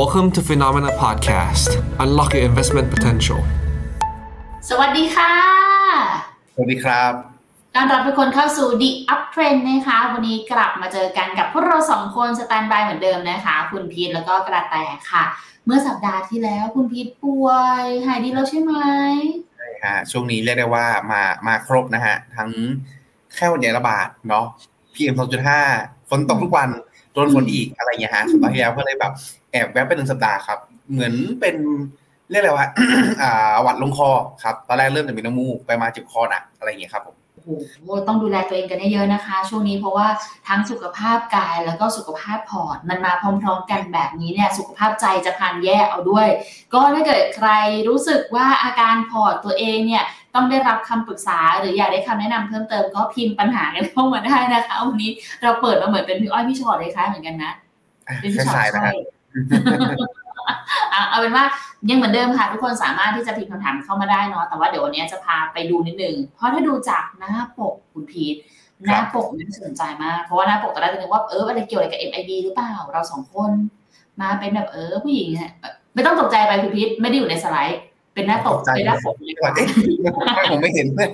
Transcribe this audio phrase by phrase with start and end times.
[0.00, 1.70] Welcome to Phenomena Podcast
[2.02, 3.40] Unlock your investment potential
[4.68, 5.32] สวัสดีค่ะ
[6.54, 7.12] สวัสดีครับ
[7.74, 14.76] การรับทุกคนเข้าสู่ The Uptrend นะคะ วันนี้กลับมาเจอกันกับพวกเราสองคนสแตนบายเหมือนเดิมนะคะ คุณพีทแล้วก็กระแต
[15.10, 15.24] ค่ะ
[15.66, 17.48] เมื่อสัปดาห์ที่แล้วคุณพีทป่ว
[17.82, 18.74] ยหายดีแล้วใช่ไหม
[19.56, 22.50] ใช่ฮะช่วงนี้เรียกได้ว่ามามาครบนะฮะ ทั้ง
[23.34, 24.46] แค่วันใหญ่ระบาดเนาะ
[24.94, 25.14] PM
[25.62, 26.70] 2.5ฝนตกทุกวัน
[27.14, 29.12] โดนฝนอีกอะไรอย่างเงี้ยฮะสัปดาห์ที่แล้วก็เลยแบบ
[29.50, 30.58] แอบแวบไปหนึ่งสัปดาห์ครับ
[30.92, 31.56] เหมือนเป็น
[32.30, 32.68] เรียกอะไรว่า
[33.22, 34.10] อ่าหวัดลงคอ
[34.42, 37.42] ครับตอนแรกเริ่มจากมีน้ำมูกไปมาเจ็บคอหนักอะไรอย่างเงี้ยครับผมโอ้
[37.84, 40.08] โหต้องดูแลตัวเองกันให้เยอะนะคะ ช่วงนี้เพราะว่า
[40.48, 46.28] ทั้งสุขภาพกายแล้วก็สุขภาพพอร์ตมันมาพร้อมๆกันแบบนี้เนี่ยสุขภาพใจจะพาลแย่เอาด้วย
[46.72, 47.48] ก็ถ้าเกิดใคร
[47.88, 55.10] รู้สึกว่าอาการพอร์ตตัวเองเนี่ย ต้องได้รับคำปรึกษา หรืออยากได้คำแนะนำเพิ่มเติมก็พิมพ์ปัญหากันเข้ามาได้นะคะวันนี้
[55.42, 57.52] เราเปิดมาเหมือนเป็นพี่อ้อยพี่ชอตเลยค่ะเหมือนกันนะ
[58.08, 58.92] อะเป็นคพี่ชอตล้ายๆนะใช่ฮะ
[60.92, 61.44] อะเอาเป็นว่า
[61.90, 68.36] ยังเหมือนเดิมค่ะทุกคนสามารถที่จะพิมพ์คำถามเข้ามาได้เนาะแต่ว่าเดี๋ยววันนี้จะพาไปดูนิดนึง เพราะถ้าดูจากหน้าปกคุณพีท
[68.82, 73.50] หน้าปกน่าสนใจมาก เพราะว่าหน้าปกตอนแรกจะนึกว่าเอออะไรเกี่ยวอะไรกับ MIB หรือเปล่า เราสองคน
[74.20, 75.50] มาเป็นแบบเออผู้หญิงเนี่ย
[75.94, 77.80] ไม่ต้องตกใจไปคุณพีทไม่ได้อยู่ในสไลด์
[78.14, 79.66] เป็นหน้าปกตกใจเป็นหน้าปกเลยว่าเอ๊ะ
[80.28, 81.06] ทำไมผมไม่เห็นไม่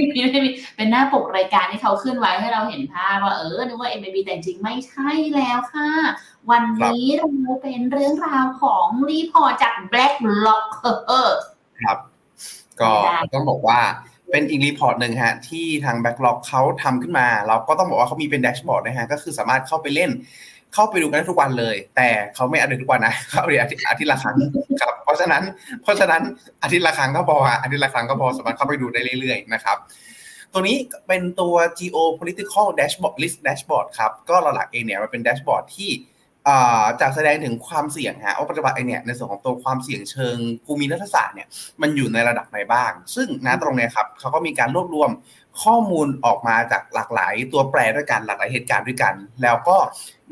[0.00, 5.90] มีไม่มีเป็นหน้าปกรายการที่เขาขึ้นไว้ให้เราเห็นภาพว่าเออนึกว่า MIB แต่จริงๆไม่ใช่แล้วค่ะ
[6.50, 7.28] วันนี้เรา
[7.62, 10.66] เป็นเรื่องราวของรีพอร์ตจาก Black Lock
[11.06, 11.30] เออ
[11.82, 11.98] ครับ
[12.80, 13.80] ก็ได้ต้องบอกว่า
[14.30, 20.10] เป็นอีก report หนึ่งฮะ ที่ทาง BlackRock เขาทำขึ้นมา เราก็ต้องบอกว่าเขามีเป็น dashboard นะฮะ ก็คือสามารถเข้าไปเล่น
[20.74, 24.36] เข้าไปดูกันทุกวันเลย แต่เขาไม่อัปเดตทุกวันนะเขาอัปเดตอาทิตย์อาทิตย์ละครั้ง
[24.80, 25.42] ครับ เพราะฉะนั้น
[25.82, 26.22] เพราะฉะนั้น
[26.62, 29.76] อาทิตย์ละครั้งก็พออาทิตย์ละครั้งก็พอสามารถเข้าไปดูได้เรื่อยๆนะครับ
[30.52, 30.76] ตัวนี้
[31.08, 35.90] เป็นตัว geopolitical dashboard list dashboard ครับ ก็หลักๆเองเนี่ยมันเป็นแดชบอร์ดที่
[36.48, 41.48] อ่าจะแสดงถึงความเสี่ยงฮะว่าปัจจุบันเอเนี่ยในส่วนของตัวความเสี่ยงเชิงภูมิรัฐศาสตร์เนี่ย
[41.82, 45.10] มันอยู่ในระดับไหนบ้าง ซึ่งณตรงเนี้ยครับเขาก็มีการรวบรวม
[45.62, 49.76] ข้อมูลออกมาจากหลากหลายตัวแปรด้วยกันหลากหลายเหตุการณ์ด้วยกัน แล้วก็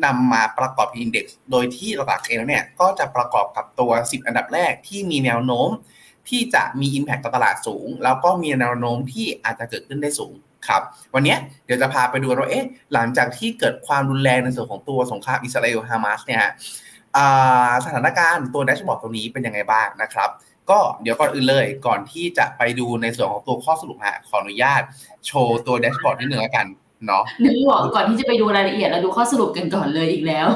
[0.05, 5.71] นำมาประกอบอินเด็กซ์โดยที่หลักๆเองแล้วเนี่ยก็จะประกอบกับตัว 10 อันดับแรกที่มีแนวโน้ม
[6.29, 10.35] ที่จะมี Impact ต่อตลาดสูง แล้วก็มีแนวโน้มที่อาจจะเกิดขึ้นได้สูง
[10.69, 10.83] ครับ
[11.15, 16.53] วันเนี้ยเดี๋ยวจะพาไปดูกันว่าเอ๊ะหลังจากที่เกิดความรุนแรงในส่วนของตัวสงครามอิสราเอลฮามาสเนี่ยฮะ
[17.17, 20.31] อ่าสถานการณ์ตัวแดชบอร์ดตัวนี้เป็นยังไงบ้างนะครับ
[20.71, 24.83] ก็เดี๋ยวก่อนอื่นเลยก่อนที่จะไปดูในส่วนของตัวข้อสรุปฮะขออนุญาต
[25.27, 26.67] โชว์ตัวแดชบอร์ดนิดนึงแล้วกัน
[27.07, 30.49] เนาะนึกบอกก่อนที่จะไปดูรายละเอียดเราดูข้อสรุปกันก่อนเลยอีกแล้ว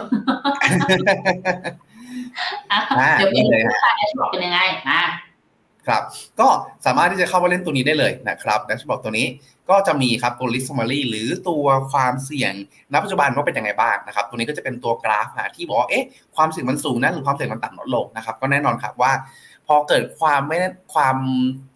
[2.73, 5.01] อะอ่าเดี๋ยวไปนี่ดูเลยฮะว่าแอชบอกเป็นยังไงมา
[5.87, 6.03] ครับ
[6.41, 6.49] ก็
[6.87, 9.27] สามารถที่จะเข้ามาเล่นตัวนี้ได้เลยนะครับแดชบอร์ดตัวนี้
[9.71, 12.53] ก็จะมีครับตัว list summary หรือตัวความเสี่ยง
[12.93, 16.07] ณปัจจุบันว่าเป็นยังไงบ้างนะครับตัวนี้ก็จะเป็นตัวกราฟหาที่บอกว่าเอ๊ะ
[16.37, 19.13] ความเสี่ยงมันสูงนะหรือความเสี่ยงมันต่ำลดลงนะครับก็แน่นอนครับว่า
[19.67, 20.59] พอเกิดความไม่
[20.95, 21.17] ความ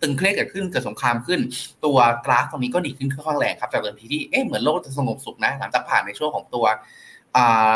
[0.03, 1.41] ตึงเครียดเกิดขึ้นเกิดสงครามขึ้น
[1.85, 6.65] ตัวกราฟตรงนี้ก็ดีขึ้นค่อนข้างแรงครับจากเดิมทีที่เอ๊ะเหมือนโลกจะสงบสุขนะหลังจากผ่านในช่วงของตัว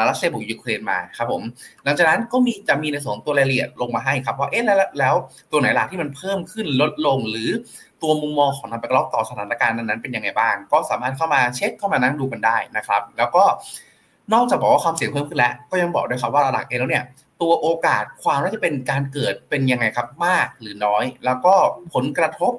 [0.09, 1.43] รัสเซียบุกยูเครนมาครับผม
[1.85, 5.15] หลังจากนั้นก็มีจะมีในส่วนของตัวรายละเอียดลงมาให้ครับว่าเอ๊ะแล้วแล้ว
[5.51, 7.51] ตัวไหนล่ะที่มันเพิ่มขึ้นลดลงหรือ
[8.03, 13.45] ตัวมุมมองของทางแบกล็อกต่อสถานการณ์นั้นๆเป็นยังไงบ้าง ก็สามารถเข้ามาเช็คเข้ามานั่งดูกันได้นะครับ แล้วก็
[14.35, 17.05] นอกจากบอกว่าความเสี่ยงเพิ่มขึ้นแล้ว ก็ยังบอกด้วยครับว่าหลักเองแล้วเนี่ย
[17.43, 21.55] ตัวโอกาสความน่าจะเป็นการเกิดเป็นยังไงครับมากหรือน้อย แล้วก็
[21.95, 22.53] ผลกระทบ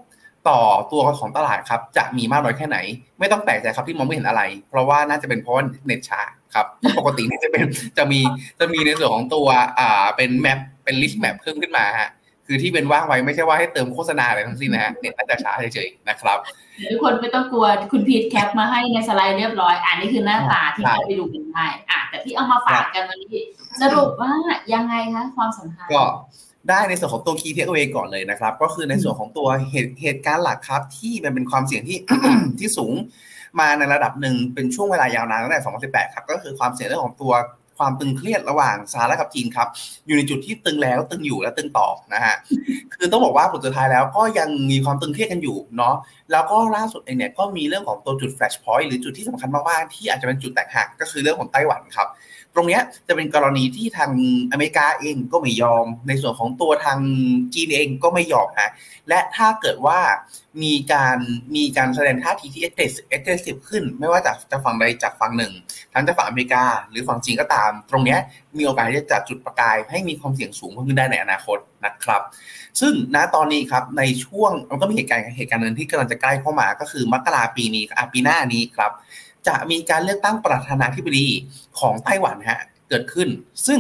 [0.49, 0.59] ต่อ
[0.91, 2.77] ตัวของตลาดครับจะมีมากน้อยแค่ไหน
[3.19, 5.55] ไม่ต้องแปลกใจครับที่มองไม่เห็นอะไร เพราะว่าน่าจะเป็นเพราะ
[5.85, 6.21] เน็ตช้า
[6.53, 6.65] ครับ
[6.97, 7.63] ปกติเนี่ยจะเป็น
[7.97, 8.19] จะมี
[8.59, 9.47] จะมีในส่วนของตัว
[9.79, 12.09] อ่าเป็น map เป็น risk map เพิ่มขึ้นมาฮะ
[12.47, 16.39] คือที่เป็นว่างไว้ไม่ใช่ว่าให้เติมโฆษณาอะไรทั้งสิ้นนะฮะเน็ตน่าจะช้าเฉยๆนะครับ
[16.91, 23.41] ทุกคนไม่ต้องกลัวคุณพีท cap มาให้ในสไลด์เรียบร้อยอันนี้คือหน้าตาที่ใช่เราไปดูกันได้อะแต่ที่เอามาฝากกันวันนี้
[23.81, 24.31] สรุปว่า
[24.73, 26.03] ยังไงคะความสัมพันธ์ก็
[26.69, 31.99] ได้ในส่วนของตัว key takeaway ก่อนเลยนะครับ ก็คือในส่วนของตัวเหตุเหตุการณ์หลักครับ ที่มันเป็นความเสี่ยงที่
[32.59, 32.93] ที่สูง
[33.59, 37.33] มาในระดับหนึ่งเป็นช่วงเวลายาวนานตั้งแต่ 2018 ครับก็คือความเสี่ยงเรื่องของตัว
[37.79, 39.67] ความตึงเครียดระหว่างสหรัฐกับจีนครับ
[40.05, 42.35] อยู่ในจุดที่ตึงแล้วตึงอยู่และตึงต่อนะฮะ
[42.93, 45.95] คือต้องบอกว่าผลสุดท้ายแล้วก็ยังมีความตึงเครียดกันอยู่เนาะ
[46.31, 52.07] แล้วก็ล่าสุดเองเนี่ยก็มีเรื่องของตัวจุด flash point หรือจุดที่สำคัญมากๆที่อาจจะเป็นจุดแตกหักก็คือเรื่องของไต้หวันครับ
[52.55, 54.11] ตรงเนี้ยจะเป็นกรณีที่ทาง
[54.51, 56.99] อเมริกาเองก็ไม่ยอม ในส่วนของตัวทาง
[57.53, 58.71] จีนเองก็ไม่ยอมฮะ
[59.09, 59.99] และถ้าเกิดว่า
[60.63, 61.17] มีการ
[61.55, 65.53] มีการแสดงท่าทีที่ aggressive aggressive ขึ้น ไม่ว่าจากจะฝั่งใดจากฝั่งหนึ่ง
[65.93, 68.17] ทั้งจากฝั่งอเมริกา หรือฝั่งจีนก็ตาม ตรงนี้
[68.57, 72.21] มีโอกาสที่จะจัดจุดประกายให้มีความเสี่ยงสูงเพิ่มขึ้นได้ในอนาคตนะครับ
[72.79, 78.91] ซึ่งณตอนนี้ครับในช่วงมันก็มีเหตุการณ์เหตุการณ์หนึ่งที่กำลังจะใกล้เข้ามาก็คือมกราปีนี้อะปีหน้านี้ครับ
[79.47, 81.27] จะมีการเลือกตั้งประธานาธิบดี
[81.79, 83.27] ของไต้หวันฮะเกิดขึ้น
[83.67, 83.79] ซึ่ง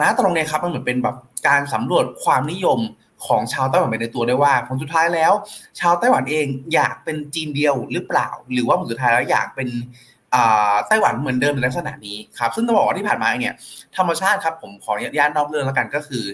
[0.00, 1.16] นะตรงนี้ครับมันเหมือนเป็นแบบ
[1.48, 2.80] การสำรวจความนิยม
[3.26, 5.32] ของชาวไต้หวันไปในตัวด้วยว่าผลสุดท้ายแล้ว
[5.80, 9.68] ชาวไต้หวันเองอยากเป็นจีนเดียวหรือเปล่า หรือว่าผลสุดท้ายแล้วอยากเป็น
[10.88, 13.54] ไต้หวันเหมือนเดิมในลักษณะนี้ครับซึ่งต้องบอกว่าที่ผ่านมาเนี่ย
[13.96, 16.24] ธรรมชาติครับผมขออนุญาตนอกเรื่องแล้วกันก็คือ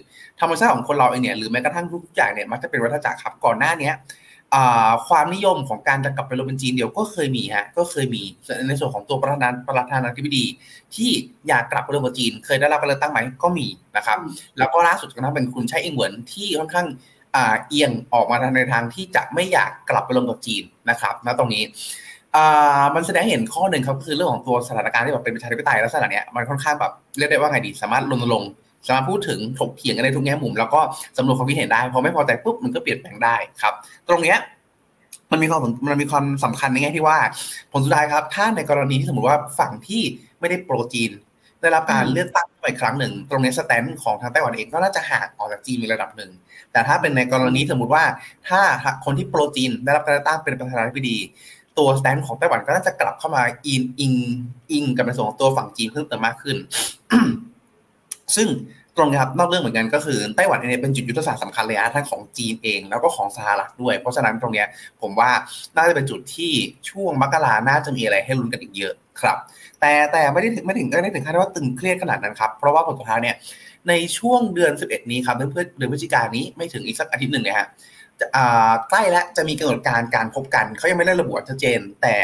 [0.41, 3.91] ธรรมชาติของคนเราเองเนี่ยหรือแม้กระทั่งทุกอย่างเนี่ยมักจะเป็นวัฏจักรครับก่อนหน้านี้
[5.09, 8.23] ความนิยมของการจะกลับไปรวมเป็นจีนเดียวก็เคยมีฮะก็เคยมี
[8.69, 10.45] ในส่วนของตัวประธานประธานาธิบดี
[10.95, 11.11] ที่
[11.49, 13.67] อยากกลับไปรวมกับจีน เคยได้รับการเลือกตั้งไหมก็มี
[13.97, 14.19] นะครับ
[14.59, 16.87] แล้วก็ล่าสุดก็เป็นคุณใช้อิงเหวินที่ค่อนข้าง
[17.69, 21.65] เอียงออกมาในทางที่จะไม่อยากกลับไปรวมกับจีนนะครับณตรงนี้
[22.95, 28.51] มันแสดงเห็นข้อหนึ่งครับคือเรื่องของตัวสถานการณ์ที่แบบเป็นประชาธิปไตยลักษณะเนี้ยมันค่อนข้างแบบเรียกได้ว่าไงดีสามารถรณรงค์
[28.87, 30.81] สามารถพูดถึงถกเถียงกันในทุกแง่มุม แล้วก็
[31.17, 33.75] สำรวจความคิดเห็นได้พอไม่พอใจปุ๊บมันก็เปลี่ยนแปลงได้ครับ
[34.09, 34.39] ตรงเนี้ย
[35.33, 35.61] มันมีความ
[35.91, 37.19] มันมีความสำคัญในแง่ที่ว่า
[37.73, 40.03] ผลสุดท้ายครับ ถ้าในกรณีที่สมมติว่าฝั่งที่
[40.41, 41.11] ไม่ได้โปรจีน
[41.61, 46.31] ได้รับการเลือกตั้งไปครั้งหนึ่ง ตรงนี้สแตนของทางไต้หวันเองก็น่าจะห่างออกจากจีนมีระดับหนึ่ง
[46.73, 48.05] แต่ถ้าเป็นในกรณีสมมติว่า
[48.49, 48.61] ถ้า
[49.05, 51.17] คนที่โปรจีนได้รับการเลือกตั้งเป็นประธานาธิบดี
[51.79, 54.13] ตัวสแตนของไต้หวันก็น่าจะกลับเข้ามาอินอิง
[54.73, 56.57] อิงกับในส่วนของตัวฝั่งจีนเพิ่มเติมมากขึ้น
[58.37, 58.49] ซึ่ง
[58.97, 64.65] ตรงนี้ครับนอกเรื่องเหมือนกันก็คือไต้หวันเองเป็นจุดยุทธศาสตร์สำคัญเลยนะทั้งของจีนเองแล้วก็ของสหรัฐด้วย เพราะฉะนั้นตรงนี้
[65.01, 65.31] ผมว่า
[65.77, 66.53] น่าจะเป็นจุดที่
[66.91, 69.37] ช่วงมกราน่าจะมีอะไรให้ลุ้นกันอีกเยอะครับ
[69.81, 73.37] แต่แต่ไม่ได้ถึงไม่ถึงก็ไม่ถึงขั้นว่าตึงเครียดขนาดนั้นครับ เพราะว่าผลสุดท้ายเนี่ย
[73.89, 77.69] ในช่วงเดือน 11 นี้ครับเพื่อนเดือนพฤศจิกายนนี้ไม่ถึงอีกสักอาทิตย์หนึ่งเนี่ยฮะ
[78.91, 82.15] ใกล้แล้วจะมีกำหนดการการพบกันเขายังไม่ได้ระบุชัดเจน แต่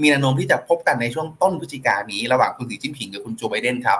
[0.00, 3.98] มีแนวโน้มที่จะพบกันในช่วงต้นพฤศจิกายนนี้ ระหว่างคุณสีจิ้นผิงกับคุณโจไบเดนครับ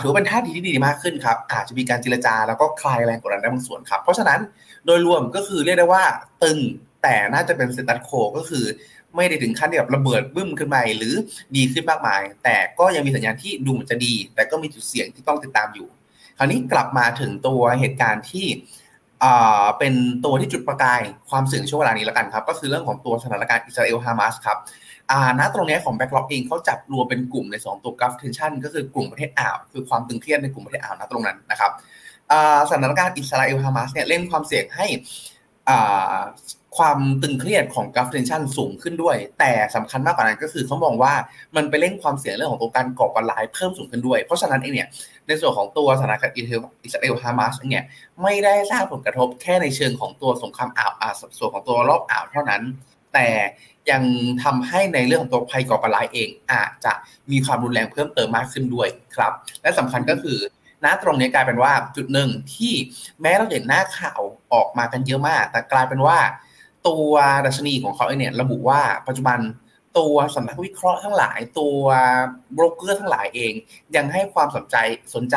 [0.00, 4.40] ถือว่าเป็นท่าทีที่ดีมากขึ้นครับ อาจจะมีการเจรจาแล้วก็คลายแรงกดดันได้บางส่วนครับ เพราะฉะนั้น
[4.86, 6.04] โดยรวมก็คือเรียกได้ว่า
[6.42, 6.58] ตึง
[7.02, 8.64] แต่น่าจะเป็น status quo ก็คือ
[9.16, 11.14] ไม่ได้ถึงขั้นที่แบบระเบิดบึ้มขึ้นมาหรือ
[11.56, 15.88] ดีขึ้นมากมาย แต่ก็ยังมีสัญญาณที่ดูเหมือนจะดี แต่ก็มีจุดเสี่ยงที่ต้องติดตามอยู่
[16.38, 18.46] คราวนี้กลับมาถึงตัวเหตุการณ์ที่
[19.78, 19.94] เป็น
[20.24, 21.00] ตัวที่จุดประกาย
[21.30, 24.58] ความเสี่ยงช่วงเวลานี้แล้วกันครับ ก็คือเรื่องของตัวสถานการณ์อิสราเอลฮามาสครับ
[25.10, 31.70] อ่าณตรงนี้ของ BlackRock เองเขาจับรวมเป็นกลุ่มในส่วนของตัว Gulf tension ก็คือกลุ่มประเทศอ่าวคือความตึงเครียดในกลุ่มประเทศอ่าวณตรงนั้นนะครับ
[32.68, 34.86] สถานการณ์อิสราเอลฮามาสเนี่ยเล่นความเสี่ยงให้
[36.76, 41.14] ความตึงเครียดของกัฟเทนชันสูงขึ้นด้วย แต่สำคัญมากกว่านั้นก็คือเขามองว่า
[41.56, 44.88] มันไปเล่นความเสี่ยงเรื่องของตัวการก่อการร้ายเพิ่มสูงขึ้นด้วย เพราะฉะนั้นเองเนี่ย
[45.26, 47.84] ในส่วนของตัวสถานการณ์อิสราเอลฮามาสเนี่ย
[48.22, 50.92] ไม่ได้สร้างผลกระทบแค่ในเชิงของตัวสงครามอ่าว
[51.38, 52.62] ส่วนของตัวรอบอ่าวเท่านั้น
[53.14, 53.28] แต่
[53.90, 54.02] ยัง
[54.42, 56.92] ทำให้ในเรื่องของตัวภัยก่อการร้ายเอง อาจจะ
[57.30, 59.32] มีความรุนแรงเพิ่มเติมมากขึ้นด้วยครับ
[59.62, 60.38] และสำคัญก็คือ
[60.84, 62.72] ณตรงนี้กลายเป็นว่าจุดหนึ่งที่
[63.20, 64.20] แม้เราเห็นหน้าข่าว
[64.52, 66.18] ออกมากันเยอะมาก แต่กลายเป็นว่า
[66.88, 67.12] ตัว
[67.46, 69.38] ดัชนีของเขาเนี่ยระบุว่าปัจจุบัน
[69.98, 71.80] ตัวสำนักวิเคราะห์ทั้งหลาย ตัว
[72.54, 73.52] โบรกเกอร์ทั้งหลายเอง
[73.96, 74.76] ยังให้ความสนใจ
[75.14, 75.36] สนใจ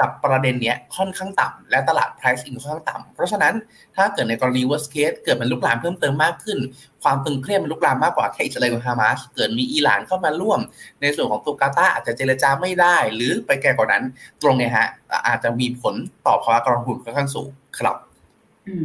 [0.00, 3.54] กับประเด็นเนี้ยค่อนข้างต่ำและตลาด price in ค่อนข้างต่ำเพราะฉะนั้น
[3.96, 6.58] ถ้าเกิดในกรณี worst case เกิดมันลุกลามเพิ่มเติมมากขึ้น
[7.02, 10.60] ความตึงเครียดมันลุกลามมากกว่าแค่อิสราเอลกับฮามาสเกิดมีอิหร่านเข้ามาร่วม
[11.00, 14.04] ในส่วนของตัวกาตาอาจจะเจรจาไม่ได้ หรือไปแก่กว่านั้น
[14.42, 14.88] ตรงเนี้ยฮะ
[15.26, 15.94] อาจจะมีผล
[16.26, 17.48] ต่อภาวะการลงทุนค่อนข้างสูง
[17.78, 17.96] ครับ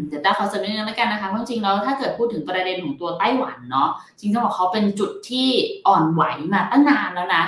[0.07, 3.89] เดี๋ยวต้าขอเสริมนิดนึงแล้วกันนะคะเพราะจริงแล้วถ้าเกิดพูดถึงประเด็นของตัวไต้หวันเนาะ
[4.19, 5.47] จริงต้องบอกเขาเป็นจุดที่
[5.87, 7.43] อ่อนไหวมาตั้งนานแล้วนะ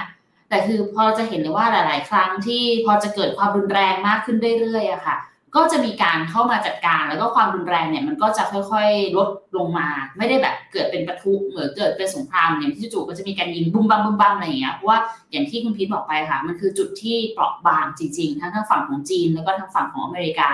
[0.49, 5.17] แต่คือพอจะเห็นเลยว่าหลาย ๆ ครั้งที่พอจะเกิดความรุนแรงมากขึ้นเรื่อยๆอะค่ะ
[5.55, 9.87] ก็จะมีการเข้ามาจัดการแล้วก็ความรุนแรงเนี่ยมันก็จะค่อยๆลดลงมา
[10.17, 14.99] ไม่ได้แบบเกิดเป็นปะทุเหมือนเกิดเป็นสงครามอย่างที่จู่ๆก็จะมีการยิงบุ้มบ้ามบุ้มบ้ามอะไรอย่างเงี้ยเพราะว่า
[15.31, 20.49] อย่างที่คุณพีทบอกไปค่ะ มันคือจุดที่เปราะบางจริง ๆ ทั้งทางฝั่งของจีน แล้วก็ทางฝั่งของอเมริกา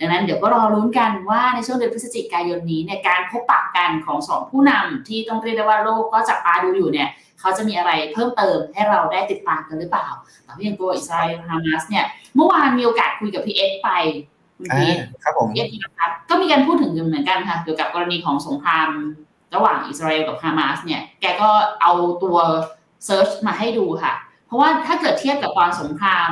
[0.00, 7.08] ดังนั้นเดี๋ยวก็รอรุ้นกันว่าในช่วงเดือนพฤศจิกายนนี้ในการพบปะกันของสองผู้นำที่ต้องเรียกได้ว่าโลกก็จับตาดูอยู่เนี่ย
[7.40, 10.08] เขาจะมีอะไรเพิ่มเติมให้เราได้ติดตามกันหรือเปล่า
[10.44, 13.90] แต่ที่อย่างตัวอิสราเอลฮามาสเนี่ยเมื่อวานมีโอกาสคุยกับพี่เอ็กไป
[14.56, 14.86] คุณพี
[15.22, 18.88] ครับผมเอทีนะครับก็มีการพูดถึงเหมือนกันค่ะเกี่ยวกับกรณีของสงคราม
[19.54, 21.50] ระหว่างอิสราเอลกับฮามาสเนี่ยแกก็
[21.82, 22.38] เอาตัว
[23.04, 24.12] search มาให้ดูค่ะ
[24.46, 26.30] เพราะว่าถ้าเกิดเทียบกับตอนสงคราม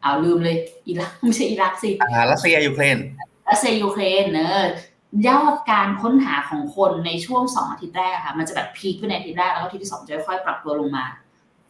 [0.00, 2.96] เอ่อเอาลืมเลยอิรักไม่ใช่อิรักสิอ่ารัสเซียยูเครน
[3.48, 4.68] รัสเซียยูเครนเนอะ
[5.28, 11.04] ยอดการค้นหาของคนในช่วงสองอาทิตย์แรกค่ะ มันจะแบบ peak ไปในอาทิตย์แรกแล้วก็อาทิตย์ที่สองจะค่อยปรับตัวลงมา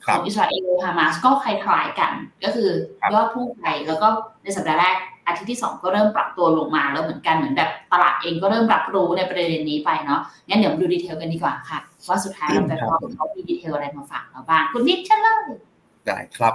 [0.06, 2.12] ของอิสราเอลฮามาสก็คล้ายๆกัน
[2.44, 2.70] ก็คือ
[3.12, 4.08] ยอดพุ่งไปแล้วก็
[4.42, 15.46] ในสัปดาห์แรกอาทิตย์ที่สองก็เริ่มปรับตัวลงมาแล้วเหมือนกันเหมือนแบบตลาดเองก็เริ่มรับรู้ในประเด็นนี้ไปเนาะงั้นเดี๋ยวมาดู detail กันดีกว่าค่ะ ว่าสุดท้ายเราจะพอเขามี detail อะไรมาฝากเราบ้างคุณพีทเชิญเลย
[16.06, 16.54] ได้ครับ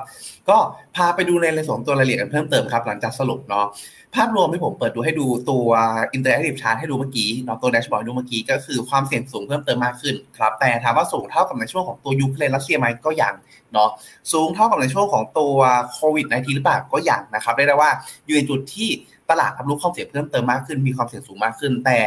[0.50, 0.58] ก็
[0.96, 3.68] พาไปดูในส่วนตัวรายละเอียดกันเพิ่มเติมครับหลังจากสรุปเนาะ
[4.16, 5.68] ภาพรวมที่ผมเปิดดูให้ดูตัว
[6.16, 13.34] Interactive Chart ให้ดูเมื่อกี้เนาะตัว dashboard ดูเมื่อกี้ก็คือความเสี่ยงสูงเพิ่มเติมมากขึ้นครับแต่ถามว่าสูงเท่ากับในช่วงของตัวยูเครนรัสเซียไหมก็ยัง
[13.74, 13.90] เนาะ
[14.34, 15.56] สูงเท่ากับในช่วงของตัว
[15.94, 17.92] โควิด -19 หรือเปล่าก็ยังนะครับได้ได้ว่า
[18.26, 18.90] อยู่ในจุดที่
[19.30, 21.98] ตลาดรับรู้ความเสี่ยงเพิ่มเติมมากขึ้นมีความเสี่ยงสูงมากขึ้น แต่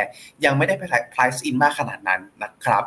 [0.45, 2.85] ยังไม่ได้ไป price in มากขนาดนั้นนะครับ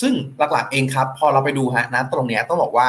[0.00, 0.12] ซึ่ง
[0.52, 2.88] หลักๆเองครับ พอเราไปดูฮะนะตรงนี้ต้องบอกว่า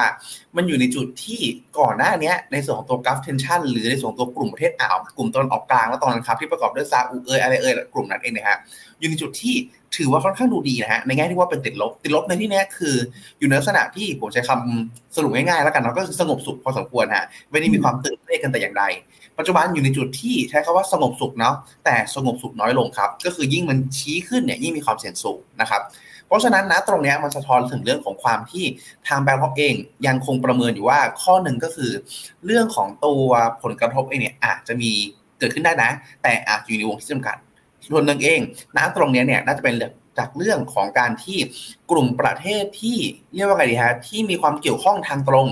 [0.56, 1.40] มันอยู่ในจุดที่
[1.80, 8.58] ก่อนหน้านี้ในส่วนของตัวกราฟเทนชันหรือในส่วนตัวกลุ่มประเทศอ่าวกลุ่มตอนออกกลางแล้วตอนนั้นครับที่ประกอบด้วยซาอุเอยอะไรเอยกลุ่มนั้นเองนะฮะ
[9.00, 9.56] อยู่ในจุดที่
[9.98, 12.96] ถือว่าค่อนข้างดูดีนะฮะในแง่ที่ว่าเป็นติดลบติดลบในที่นี้คือ
[13.40, 18.84] อยู่ในลักษณะที่ผมใช้คำสรุปง่ายๆแล้วกันเนาะก็คือสงบสุขพอสมควรฮะไม่ได้มีความตื่นเต้นกันแต่อย่างใด
[19.38, 21.56] ปัจจุบันอยู่ในจุดที่ใช้คำว่าสงบสุขเนาะ
[21.86, 25.82] แต่สงบสุขน้อยลงครับ ก็คือยิ่งมันชี้ขึ้นเนี่ยยิ่งมีความเสี่ยงสูงนะครับ
[26.32, 28.66] เพราะฉะนั้นนะตรงนี้มันสะท้อนถึงเรื่องของความที่
[29.08, 29.76] ทางแบงก์เอง
[30.08, 31.92] ยังคงประเมินอยู่ว่าข้อหนึ่งก็คือ
[32.46, 33.26] เรื่องของตัว
[33.64, 34.92] ผลกระทบเองเนี่ยอาจจะมี
[35.40, 35.92] เกิดขึ้นได้นะ
[36.24, 37.36] แต่อาจอยู่ในวงที่จำกัด
[37.90, 38.40] ส่วนหนึ่งเอง
[38.78, 39.76] นะตรงนี้เนี่ยน่าจะเป็น
[40.18, 41.38] จากเรื่องของการที่
[41.92, 42.98] กลุ่มประเทศที่
[43.36, 45.48] เรียกว่าไงดีฮะที่มีความเกี่ยวข้องทางตรง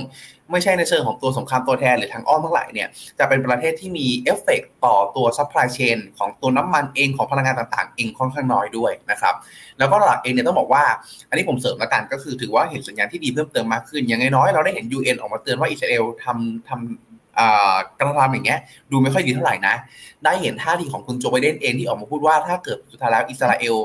[0.51, 2.87] ไม่ใช่ในเชิงของตัวสงครามตัวแทนหรือทางอ้อมทั้งหลายเนี่ย
[3.19, 9.35] จะเป็นประเทศที่มีเอฟเฟกต่อตัว supply chain ของตัวน้ำมันเองของพลังงานต่างๆ เองค่อนข้างน้อยด้วยนะครับ
[9.79, 10.83] แล้วก็หลักเองเนี่ยต้องบอกว่า
[11.29, 18.59] อันนี้ผมเสริมแล้วกันก็คือถือว่าเห็นสัญญาณที่ดีเพิ่มเติมมากขึ้นอย่างน้อยเราได้เห็น UN ออกมาเตือนว่าอิสราเอลทำทำกระทำอย่างเงี้ย
[18.91, 19.75] ดูไม่ค่อยดีเท่าไหร่นะ
[20.23, 23.75] ได้เห็นท่าทีของคุณโจไบเดนเองที่ออกมาพูดว่าถ้าเกิดสุดท้ายแล้วอิสราเอล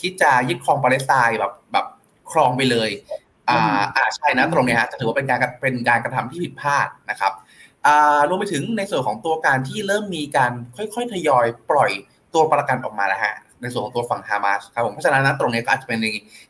[0.00, 1.86] คิดจะยึดครองปาเลสไตน์แบบแบบ
[2.32, 2.90] ครองไปเลย
[3.50, 7.32] อ่าอ่าใช่นะตรงนี้ฮะจะถือว่าเป็นการเป็นการกระทำที่ผิดพลาดนะครับ
[7.86, 11.90] อ่ารวมไปถึงในส่วนของตัวการที่เริ่มมีการค่อยๆทยอยปล่อย
[12.34, 16.06] ตัวประกันออกมาแล้วฮะในส่วนของตัวฝั่งฮามาสครับผมเพราะฉะนั้นนะตรงนี้ก็อาจจะเป็นใน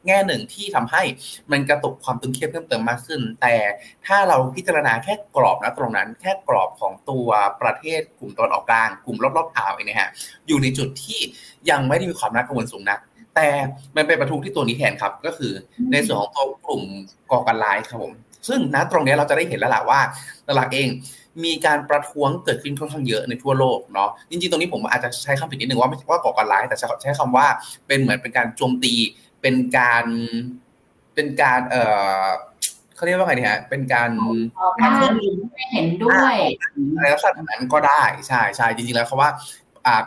[0.06, 1.02] แง่หนึ่งที่ทำให้
[1.50, 3.54] มันกระตุกความตึงเครียดเพิ่มเติมมากขึ้น แต่
[4.06, 7.28] ถ้าเราพิจารณาแค่กรอบนะตรงนั้น แค่กรอบของตัว
[7.62, 10.10] ประเทศกลุ่มตอนออกกลาง กลุ่มรอบๆอ่าวเองนะฮะ
[10.48, 11.20] อยู่ในจุดที่
[11.70, 13.00] ยังไม่ได้มีความน่ากังวลสูงนัก
[13.34, 13.48] แต่
[13.96, 15.52] มันเป็นประทุที่ตัวนี้แทนครับ ก็คือ
[15.92, 16.82] ในส่วนของตัวกลุ่ม
[17.30, 18.12] ก่อการร้ายครับผม
[18.48, 20.00] ซึ่งนะตรงนี้เราจะได้เห็นแล้วแหละว่า
[20.48, 20.88] ตลาดเอง
[21.44, 27.46] มีการประท้วงเกิดขึ้นค่อนข้างเยอะในทั่วโลกเนาะจริงๆตรงนี้ผมอาจจะใช้คำผิดนิดนึงว่าไม่ว่าก่อการร้ายแต่ใช้คำว่า
[27.86, 28.94] เป็นเหมือนเป็นการโจมตี
[29.42, 30.04] เป็นการ
[31.14, 31.82] เป็นการเอ่
[32.24, 32.26] อ
[32.94, 34.10] เขาเรียกว่าไงดีฮะเป็นการ
[34.76, 36.34] ไม่เห็นด้วย
[36.96, 39.30] อะไรลักษณะนั้นก็ได้ใช่ใช่จริงๆแล้วเขาว่า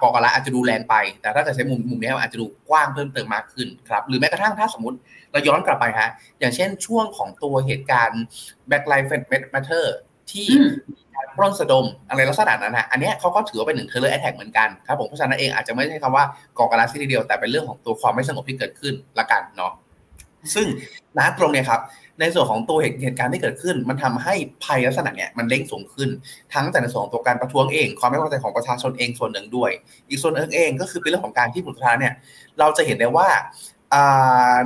[0.02, 4.98] ก่อการร้ายอาจจะดูแรงไป แต่ถ้าเกิดใช้มุมมุมนี้อาจจะดูกว้างเพิ่มเติมมากขึ้นครับ หรือแม้กระทั่งถ้าสมมติ
[5.32, 8.24] เราย้อนกลับไปฮะ อย่างเช่นช่วงของตัวเหตุการณ์
[8.70, 9.12] Black Lives
[9.54, 9.86] Matter
[10.32, 10.48] ที่
[11.16, 16.26] การปล้นสะดมอะไรลักษณะนั้นนะอันนี้เขาก็ถือว่าเป็นหนึ่งเทเลอร์แอทแทกเหมือนกันครับผมเพราะฉะนั้นเองอาจจะไม่ใช่คำว่า
[16.58, 19.72] ก่อการร้ายทีเดียวแต่เป็นเรื่องของตัวความไม่สงบที่เกิดขึ้นละกันเนาะ
[20.56, 20.68] ซึ่ง
[21.18, 21.82] ณตรงเนี้ยครับ
[22.20, 24.34] ในส่วนของตัวเหตุการณ์ที่เกิดขึ้น มันทำให้
[24.64, 26.10] ภัยลักษณะเนี้ยมันเด้งสูงขึ้น
[26.54, 29.72] ทั้งแต่ในส่วนของตัวการประท้วงเอง ความไม่พอใจของประชาชนเองส่วนหนึ่งด้วย
[30.10, 32.14] อีกส่วนหนึ่งเองก็คือเป็นเรื่องของการที่ผลสุดท้ายเนี่ย
[32.60, 33.28] เราจะเห็นได้ว่า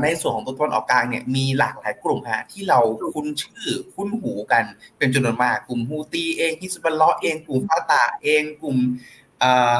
[0.03, 2.79] ในส่วนของตัวตนออกกลางเนี่ยมีหลากหลายกลุ่มฮะที่เรา
[3.13, 4.63] คุ้นชื่อคุ้นหูกัน
[4.97, 8.77] เป็นจำนวนมากกลุ่มฮูตีเองฮิสบัลลอเองกลุ่มฟาตาเองกลุ่ม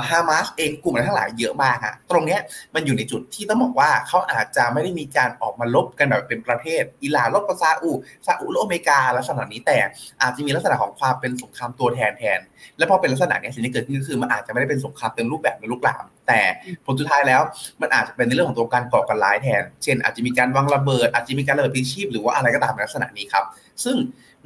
[0.09, 2.37] ฮามาสเองกลุ่มอะไรทั้งหลายเยอะมากฮะตรงนี้
[2.75, 7.91] มันอยู่ในจุดที่ต้องบอกว่าเขาอาจจะไม่ได้มีการออกมาลบกันแบบเป็นประเทศ อิหร่านลบกับซาอุ
[8.25, 9.77] ซาอุลบอเมริกาลักษณะนี้แต่
[10.21, 12.39] อาจจะมีลักษณะของความเป็นสงครามตัวแทนแทน
[12.77, 16.39] และพอเป็นลักษณะนี้สิ่งที่เกิดขึ้นก็คือมันอาจจะไม่ได้เป็นสงครามเต็มรูปแบบในลูกหลาม แต่
[16.85, 17.41] ผลสุดท้ายแล้ว
[17.81, 23.45] มันอาจจะเป็นในเรื่องของตัวการก่อการร้ายแทน เช่น อาจจะมีการวางระเบิด อาจจะมีการระเบิดพิชีพหรือว่าอะไรก็ตามในลักษณะนี้ครับ
[23.83, 23.95] ซึ่ง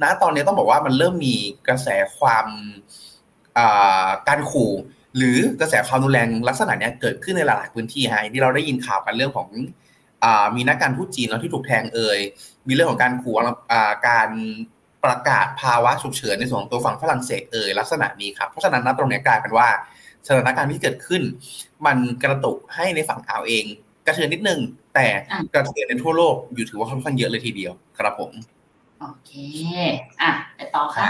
[0.02, 1.34] ณตอนนี้ต้องบอกว่ามันเริ่มมี
[1.68, 1.88] กระแส
[2.18, 2.46] ความ
[4.28, 4.72] การขู่
[5.16, 9.48] หรือกระแสความรุนแรงลักษณะนี้เกิดขึ้นในหลายพื้นที่ฮะที่เราได้ยินข่าวกันเรื่องของ
[10.56, 12.18] มีนักการทูตจีนแล้วที่ถูกแทงเอ่ย
[12.68, 13.34] มีเรื่องของการขู่
[14.08, 14.30] การ
[15.04, 19.68] ประกาศภาวะฉุกเฉินในส่วนของตัวฝั่งฝรั่งเศสเอ่ยลักษณะนี้ครับเพราะฉะนั้นนะตรงนี้กลายเป็นว่า
[20.26, 21.22] สถานการณ์ที่เกิดขึ้น
[21.86, 23.64] มันกระตุกให้ในฝั่งอ่าวเอง
[24.06, 24.60] กระเทือนนิดนึง
[24.94, 25.06] แต่
[25.54, 28.30] กระเทือนในทั่วโลกอยู่ถือว่าค่อนข้างเยอะเลยทีเดียวครับผม
[29.00, 29.32] โอเค
[30.22, 31.08] อะไปต่อค่ะ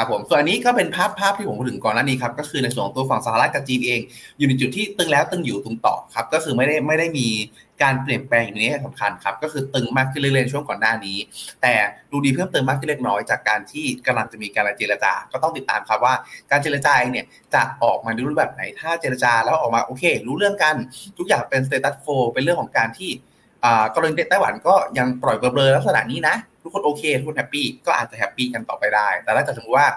[0.00, 4.00] ครับผมส่วนอันนี้ก็เป็นภาพภาพที่ผมพูดถึงก่อนหน้านี้ครับก็คือในส่วนของตัวฝั่งสหรัฐกับจีนเอง
[4.38, 7.26] อยู่ในจุดที่ตึงแล้วตึงอยู่ตึงต่อครับก็คือไม่ได้ไม่ได้มี
[7.82, 11.16] การเปลี่ยนแปลงอย่างนี้สำคัญครับก็คือตึงมากขึ้นเรื่อยๆช่วงก่อนหน้านี้
[11.62, 11.74] แต่
[12.10, 16.14] ดูดีเพิ่มเติมมากขึ้นเล็กน้อยจากการที่กำลังจะมีการเจรจา ก็ต้องติดตามครับว่า
[16.50, 20.74] การเจรจาเนี่ยจะออกมาในรูปแบบไหนถ้าเจรจาแล้วออกมาโอเค รู้เรื่องกัน
[21.18, 23.10] ทุกอย่างเป็น status quo เป็นเรื่องของการที่
[23.94, 29.88] กรณีไต้หวันก็ยังปล่อยเบลอๆลักษณะนี้นะ ทุกคนโอเค ทุกคนแฮปปี้ก็อาจจะแฮปปี้กันต่อไปได้ แต่ถ้าเกิดสมมติว่า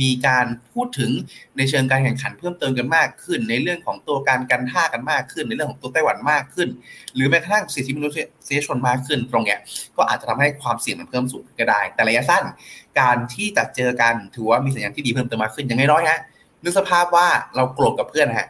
[0.00, 1.10] มีการพูดถึง
[1.56, 6.68] ในเชิงการแข่งขันเพิ่มเติมกันมากขึ้น ในเรื่องของตัวการกันท่ากันมากขึ้น ในเรื่องของตัวไต้หวันมากขึ้น
[7.14, 8.08] หรือแม้กระทั่งสิทธิมนุ
[8.48, 9.58] ษยชนมากขึ้น ตรงเนี้ย
[9.96, 12.44] ก็อาจจะทำให้ความเสี่ยงมันเพิ่มสูงก็ได้ แต่ระยะสั้น
[13.00, 16.20] การที่จะเจอกันถือว่ามีสัญญาณที่ดีเพิ่มเติมมากขึ้นอย่างน้อยฮะ
[16.64, 18.48] นึกสภาพว่าเราโกรธกับเพื่อนฮะ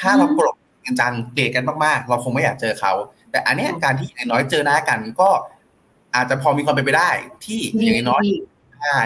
[0.00, 0.54] ถ้าเราโกรธ
[0.84, 2.92] กันจังเกลียดกันมากๆ เราคงไม่อยากเจอเขา
[3.30, 5.30] แต่อันนี้การที่อย่างน้อยเจอหน้ากันก็
[6.14, 7.10] อาจจะพอมีความเป็นไปได้
[7.44, 8.24] ที่อย่างน้อย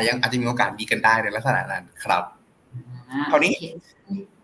[0.09, 2.23] ยังอาจจะมีโอกาสดีกันได้ในลักษณะนั้นครับ
[3.31, 3.55] คราวนี้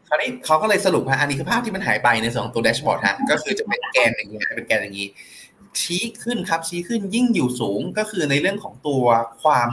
[0.09, 5.09] คราวนี้เขาก็เลยสรุปฮะอันนี้คือภาพที่มันหายไปในส่วนของตัวแดชบอร์ดฮะก็คือจะเป็นแกนอย่างนี้เป็นแกนอย่างนี้
[5.81, 9.05] ชี้ขึ้นครับ ชี้ขึ้นยิ่งอยู่สูงก็คือในเรื่องของตัว
[9.43, 9.71] ความ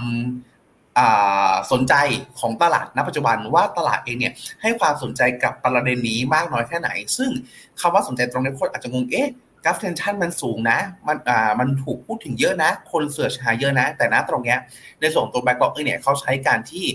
[1.71, 1.93] สนใจ
[2.39, 7.31] ของตลาดณปัจจุบันว่าตลาดเองเนี่ยให้ความสนใจกับประเด็นนี้มากน้อยแค่ไหน ซึ่ง
[7.79, 9.31] คำว่าสนใจตรงนี้คนอาจจะงงเอ๊ะ
[9.63, 14.59] กราฟ tension มันสูงนะ มันอ่ามันถูกพูดถึงเยอะนะ คน search หาเยอะนะ แต่นะตรงเนี้ย
[15.01, 16.85] ในส่วนตัว BlackRock เนี่ยเขาใช้การที่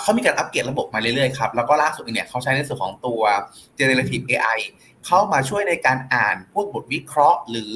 [0.00, 3.20] เขามีการอัปเกรดระบบมาเรื่อยๆครับ แล้วก็ล่าสุดเนี่ยเขาใช้ในส่วนของตัว
[3.78, 4.58] generative AI
[5.06, 7.74] เข้ามาช่วยในการอ่านพวกบทวิเคราะห์หรือ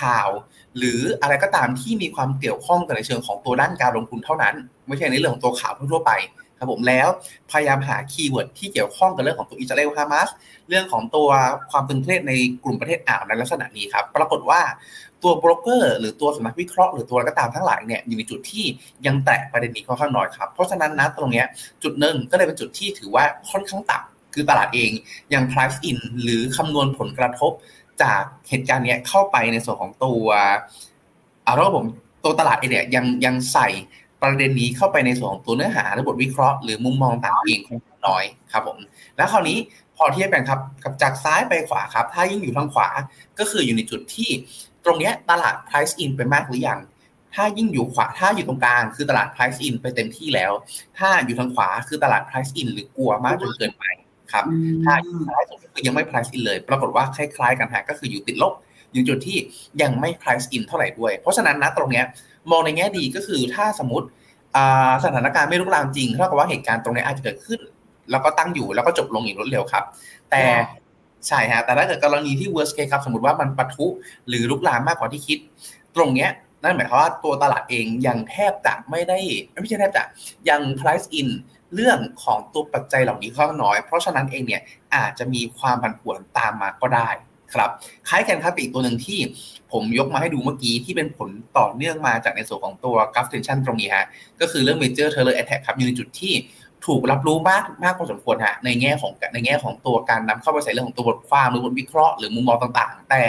[0.00, 0.28] ข่าว
[0.76, 4.54] หรืออะไรก็ตามที่มีความเกี่ยวข้องกับในเชิงของตัวด้านการลงทุนเท่านั้น
[4.86, 6.12] ไม่ใช่ในเรื่องของตัวข่าวทั่วไป
[6.58, 7.08] ครับผมแล้ว
[7.50, 10.28] พยายามหา keyword ที่เกี่ยวข้องกับเรื่องของตัวอิสราเอลฮามาส
[10.68, 11.28] เรื่องของตัว
[11.70, 12.32] ความตึงเครียดใน
[12.64, 14.60] กลุ่มประเทศอ่าวในลักษณะนี้ครับ ปรากฏว่า
[15.22, 18.64] ตัวโบรกเกอร์หรือตัวสำนักวิเคราะห์หรือตัวอะไรก็ตามทั้งหลายเนี่ยอยู่ในจุดที่
[19.06, 21.44] ยังแตะประเด็นนี้ค่อนข้างน้อยครับเพราะฉะนั้นนะตรงนี้
[21.82, 24.90] จุดหนึ่งก็เลยเป็นจุดที่ถือว่าค่อนข้างต่ำคือตลาดเอง
[25.34, 27.52] ยัง price in หรือคำนวณผลกระทบ
[28.02, 30.26] จากเหตุการณ์นี้เข้าไปในส่วนของตัว
[31.44, 31.86] เอาละผม
[32.24, 33.68] ตัวตลาดเองเนี่ยยังยังใส่
[34.22, 38.78] ประเด็นนี้เข้าไปในส่วนของตัวเนื้อหาและบทวิเคราะห์หรือมุมมองต่างเองค่อนข้างน้อยครับผม
[39.16, 39.58] แล้วคราวนี้
[39.96, 42.88] พอเทียบกันครับกับจากซ้ายไปขวาครับ ถ้ายิ่งอยู่ทางขวา
[43.38, 44.30] ก็คืออยู่ในจุดที่
[44.84, 46.80] ตรงนี้ตลาด price in ไปมากหรือยัง
[47.34, 50.52] ถ้ายิ่งอยู่ขวาถ้าอยู่ตรงกลางคือตลาด price in ไปเต็มที่แล้ว
[50.98, 53.84] ถ้าอยู่ทางขวาคือตลาด price in หรือกลัวมากจนเกินไป
[54.32, 54.44] ครับ
[54.84, 58.52] ถ้าอยู่ซ้ายสุดก็คือยังไม่ price in เลย ปรากฏว่าคล้ายๆ กันฮะก็คืออยู่ติดลบ
[58.92, 59.38] อยู่จุดที่
[59.82, 62.02] ยังไม่ price in เท่าไหร่ด้วย เพราะฉะนั้นนะตรงนี้
[62.50, 64.06] มองในแง่ดีก็คือถ้าสมมติ
[65.04, 67.60] สถานการณ์ไม่รุกรามจริงเท่ากับว่าเหตุการณ์ตรงนี้อาจจะเกิดขึ้น
[68.10, 69.84] แล้วก็ตั้งอยู่แล้วก็จบลงอย่างรวดเร็วครับ
[70.30, 70.42] แต่
[71.28, 73.86] ใช่ฮะแต่ถ้าเกิดกรณีที่ worst case ครับสมมติว่ามันปะทุ
[74.28, 75.38] หรือลุกลามมากกว่าที่คิด
[75.96, 76.30] ตรงเนี้ย
[76.62, 79.18] นั่นหมายความว่าตัวตลาดเองยังแทบจะไม่ได้
[79.60, 80.02] ไม่ใช่แทบจะ
[80.48, 81.28] ยัง price in
[81.74, 84.62] เรื่องของตัวปัจจัยเหล่านี้ค่อนข้างน้อย เพราะฉะนั้นเองเนี่ย
[84.94, 87.08] อาจจะมีความผันผวนตามมาก็ได้
[87.54, 87.70] ครับ
[88.08, 89.18] คล้ายกันครับอีกตัวหนึ่งที่
[89.72, 91.28] ผมยกมาให้ดูเมื่อกี้ที่เป็นผล
[91.58, 94.06] ต่อเนื่องมาจากในส่วนของตัวกราฟเทนชันตรงนี้ฮะ
[94.40, 96.34] ก็คือเรื่อง major tailor attack ครับอยู่ในจุดที่
[96.86, 103.22] ถูกรับรู้มากมากพอสมควรฮะในแง่ของในแง่ของตัวการนำเข้าไปใส่เรื่องของตัวบทความหรือบทวิเคราะห์หรือมุมมองต่างๆ แต่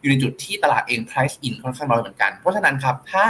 [0.00, 3.24] อยู่ในจุดที่ตลาดเอง price in ค่อนข้างน้อยเหมือนกัน เพราะฉะนั้นครับ ถ้า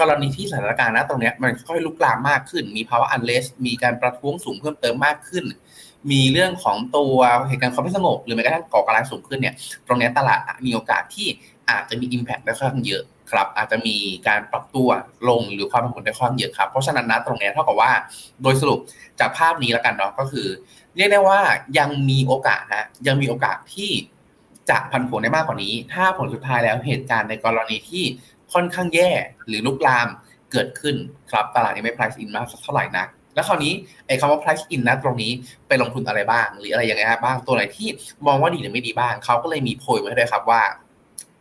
[0.00, 5.44] กรณีที่สถานการณ์นะตรงนี้มันค่อยลุกลามมากขึ้น มีภาวะ unrest มีการประท้วงสูงเพิ่มเติมมากขึ้น
[6.10, 7.16] มีเรื่องของตัว
[7.48, 9.54] เหตุการณ์ความไม่สงบหรือแม้กระทั่งก่อการร้ายสูงขึ้นเนี่ย
[9.86, 11.28] ตรงนี้ตลาดมีโอกาสที่
[11.70, 13.96] อาจจะมี Impact ได้ค่อนข้างเยอะครับอาจจะมี
[14.28, 14.88] การปรับตัว
[15.28, 17.90] ลงหรือความผันผวนได้ค่อนข้างเยอะครับ เพราะฉะนั้นนะตรงนี้เท่ากับว่า
[18.42, 18.80] โดยสรุป
[19.20, 20.46] จากภาพนี้แล้วกันเนาะก็คือ
[20.96, 21.40] เรียกได้ว่า
[21.78, 23.90] ยังมีโอกาสฮะยังมีโอกาสที่
[24.70, 28.04] จะพันผวนได้มากกว่านี้ ถ้าผลสุดท้ายแล้วเหตุการณ์ในกรณีที่
[28.52, 29.10] ค่อนข้างแย่
[29.48, 30.08] หรือลุกลาม
[30.52, 30.96] เกิดขึ้น
[31.30, 33.72] ครับตลาดยังไม่ price in มากเท่าไหร่นัก แล้วคราวนี้
[34.06, 35.32] ไอ้คำว่า price in นะตรงนี้
[35.68, 37.88] ไปลงทุนอะไรบ้าง หรืออะไรอย่างเงี้ยบ้างตัวไหนที่
[38.26, 40.62] มองว่าดีหรือไม่ดีบ้างเขาก็เลยมีโพยไว้ให้ด้วยครับว่า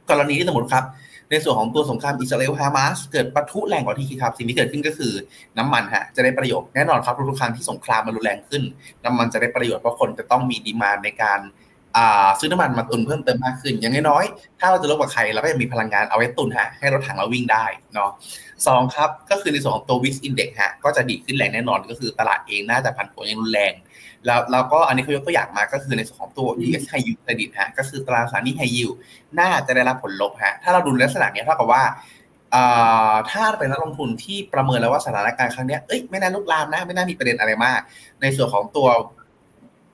[0.09, 0.85] กรณีที่สมมติครับ
[1.29, 5.13] ในส่วนของตัวสงครามอิสราเอลฮามาสเกิดปะทุแรงกว่าที่คิดครับ สิ่งที่เกิดขึ้นก็คือ
[5.57, 8.63] น้ำมันฮะจะได้ประโยชน์แน่นอนครับทุกครั้งที่สงครามมันรุนแรงขึ้น
[9.03, 11.39] น้ำมันจะได้ประโยชน์เพราะคนจะต้องมีดีมาในการ
[12.39, 18.09] ซื้อน้ำมันมาตุนเพิ่มเติมมากขึ้น อย่างน้อยๆ ถ้าเราจะลบกับใครเราก็ยังมีพลังงานเอาไว้ตุนฮะให้รถถังเราวิ่งได้เนาะ
[18.67, 23.73] สองครับ ก็คือในส่วนของตัว Wix Index ฮะก็จะดีขึ้นแรงแน่นอนก็คือตลาดเองน่าจะผันผวนอย่างรุนแรง
[24.25, 28.93] แล้วเราก็อันนี้เขายกตัวอย่างมาก็คือในส่วนของตัว US High Yield Credit ฮะก็คือตราสารหนี้ High Yield
[29.39, 31.83] น่าจะได้รับผลลบฮะถ้าเราดูลักษณะนี้เท่ากับว่า
[33.31, 37.79] ถ้าเป็นนักลงทุนที่ประเมินแล้วว่าสถานการณ์ครั้งนี้เอ้ยไม่น่าลุกลามนะไม่น่ามีประเด็นอะไรมาก
[38.21, 38.87] ในส่วนของตัว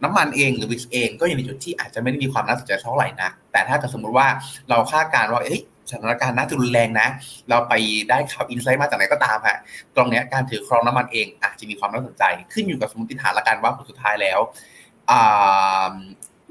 [0.03, 4.27] น้ำมันเองหรือวิกเอง ก็อยู่ในจุดที่อาจจะไม่ได้มีความน่าสนใจเท่าไหร่นะแต่ถ้าสมมุติว่า
[4.69, 7.07] เราคาดการณ์ว่าเอ้ยสถานการณ์น่าจะรุนแรงนะ
[7.49, 7.73] เราไป
[8.09, 9.57] ได้ข่าวอินไซต์มาจากไหนก็ตามฮะ
[9.95, 14.39] ตรงนี้การถือครองน้ำมันเองอาจจะมีความน่าสนใจ ขึ้นอยู่กับสมมติฐานละกันว่าผลสุดท้ายแล้ว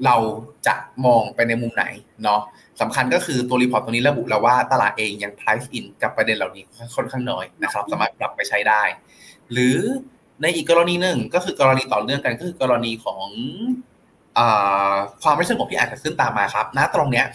[0.05, 0.15] เรา
[0.67, 1.85] จะมองไปในมุมไหน
[2.23, 2.41] เนาะ
[2.81, 6.63] สำคัญก็คือตัว report ตัวนี้ระบุแล้วว่าตลาดเองยัง price in กับประเด็นเหล่านี้
[6.95, 8.83] ค่อนข้างน้อยนะครับ สามารถปรับไปใช้ได้
[9.51, 9.77] หรือ
[10.41, 14.39] ในอีกกรณีหนึ่งก็คือกรณีต่อเนื่องกันก็คือกรณีของ
[15.21, 17.25] ความไม่สงบที่อาจจะขึ้นตามมาครับ ณตรงเนี้ย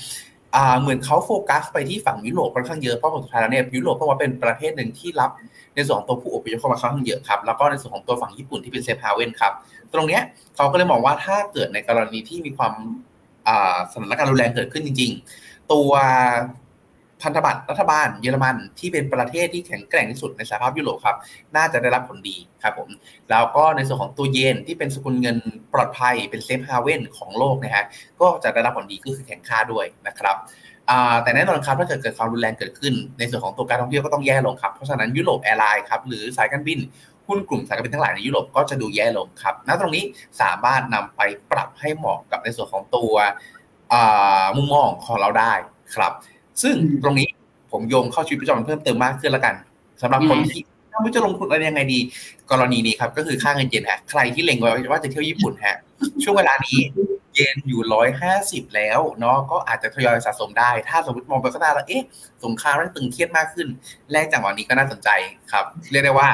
[0.81, 5.31] เหมือนเขาโฟกัสไปที่ฝั่งยุโรปค่อนข้างเยอะเพราะผลสุดท้ายแล้วเนี่ยยุโรปก็ว่าเป็นประเทศหนึ่งที่รับ
[5.75, 9.53] ในส่วนของตัวผู้อพยพเข้ามาค่อนข้างเยอะครับแล้วก็ในส่วนของตัวฝั่งญี่ปุ่นที่เป็น safe haven ครับ
[9.93, 10.23] ตรงเนี้ย
[10.57, 12.75] เขาก็เลยมองว่าถ้าเกิดในกรณีที่มีความ
[13.93, 15.91] สถานการณ์รุนแรงเกิดขึ้นจริง ๆ ตัว
[17.23, 21.17] พันธบัตรรัฐบาลเยอรมันที่เป็นประเทศที่แข็งแกร่งที่สุดในสหภาพยุโรปครับ
[21.57, 22.89] น่าจะได้รับผลดีครับผม
[23.31, 25.37] แล้วก็ในส่วนของตัวเยนที่เป็นสกุลเงิน
[25.75, 27.85] ปลอดภัยเป็น safe haven ของโลกนะฮะ
[28.21, 30.37] ก็จะได้รับผลดีก็คือแข็งค่าด้วยนะครับ
[31.23, 36.79] แต่แน่นอนครับถ้าเกิดเกิดความรุนแรงเกิดขึ้น ในส่วนของตัวการท่องเที่ยวก็ต้องแย่ลงครับเพราะฉะนั้นยุโรป airline ครับหรือสายการบิน
[37.27, 40.05] หุ้นกลุ่มสายการบินทั้งหลายในยุโรปก็จะดูแย่ลงครับณตรงนี้
[40.41, 43.15] สามารถนำไปปรับให้เหมาะกับในส่วนของตัว
[44.57, 45.53] มุมมองของเราได้
[45.95, 46.13] ครับ
[46.63, 47.29] ซึ่งตรงนี้
[47.73, 49.55] ผมโยงเข้าชีวิตประจำวันเพิ่มเติมมากขึ้นแล้วกัน
[50.03, 50.63] สำหรับคนที่
[51.01, 51.99] ไม่จะลงทุนอะไรยังไงดี
[52.51, 55.77] กรณีนี้ครับ ก็คือค่าเงินเยนฮะใครที่เล็งไว้ว่าจะเที่ยวญี่ปุ่นฮะ
[56.23, 56.79] ช่วงเวลานี้
[57.35, 62.05] เยนอยู่ร้อยห้าสิบแล้วเนาะก็อาจจะทยอยสะสมได้ ถ้าสมมติมองไปข้างหน้าแล้วเอ๊ะ
[62.45, 63.67] สงครามมันตึงเครียดมากขึ้น
[64.13, 65.09] แรกจากวันนี้ก็น่าสนใจ
[65.53, 66.29] ครับ เรียกได้ว่า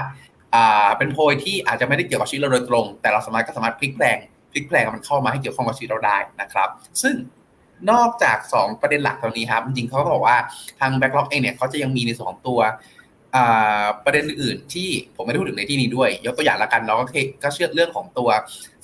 [0.55, 4.19] อ่าเป็นโพยที่อาจจะไม่ได้เกี่ยวกับชีวิตเราโดยตรง แต่เราสามารถก็สามารถพลิกแปลง
[4.53, 6.69] พลิกแปลงมันเข้ามาให้เกี่ยวข้องกับชีวิตเราได้นะครับ
[7.03, 7.15] ซึ่ง
[7.91, 10.37] นอกจาก 2 ประเด็นหลักตรงนี้ครับ จริงเขาบอกว่า
[10.81, 12.61] ทาง Backlog เองเนี่ยเขาจะยังมีในส่วนของตัว
[14.05, 17.05] ประเด็นอื่นที่ผมไม่ได้พูดถึงในที่นี้ด้วย ยกตัวอย่างละกันเราก็
[17.43, 18.29] ก็เชื่อเรื่องของตัว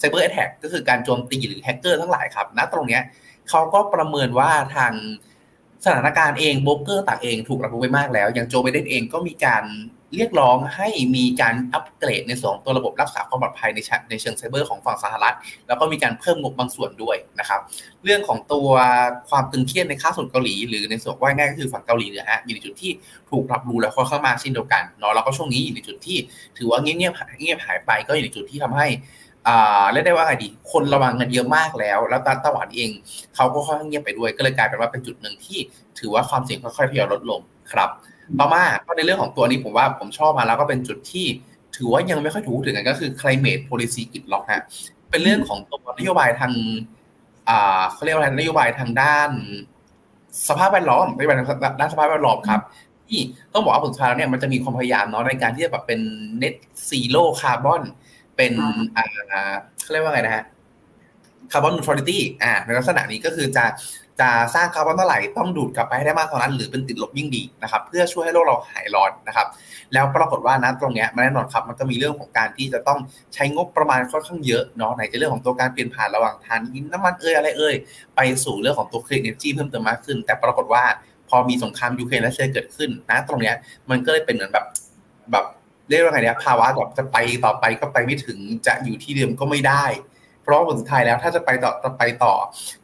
[0.00, 3.02] Cyber Attack ก็คือการโจมตีหรือแฮกเกอร์ทั้งหลายครับณตรงเนี้ย
[3.50, 4.92] เขาก็ประเมินว่าทาง
[5.84, 9.64] สถานการณ์เองโบรกเกอร์ต่างเองถูกรับรู้ไปมากแล้ว อย่างโจไบเดนเองก็มีการ
[10.16, 13.78] เรียกร้องให้มีการอัปเกรดในส่วนตัวระบบรักษาความปลอดภัยใน
[14.10, 15.34] ในเชิงไซเบอร์ของฝั่งสหรัฐ
[15.68, 17.60] แล้วก็มีการเพิ่มงบบางส่วนด้วยนะครับ
[18.04, 18.68] เรื่องของตัว
[19.30, 22.90] ความตึงเครียดในค่าส่วนเกาหลี หรือในส่วนว่าง่ายก็คือฝั่งเกาหลีเหนือฮะอยู่ในจุดที่
[23.30, 26.18] ถูกรับรู้และค่อนข้างมากเช่นเดียวกันเนาะแล้วก็ช่วงนี้อยู่ในจุดที่
[26.58, 28.86] ถือว่าเงียบเงียบเงียบหายไปก็อยู่ในจุดที่ทำให้
[29.48, 32.90] อ่าเรียกได้ว่าไงดี คนระวังกันเยอะมากแล้ว แล้วไต้หวันเอง
[33.34, 35.58] เขาก็ค่อนข้างเงียบไปด้วย ก็เลยกลายเป็นว่าเป็นจุดหนึ่งที่
[35.98, 37.40] ถือว่าความเสี่ยงค่อยๆทยอยลดลง
[37.72, 37.90] ครับ
[38.38, 41.26] ต่อมาก็ในเรื่องของตัวนี้ผมว่าผมชอบมาแล้วก็เป็นจุดที่
[41.76, 44.62] ถือว่ายังไม่ค่อยถูกถึงกันก็คือ climate policy กิจล็อกฮะ
[45.10, 46.52] เป็นเรื่องของตัวนโยบายทาง
[47.48, 49.30] อ่าเขาเรียกว่าอะไรนโยบายทางด้าน
[50.48, 51.36] สภาพแวดล้อมนโยบาย
[51.80, 52.60] ด้านสภาพแวดล้อมครับ
[53.08, 53.20] ที่
[53.52, 56.00] ต้องบอกว่าผลสุดท้ายเนี่ยมันจะมีความพยายามเนาะในการที่จะแบบเป็น
[56.42, 56.54] net
[56.88, 57.82] zero carbon
[58.36, 58.52] เป็น
[58.96, 60.44] อ่าเขาเรียกว่าไงนะฮะ
[61.52, 63.64] carbon neutrality อ่าในลักษณะนี้ก็คือจะ
[64.20, 69.46] จะสร้างคาร์บอนเท่าไหร่ต้องดูดกลับไปให้ได้มากเท่านั้น หรือเป็นติดลบยิ่งดีนะครับเพื่อช่วยให้โลกเราหายร้อนนะครับ
[69.92, 72.98] แล้วปรากฏว่านะตรงนี้มันแน่นอนครับมันก็มีเรื่องของการที่จะต้อง
[73.34, 77.74] ใช้งบประมาณค่อนข้างเยอะเนาะไหนเรื่องของตัวการเปลี่ยนผ่านระหว่างถ่านหินน้ำมันเอยอะไรเอย
[78.16, 80.82] ไปสู่เรื่องของตัว clean energy เพิ่มเติมมากขึ้น แต่ปรากฏว่า
[81.28, 83.52] พอมีสงครามยูเครนรัสเซียเกิดขึ้นนะตรงนี้
[83.90, 84.66] มันก็เลยเป็นเหมือนแบบ
[85.32, 85.44] แบบ
[85.88, 89.84] เรียกว่าไงเนี่ยภาวะแบบจะไปต่อไปก็ไปไม่ถึงจะอยู่ที่เดิมก็ไม่ได้
[90.44, 92.34] เพราะผลสุดท้ายแล้วถ้าจะไปต่อไปต่อ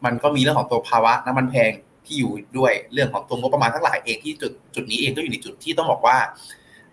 [0.05, 1.73] มันก็มีเรื่องของตัวภาวะน้ำมันแพง
[2.07, 6.16] ที่อยู่ด้วยเรื่องของตัวงบประมาณทั้งหลายเองที่จุดจุดนี้เองก็อยู่ในจุดที่ต้องบอกว่า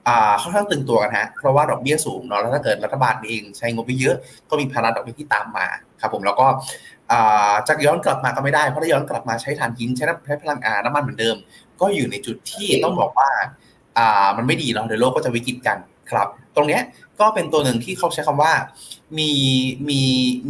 [0.08, 4.16] อ่าค่อนข้างตึงตัวกันฮะ เพราะว่าดอกเบี้ยสูงเนาะ แล้วถ้าเกิดรัฐบาลเองใช้งบไปเยอะ
[4.50, 5.66] ก็มีภาระดอกเบี้ยที่ตามมา
[6.02, 6.48] ครับผม แล้วก็
[7.68, 11.36] จะย้อนกลับมาก็ไม่ได้ เพราะถ้าย้อนกลับมาใช้ถ่านหินใช้น้ำใช้พลังงานน้ำมันเหมือนเดิม
[11.82, 13.30] ก็อยู่ในจุดที่ต้องบอกว่า
[13.98, 15.78] อ่ามันไม่ดีเนาะเดี๋ยวโลกก็จะวิกฤตกัน
[16.12, 16.82] ครับ ตรงเนี้ย
[17.20, 18.54] ก็เป็นตัวหนึ่งที่เขาใช้คำว่า
[19.18, 19.32] มี
[19.90, 20.02] มี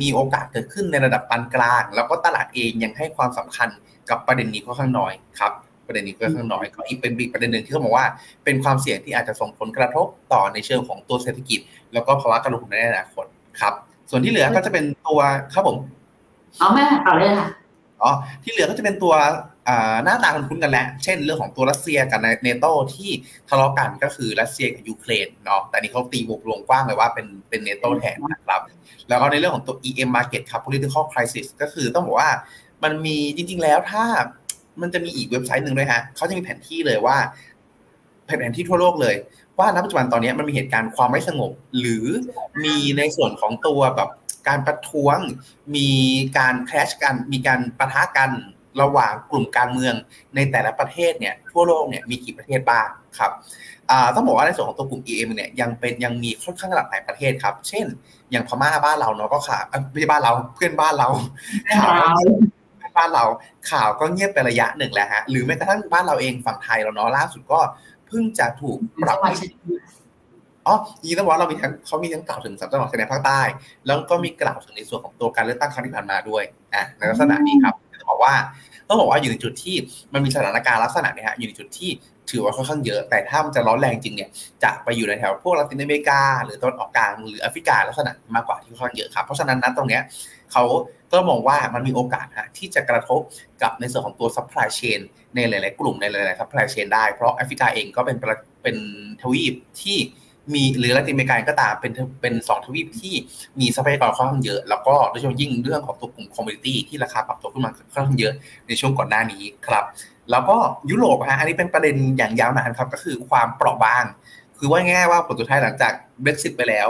[0.01, 3.69] มีโอกาสเกิดขึ้นในระดับปานกลาง แล้วก็ตลาดเองยังให้ความสำคัญ
[4.09, 5.53] กับประเด็นนี้ค่อนข้างน้อยครับ
[5.87, 8.05] ประเด็นนี้ค่อนข้างน้อยก็อีกเป็นอีกประเด็นหนึ่งที่เขาบอกว่า
[8.43, 11.59] เป็นความเสี่ยงที่อาจจะส่งผลกระทบต่อในเชิงของตัวเศรษฐกิจ
[11.93, 13.25] แล้วก็ภาวะการลงทุนในอนาคต
[13.61, 13.73] ครับ
[14.09, 15.19] ส่วนที่เหลือก็จะเป็นตัว
[15.53, 15.77] ครับผม
[16.59, 17.47] เอาแม่ต่อเลยค่ะ
[18.01, 18.11] อ๋อ
[18.43, 19.13] ที่เหลือก็จะเป็นตัว
[20.03, 23.09] หน้าตาคุ้นกันแล้ว เช่นเรื่องของตัวรัสเซียกับเนโตที่
[23.49, 28.61] ทะเลาะกันก็คือรัสเซียกับยูเครนเนาะแต่นี้เขาตีวงลงกว้างเลยว่าเป็นเป็นเนโตแทนนะครับ
[29.09, 32.31] แล้วก็ในเรื่องของตัว EM market ครับ political crisis ก็คือต้องบอกว่า
[32.83, 34.03] มันมีจริง ๆ แล้วถ้า
[34.81, 37.17] มันจะมีอีกเว็บไซต์หนึ่งด้วยฮะเขาจะมีแผนที่เลยว่า
[38.25, 39.15] แผนที่ทั่วโลกเลย
[39.59, 42.05] ว่าณปัจจุบันตอนนี้มันมีเหตุการณ์ความไม่สงบ หรือ
[42.63, 44.09] มีในส่วนของตัวแบบ
[44.47, 45.17] การประท้วง
[45.75, 45.89] มี
[46.37, 48.31] การแคชกัน มีการประทะกัน
[48.81, 49.95] ระหว่างกลุ่มการเมือง
[50.35, 52.87] ในแต่ละประเทศเนี่ยทั่วโลกเนี่ยมีกี่ประเทศบ้าง
[53.19, 53.31] ครับ
[54.15, 57.85] ต้องบอกว่าในส่วนของตัวกลุ่ม EM เนี่ยยังเป็นยังมีค่อนข้างหลากหลายประเทศครับ เช่น
[58.31, 61.07] อย่างพม่าบ้านเราเนาะก็ข่าวไม่ใช่บ้านเราเพื่อนบ้านเรา
[61.77, 61.91] ข่าว
[62.97, 63.25] บ้านเรา
[63.71, 67.59] ข่าวก็เงียบไประยะหนึ่งแล้วฮะหรือแม้กระทั่งบ้านเราเองฝั่งไทยเราเนาะล่าสุดก็
[68.07, 69.17] เพิ่งจะถูกปรับ
[70.67, 73.41] อ๋อยีต้องบอกเรามีทั้งเขามีทั้งกล่าวถึงสามจังหวัดชายแดนภาคใต้
[73.87, 78.33] แล้วก็มีกล่าวถึงในส่วนของตัวการเลือกตั้งครั้งที่ผ่านมาด้วยอะในลักษณะนี้ครับเพราะ บอกว่า
[78.87, 79.75] ต้องบอกว่าอยู่ในจุดที่
[80.13, 81.89] มันมีสถานการณ์ลักษณะเนี้ยฮะอยู่ในจุดที่
[82.31, 84.29] ถือว่าค่อนข้างเยอะ แต่ถ้ามันจะร้อนแรงจริงเนี่ย
[84.63, 90.01] จะไปอยู่ในแถวพวกลาตินอเมริกา หรือตะวันออกกลางหรือแอฟริกาลักษณะมากกว่าที่ค่อนข้างเยอะครับ เพราะฉะนั้นนั้นตรงเนี้ย
[90.51, 90.63] เขา
[91.11, 93.19] ก็มองว่ามันมีโอกาสฮะที่จะกระทบ
[93.61, 94.99] กับในส่วนของตัว supply chain
[95.35, 98.17] ในหลาย ๆ กลุ่มในหลายๆ supply chain ได้เพราะแอฟริกาเองก็เป็น
[98.63, 98.77] เป็น
[99.21, 99.97] ทวีปที่
[100.53, 103.13] มีหรือละตินอเมริกาก็ตามเป็นเป็นสองทวีปที่
[103.59, 108.33] มีทรัพยากรค่อนข้างเยอะ แล้วก็โดยเฉพาะยิ่งเรื่องของตัวกลุ่ม commodity ที่ราคาปรับตัวขึ้นมาค่อนข้างเยอะ
[108.67, 109.85] ในช่วงก่อนหน้านี้ครับ
[110.31, 110.57] แล้วก็
[110.89, 114.03] ยุโรปฮะอันนี้เป็นประเด็นอย่างยาวนานครับ ก็คือความเปราะบาง
[114.57, 116.87] คือว่าง่ายว่าผลสุดท้ายหลังจาก Brexit ไปแล้ว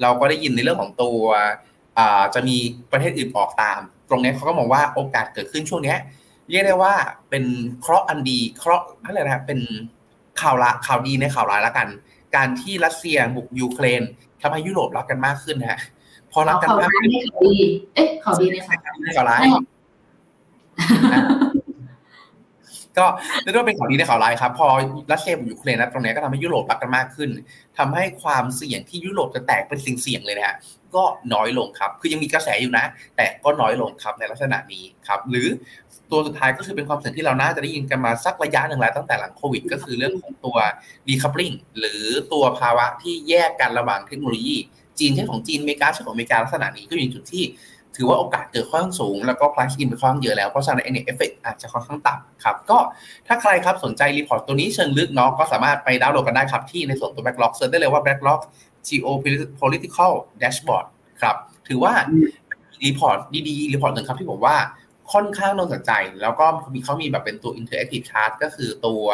[0.00, 1.20] เราก็ได้ยินในเรื่องของตัว
[2.34, 2.56] จะมี
[2.92, 5.94] ประเทศอื่นออกตาม ตรงนี้เขาก็มองว่าโอกาสเกิดขึ้นช่วงนี้
[6.50, 6.94] เรียกได้ว่า
[7.30, 7.44] เป็น
[7.80, 9.60] เคราะห์อันดีเคราะห์อะไรนะเป็น
[10.40, 11.88] ข่าวละข่าวดีในข่าวร้ายละกัน
[12.36, 14.02] การที่รัสเซียบุกยูเครน
[14.42, 15.78] ทำให้ยุโรปรักกันมากขึ้นฮะ
[16.32, 17.64] พอรักกันมากขึ้นข่าวดี
[17.94, 19.42] เอ๊ะข่าวดีในข่าวร้าย
[22.98, 23.06] ก็
[23.42, 24.68] เรียกว่าเป็นข่าวดีในข่าวร้ายครับ พอ
[25.12, 27.30] รัสเซียบุกยูเครนนะตรงนี้ก็ทำให้ยุโรปรักกันมากขึ้น
[27.78, 30.56] ทำให้ความเสี่ยงที่ยุโรปจะแตกเป็นสิ่งเสี่ยงเลยนะฮะ
[30.94, 32.84] ก็น้อยลงครับ คือยังมีกระแสอยู่นะ
[33.16, 35.48] แต่ก็น้อยลงครับในลักษณะนี้ครับ หรือ
[36.10, 40.56] ตัวสุดท้ายก็คือเป็นความเสี่ยงที่เราน่าจะได้ยินกันมาสักระยะหนึ่งแล้วตั้งแต่หลังโควิด ก็คือเรื่องของตัว
[41.08, 44.56] decoupling หรือตัวภาวะที่แยกกันระหว่างเทคโนโลยี
[44.98, 47.44] จีนใช้ของจีนอเมริกาใช้ของอเมริกาลักษณะนี้ก็อยู่ในจุดที่
[47.96, 52.78] ถือว่าโอกาสเกิดค่อนข้างสูง แล้วก็ price in ไปค่อนข้างเยอะแล้ว เพราะฉะนั้นเอฟเฟกอาจจะค่อนข้างต่ำครับก็
[53.26, 58.40] ถ้าใครครับสนใจ report ตัวนี้เชิงลึกเนาะก็สามารถไปดาวน์โหลดกันได้ครับที่ในส่วนตัว backlog เซิร์ชได้เลยว่า BlackRock
[58.88, 60.86] geopolitical dashboard
[61.20, 61.36] ครับ
[61.68, 61.92] ถือว่า
[62.84, 63.18] report
[63.48, 64.56] ดีๆ report หนึ่งครับที่ผมว่า
[65.12, 65.92] ค่อนข้างน่าสนใจ
[66.22, 69.04] แล้วก็มีเขามีแบบเป็นตัว interactive chart ก็คือตัว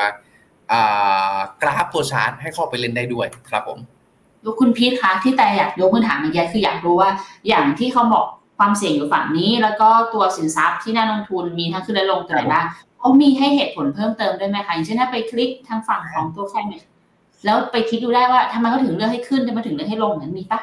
[1.62, 3.78] กราฟตัวชาร์ตให้เข้าไปเล่นได้ด้วยครับผม
[4.44, 7.10] ดูคุณพีทคะที่แต่อยากยกมือถามเมื่อกี้คืออยากรู้ว่า
[7.48, 8.26] อย่างที่เขาบอก
[8.58, 12.64] ความเสี่ยงอยู่ฝั่งนี้ แล้วก็ตัวสินทรัพย์ที่น่าลงทุนมีทั้งขึ้นและลงตัวไหนบ้าง
[12.98, 16.84] เขามีให้เหตุผลเพิ่มเติมด้วยไหมคะอย่างเช่นถ้าไปคลิกทางฝั่งของตัวแฟนเนี่ย
[17.44, 20.60] แล้วไปคลิกดูได้ว่าทำไมเขาถึงเลือกให้ขึ้นทำไมถึงเลือกให้ลงนั้นมีปะ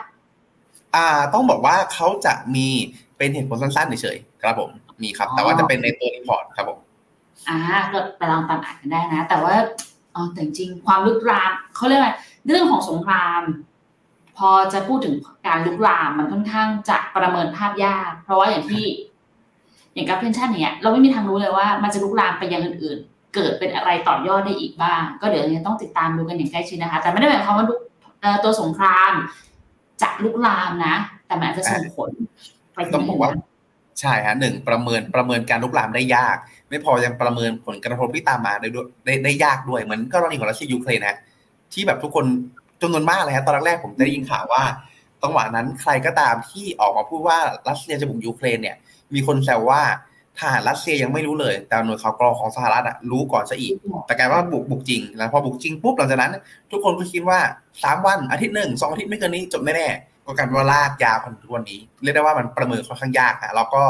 [0.95, 2.67] อ่า ต้องบอกว่าเขาจะมี
[3.17, 4.69] เป็นเหตุผลสั้นๆเฉยๆครับผม
[5.03, 6.79] มีครับ แต่ว่าจะเป็นในตัว report ครับผม
[7.49, 7.57] อ่า
[7.93, 9.55] ก็ไปลองตามอ่านกันได้นะ แต่ว่า
[10.15, 12.13] อ๋อแต่จริงความลุกลามเขาเรียกว่า
[12.47, 13.41] เรื่องของสงคราม
[14.37, 15.15] พอจะพูดถึง
[15.47, 18.85] การลุกลามมันค่อนข้างจะประเมินภาพยาก เพราะว่าอย่างที่
[19.93, 27.65] อย่างกับเพนชั่นเนี่ยเราไม่มีทางรู้เลยว่ามันจะลุกลามไปยังอื่น ๆ เกิดเป็นอะไรต่อยอดได้อีกบ้าง ก็เดี๋ยวยังต้องติดตามดูกันอย่างใกล้ชิดนะคะ แต่ไม่ได้หมายความว่า
[28.43, 29.11] ตัวสงคราม
[30.01, 30.95] จะลุกลามนะ
[31.27, 32.09] แต่มันอาจจะส่งผล
[32.73, 33.31] ไปต้องบอกว่า
[34.01, 36.37] ใช่ฮะหนึ่งประเมินประเมินการลุกลามได้ยาก
[36.69, 41.17] ไม่พอยังประเมินผลกระทบที่ตามมาได้ด้ได้ได้ยากด้วยเหมือนกรณีของรัสเซียยูเครนนะ
[41.73, 42.25] ที่แบบทุกคน
[42.81, 44.63] จำนวนมากเลยฮะตอนแรกผมได้ยินข่าวว่า
[45.21, 47.37] ตรงหวะนั้นใครก็ตามที่ออกมาพูดว่า
[47.69, 48.75] รัสเซียจะบุกยูเครนเนี่ย
[49.13, 49.81] มีคนแซวว่า
[50.39, 53.73] ทหารรัสเซียยังไม่รู้เลย แต่หน่วยข่าวกรองของสหรัฐอะรู้ก่อนซะอีก
[54.05, 56.35] แต่กลายว่าบุกบุกจริง แล้วพอบุกจริงปุ๊บหลังจากนั้น
[56.71, 57.39] ทุกคนก็คิดว่า
[57.83, 63.83] สามวันอาทิตย์หนึ่งสองอาทิตย์ไม่เกินนี้จบแน่ๆ ก็กลายว่าลากยาวถึงทุกวันนี้ เรียกได้ว่ามันประเมินค่อนข้างยากฮะแล้วก็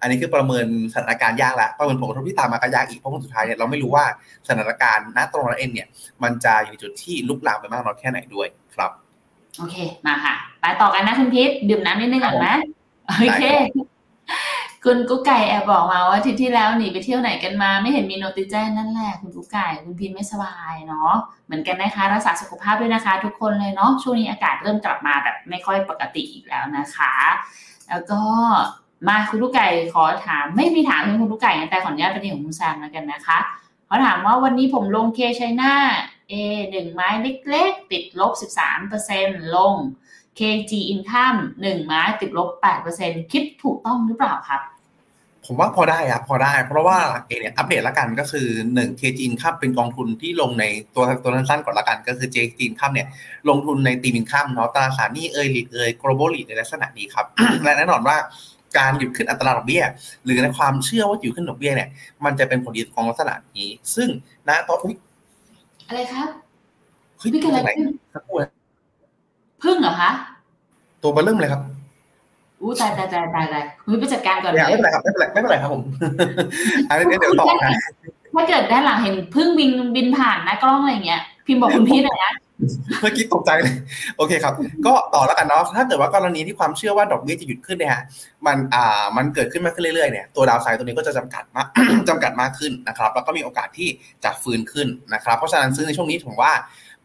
[0.00, 4.04] อันนี้คือประเมินสถานการณ์ยากแล้วประเมินผลกระทบที่ตามมาก็ยากอีกเพราะผลสุดท้ายเนี่ยเราไม่รู้ว่า
[4.48, 5.88] สถานการณ์ณตรงนั้นเองเนี่ย
[6.22, 8.90] มันจะอยู่ในจุดที่ลุกลามไปมากน้อยแค่ไหนด้วยครับ
[9.58, 12.54] โอเคมาค่ะ ไปต่อกันนะคุณพิษดื่มน้ำนิดนึงก่อนนะ
[13.06, 13.44] โอเค
[14.84, 21.12] คุณกุ๊กไก่แอบบอกมาว่าทิศที่แล้วหนีไปเที่ยวไหนกันมา ไม่เห็นมีโนติแจ้งนั่นแหละคุณกุ๊กไก่คุณพินไม่สบายเนาะ
[21.46, 27.14] เหมือนกันนะคะรักษาสุขภาพด้วยนะคะ ทุกคนเลยเนาะช่วงนี้อากาศเริ่มกลับมาแบบไม่ค่อยปกติอีกแล้วนะคะ
[27.88, 28.20] แล้วก็
[29.08, 33.38] มาคุณลูกไก่ขอถามไม่มีถามเรื่อคุณลูกไก่แต่ขออนุญาตเป็นของคุณแซมแล้วกันนะคะ
[33.86, 35.74] เขาถามว่าวันนี้ผมลงเคชัยนา
[36.28, 36.32] เอ
[36.70, 37.08] หนึ่งไม้
[37.50, 38.32] เล็กๆ ติดลบ
[38.92, 39.74] 13%ลง
[40.38, 42.48] KG Income หนึ่งไม้ติดลบ
[42.90, 44.62] 8%คิดถูกต้องหรือเปล่าครับ
[45.46, 50.64] ผมว่าพอได้ครับพอได้ เพราะว่าเอเนี่ยอัปเดตละกันก็คือ 1 KG Income เป็นกองทุนที่ลงใน
[50.94, 53.08] ตัวตัวสั้นๆก่อนละกัน ก็คือ KG Income เนี่ย
[53.48, 57.26] ลงทุนในตีมินคัมเนาะตราสารนี้เอยลีดเอย global lead ในลักษณะนี้ครับ
[57.64, 58.16] และแน่นอนว่า
[58.78, 59.84] การหยุดขึ้นอัตราดอกเบี้ย
[60.24, 61.88] หรือในความเชื่อว่าหยุดขึ้นดอกเบี้ยเนี่ย
[62.24, 64.08] มันจะเป็นผลดีของลักษณะนี้ ซึ่ง
[64.48, 64.94] ณตอนอุ้ย
[65.88, 66.28] อะไรครับ
[67.18, 67.70] เฮ้ยพี่กันอะไร
[68.14, 68.59] สักครู่
[69.62, 70.10] พึ่งเหรอคะ
[71.02, 71.62] ตัวเบลเริ่มเลยครับ
[72.60, 75.82] อู้ตายตายตายตายตายคุณไปจัดการก่อนไม่เป็นไรครับไม่เป็นไรไม่เป็นไรครับผม
[76.88, 77.72] อันนี้เดี๋ยวต่อนะ
[78.34, 82.32] ถ้าเกิดด้านหลังเห็นพึ่งบินบินผ่านนะกล้องอะไรเงี้ย พิมพ์บอกคุณพี่หน่อยนะ
[83.00, 83.74] เมื่อกี้ตกใจเลย
[84.16, 84.54] โอเคครับ
[84.86, 88.02] ก็ต่อแล้วกันเนาะถ้าเกิดว่ากรณีที่ความเชื่อว่าดอกเบี้ยจะหยุดขึ้นเนี่ยฮะ
[88.46, 91.66] มันอ่ามันเกิดขึ้นมากขึ้นเรื่อยๆเนี่ยตัวดาวไซด์ตัวนี้ก็จะจำกัดมาก
[92.08, 93.88] จำกัดมากขึ้นนะครับ แล้วก็มีโอกาสที่
[94.24, 96.52] จะฟื้นขึ้นนะครับ เพราะฉะนั้นซื้อในช่วงนี้ผมว่า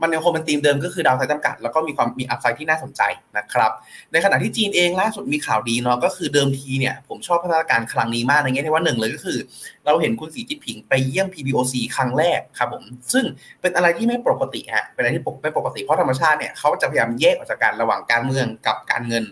[0.02, 3.02] มันยังคงเป็นธีมเดิมก็คือดาวไซด์จำกัด แล้วก็มีความมีอัพไซด์ที่น่าสนใจ
[3.38, 3.72] นะครับ
[4.12, 9.40] ในขณะที่จีนเองล่าสุดมีข่าวดีเนาะก็คือเดิมทีเนี่ยผมชอบพัฒนาการครั้งนี้มากในแง่ที่ว่าหนึ่งเลยก็คือ
[9.86, 13.26] เราเห็นคุณสีจิ้ผิงไปเยี่ยม PBOC ครั้งแรกครับผมซึ่ง
[13.62, 19.24] เป็นอะไรที่ไม่ปกติฮะเป็นอะไรที่ไม่ปกติเพราะธรรมชาติเนี่ยเขาจะพยายามแยกออกจากกันระหว่างการเมืองกับการเงิน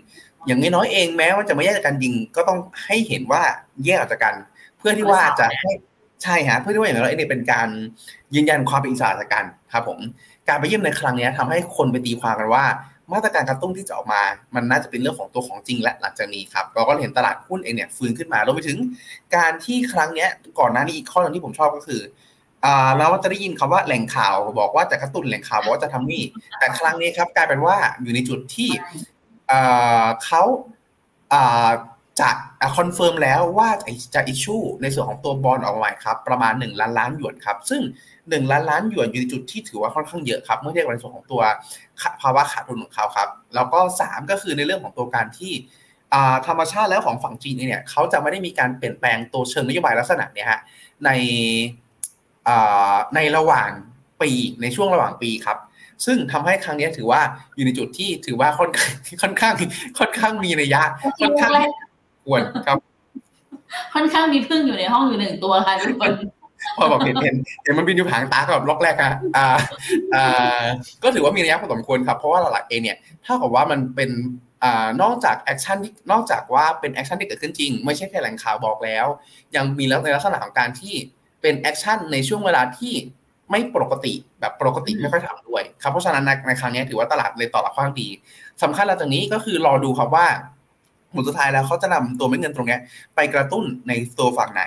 [0.48, 3.42] อย่างน้อยๆเองแม้ว่าจะไม่แยกจากกันยิงก็ต้องให้เห็นว่า
[3.86, 4.36] แยกออกจากกัน
[4.78, 5.48] เพื่อที่ว่าจะ
[6.24, 7.70] ใช่ฮะเพื่อที่ว่าอย่างน้อยๆเนี่ยเป็นการ
[8.36, 10.00] ยืนยันความเป็นอิสระจากกันครับผม
[10.48, 12.66] การไปเยี่ยมในครั้งนี้ทำให้คนไปตีความกันว่า
[13.14, 14.22] มาตรการกระตุ้นที่จะออกมา
[14.56, 18.78] มันน่าจะเป็นเรื่องของตัวของจริงและหลังจากนี้ครับเราก็เห็นตลาดหุ้นเองเนี่ยฟื้นขึ้นมารวมไปถึง
[19.36, 20.28] การที่ครั้งนี้
[20.60, 22.02] ก่อนหน้านี้อีกข้อนึงที่ผมชอบก็คือ
[22.66, 26.24] อ่าเราจะได้ยินคำว่าแหล่งข่าวบอกว่าจะกระตุ้นแหล่งข่าวบอกว่าจะทำนี่
[26.60, 28.70] แต่ครั้งนี้ครับกลายเป็นว่าอยู่ในจุดที่
[30.26, 30.44] เขา
[32.22, 32.32] จะ
[32.78, 33.70] confirm แล้วว่า
[34.16, 37.82] จะ issue ในส่วนของตัวบอลออกมาใหม่ครับประมาณ 1 ล้านล้านหยวนครับ ซึ่ง
[38.32, 41.42] 1 ล้านล้านหยวนอยู่ในจุดที่ถือว่าค่อนข้างเยอะครับเมื่อเทียบกับในส่วนของตัว
[42.22, 45.54] ภาวะขาดดุลของเขาครับ แล้วก็ 3 ก็คือในเรื่องของตัวการที่
[46.48, 50.62] ธรรมชาติแล้วของฝั่งจีนเนี่ยเขาจะไม่ได้มีการเปลี่ยนแปลงตัวเชิงนโยบายลักษณะเนี่ยฮะ
[51.06, 51.10] ใน
[53.16, 53.70] ในระหว่าง
[54.22, 54.32] ปี
[54.62, 55.58] ในช่วงระหว่างปีครับ
[56.06, 57.22] ซึ่งทำให้ครั้งนี้ถือว่า
[57.56, 58.70] อยู่ในจุดที่ถือว่าค่อน
[59.22, 59.54] ค่อนข้าง
[60.00, 60.82] ค่อนข้างมีระยะ
[61.22, 61.52] ค่อนข้าง
[62.26, 62.78] ควรครับ
[63.94, 66.12] ค่อนข้างมีพึ่งอยู่ในห้องอยู่หนึ่งตัวค่ะทุกคน
[66.78, 69.48] พอบอกเห็นเห็นเห็นมันบินอยู่หางตากับล็อกแรกอะอ่า
[70.16, 70.64] อ่า
[71.04, 74.10] ก็ถือว่ามีระยะพอสมควรครับ เพราะว่าหลักเองเนี่ยเท่ากับว่ามันเป็น
[74.64, 79.06] อ่านอกจาก action ที่นอกจากว่าเป็น action ที่เกิดขึ้นจริง ไม่ใช่แค่แหล่งข่าวบอกแล้ว
[79.56, 80.94] ยังมีแล้วในลักษณะของการที่
[81.42, 82.94] เป็น action ในช่วงเวลาที่
[83.52, 88.08] ไม่ปกติแบบปกติไม่ค่อยทำด้วยครับเพราะฉะนั้นในครั้งนี้ถือว่าตลาดเลยตอบรับค่อนข้างดี
[88.64, 90.28] สำคัญหลังจากนี้ก็คือรอดูครับว่า
[91.14, 92.78] ผลสุดท้ายแล้วเขาจะนำตัวเม็ดเงินตรงนี้
[93.16, 94.64] ไปกระตุ้นในตัวฝั่งไหน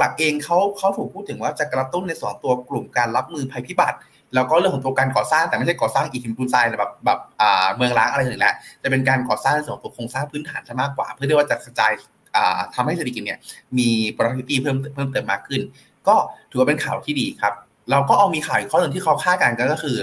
[0.00, 3.98] หลักๆ เองเขาเขาถูกพูดถึงว่าจะกระตุ้นในสองตัวกลุ่มการรับมือภัยพิบัติ
[4.34, 11.92] แล้วก็เรื่องของตัวการก่อสร้างแต่ไม่ใช่ก่อสร้างอีกหินปูนทรายแบบแบบอ่าเมืองล้างอะไรอย่างเงี้ยจะเป็นการก่อสร้างในส่วนตัวโครงสร้างพื้นฐานซะมากกว่า เพื่อที่ว่าจะกระจาย
[12.36, 13.38] อ่าทำให้เศรษฐกิจเนี่ย
[13.78, 15.60] มีประสิทธิภาพเพิ่มเพิ่มเติมมากขึ้น
[16.08, 16.16] ก็
[16.50, 17.52] ถือว่าเป็นข่าวที่ดีครับ
[17.90, 19.96] เราก็เอามีข่าวอีกข้อหนึ่งที่เขาคาดการณ์กันก็คือ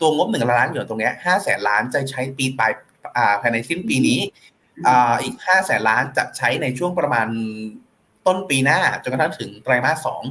[0.00, 2.72] ตัวงบหนึ่งล้านหยวนตรงนี้ห้าแสนล้านจะใช้ปีปลาย
[3.40, 4.20] ภายในสิ้นปีนี้
[5.22, 7.26] อีกห้าแสนล้านจะใช้ในช่วงประมาณ
[8.26, 10.22] ต้นปีหน้าจนกระทั่งถึงไตรมาสสอง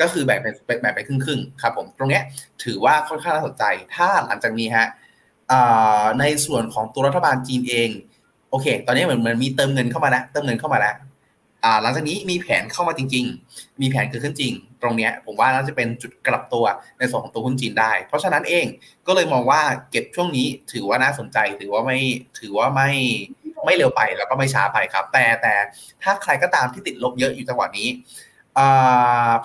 [0.00, 2.20] ก็คือแบ่งเป็นแบ่งไปครึ่งๆครับผมตรงนี้
[2.64, 4.88] ถือว่าค่อนข้างน่าสนใจ ถ้าหลังจากนี้ฮะ
[6.20, 7.90] ในส่วนของตัวรัฐบาลจีนเอง
[8.50, 10.94] โอเค ตอนนี้เหมือนมันมีเติมเงินเข้ามาแล้วเติมเงินเข้ามาแล้ว
[11.82, 16.64] หลังจากนี้มีแผนเข้ามาจริง ๆ มีแผนเกิดขึ้นจริง ตรงนี้ผมว่าน่าจะเป็นจุดกลับตัว
[16.98, 18.66] ในส่วนของตัวหุ้นจีนได้ เพราะฉะนั้นเอง
[19.06, 19.60] ก็เลยมองว่า
[19.90, 21.98] เก็บช่วงนี้ถือว่าน่าสนใจ ถือว่าไม่
[22.38, 22.90] ถือว่าไม่
[23.64, 25.54] ไม่เร็วไปแล้วก็ไม่ช้าไปครับ แต่แต่
[26.02, 27.88] ถ้าใครก็ตามที่ติดลบเยอะอยู่จังหวะนี้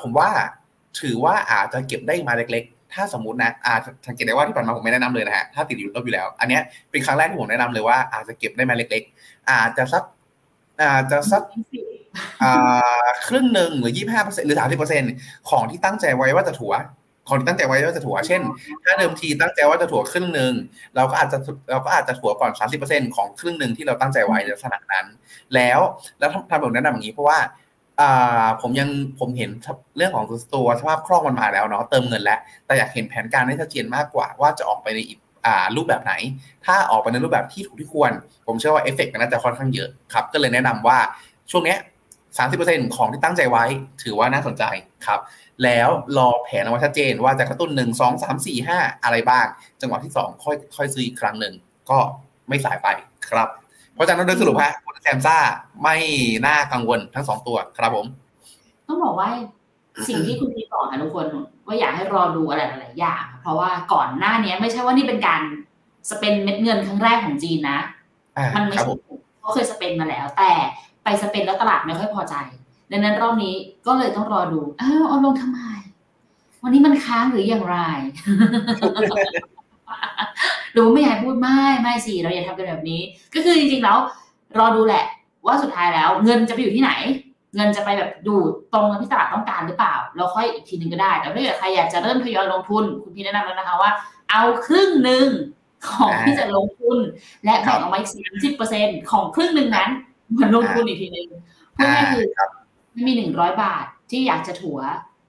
[0.01, 0.29] ผมว่า
[1.01, 6.59] ถือว่าอาจจะเก็บได้มาเล็กๆ ถ้าสมมตินะอาจสังเกตได้ว่าที่ผ่านมาผมไม่แนะนำเลยนะฮะถ้าติดอยู่ลบอยู่แล้ว อันนี้
[6.91, 10.03] เป็นครั้งแรกที่ผมแนะนำเลยว่าอาจจะเก็บได้มาเล็ก ๆ อาจจะสัก
[10.83, 11.43] อาจจะสัก
[13.27, 15.03] ครึ่งหนึ่งหรือยี่ห้าเปอร์เซ็นหรือสามสิบเปอร์เซ็น
[15.49, 16.73] ของที่ตั้งใจไว้ว่าจะถัว
[17.29, 18.41] คนตั้งใจไว้ว่าจะถัวเช่น
[18.83, 20.53] ถ้าเดิมทีตั้งใจว่าจะถัวครึ่งหนึ่ง
[20.95, 21.37] เราก็อาจจะ
[21.71, 22.51] เราก็อาจจะถัวก่อน
[22.83, 25.05] 30%ของครึ่งหนึ่งที่เราตั้งใจไว้ในลักษณะนั้น
[25.55, 25.79] แล้ว
[26.19, 27.39] แล้วทำแบบแนะนำอย่างนี้เพราะว่า
[28.61, 29.49] ผมยังผมเห็น
[29.97, 34.99] เรื่องของตัวสภาพคล่องมันมาแล้วเนาะเติมเงินแล้ว แต่อยากเห็นแผนการให้ชัดเจนมากกว่าว่าจะออกไปใน
[35.45, 36.13] อ่ารูปแบบไหน
[36.65, 38.11] ถ้าออกไปในรูปแบบที่ถูกที่ควร
[38.47, 40.97] ผมเชื่อว่าเอฟเฟกต์มันน่าจะค่อนข้างเยอะครับ ก็เลยแนะนำว่า
[41.51, 41.79] ช่วงเนี้ย
[42.37, 43.65] 30%ของที่ตั้งใจไว้
[44.03, 44.63] ถือว่าน่าสนใจ
[45.07, 45.19] ครับ
[45.63, 49.45] แล้วรอแผนออกมาชัดเจนว่าจะกระตุ้นหนึ่งสองสามสี่ห้าอะไรบ้าง
[49.81, 51.53] จังหวะที่สองค่อยค่อยซื้ออีกครั้งหนึ่ง
[51.89, 51.97] ก็
[52.49, 52.87] ไม่สายไป
[53.29, 53.47] ครับ
[53.93, 55.37] เพราะฉะนั้นโดยสรุปฮะคุณแซมซ่า
[55.83, 55.97] ไม่
[56.47, 58.05] น่ากังวลทั้งสองตัวครับผม
[58.87, 59.29] ต้องบอกว่า
[60.07, 61.25] สิ่งที่คุณพีบอกค่ะทุกคน
[61.67, 65.41] ว่าอยากให้รอดูอะไรหลายอย่าง เพราะว่าก่อนหน้านี้ไม่ใช่ว่านี่เป็นการ
[66.11, 67.79] สเปนเม็ดเงินครั้งแรกของจีนนะ
[68.55, 68.91] มันไม่ใช่
[69.39, 70.51] เขาเคยสเปนมาแล้ว แต่
[71.03, 72.35] ไปสเปนแล้วตลาดไม่ค่อยพอใจ
[72.91, 73.55] ดังนั้นรอบนี้
[73.87, 75.59] ก็เลยต้องรอดู อ้าวเอาลงทำไม
[76.63, 77.77] วันนี้มันค้างหรืออย่างไร
[80.73, 83.01] หรือไม่อยากพูดไม่ไม่สิเราอย่าทำกันแบบนี้
[83.33, 83.97] ก็คือจริงๆแล้ว
[84.57, 85.05] รอดูแหละ
[85.45, 86.91] ว่าสุดท้ายแล้ว เงินจะไปอยู่ที่ไหน
[87.55, 88.35] เงินจะไปแบบดู
[88.73, 93.91] ตรงกับที่ตลาดต้องการหรือเปล่า เราค่อยอีกทีหนึ่งก็ได้ แต่ถ้าเกิดใครอยากจะเริ่มทยอยลงทุน คุณพี่แนะนำแล้วนะคะว่า
[94.31, 95.27] เอาครึ่งหนึ่ง
[95.89, 96.97] ของที่จะลงทุน
[97.45, 99.89] และแบ่งออกมาอีกสามสิบเปอร์เซ็นของครึ่งหนึ่งนั้น
[100.41, 101.27] มันลงทุนอีกทีหนึ่ง
[101.75, 104.79] พูดง่ายคือไม่มีหนึ่งร้อยบาทที่อยากจะถัว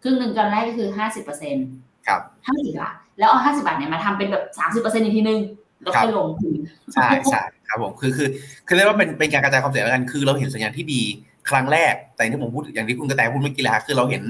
[0.03, 1.67] ครึ่งหนึ่งตอนแรกก็คือห้าสิบเปอร์เซ็นต์
[2.07, 5.41] ครับห้าสิบบาทแล้วเอาห้าสิบบาทเนี่ยมาทำเป็นแบบสามสิบเปอร์เซ็นต์อีกทีนึง
[5.83, 6.55] แล้วค่อยลงทุน
[6.95, 8.29] ใช่ใช่ครับผมคือคือ
[8.67, 11.03] คือเรียกว่าเป็นเป็นการกระจายความเสี่ยงกันคือเราเห็นสัญญาณที่ดี
[11.51, 14.23] ครั้งแรก แต่ที่ผมพูดอย่างที่คุณกระแตพูดเมื่อกี้แหละคือเราเห็น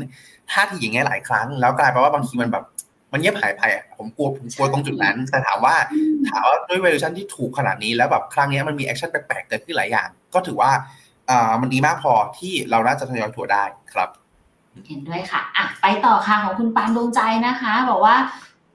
[0.51, 2.65] ท่าทีอย่างเงี้ยหลายครั้ง แล้วกลายเป็นว่าบางทีมันแบบ
[3.13, 5.75] มันเงียบหายไปอะผมกลัวผมกลัวตรงจุดนั้นแต่ถามว่า
[6.29, 10.71] ถามว่าด้วย valuation ที่ถูกขนาดนี้แล้วแบบครั้งนี้มันมี action แปลกๆเกิดขึ้นหลายอย่าง ก็ถือว่า
[11.31, 14.09] อ่ามันดีมากพอที่เราน่าจะทยอยถัวได้ครับ
[14.87, 18.17] เห็นด้วยค่ะอะไปต่อค่ะของคุณปานดวงใจนะคะ บอกว่า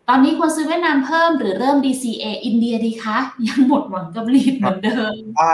[0.10, 5.50] ตอนนี้ควรซื้อเวียดนามเพิ่มหรือเริ่ม DCA อินเดียดีคะ ยังหมดหวังกับลีดเหมือนเดิมอ่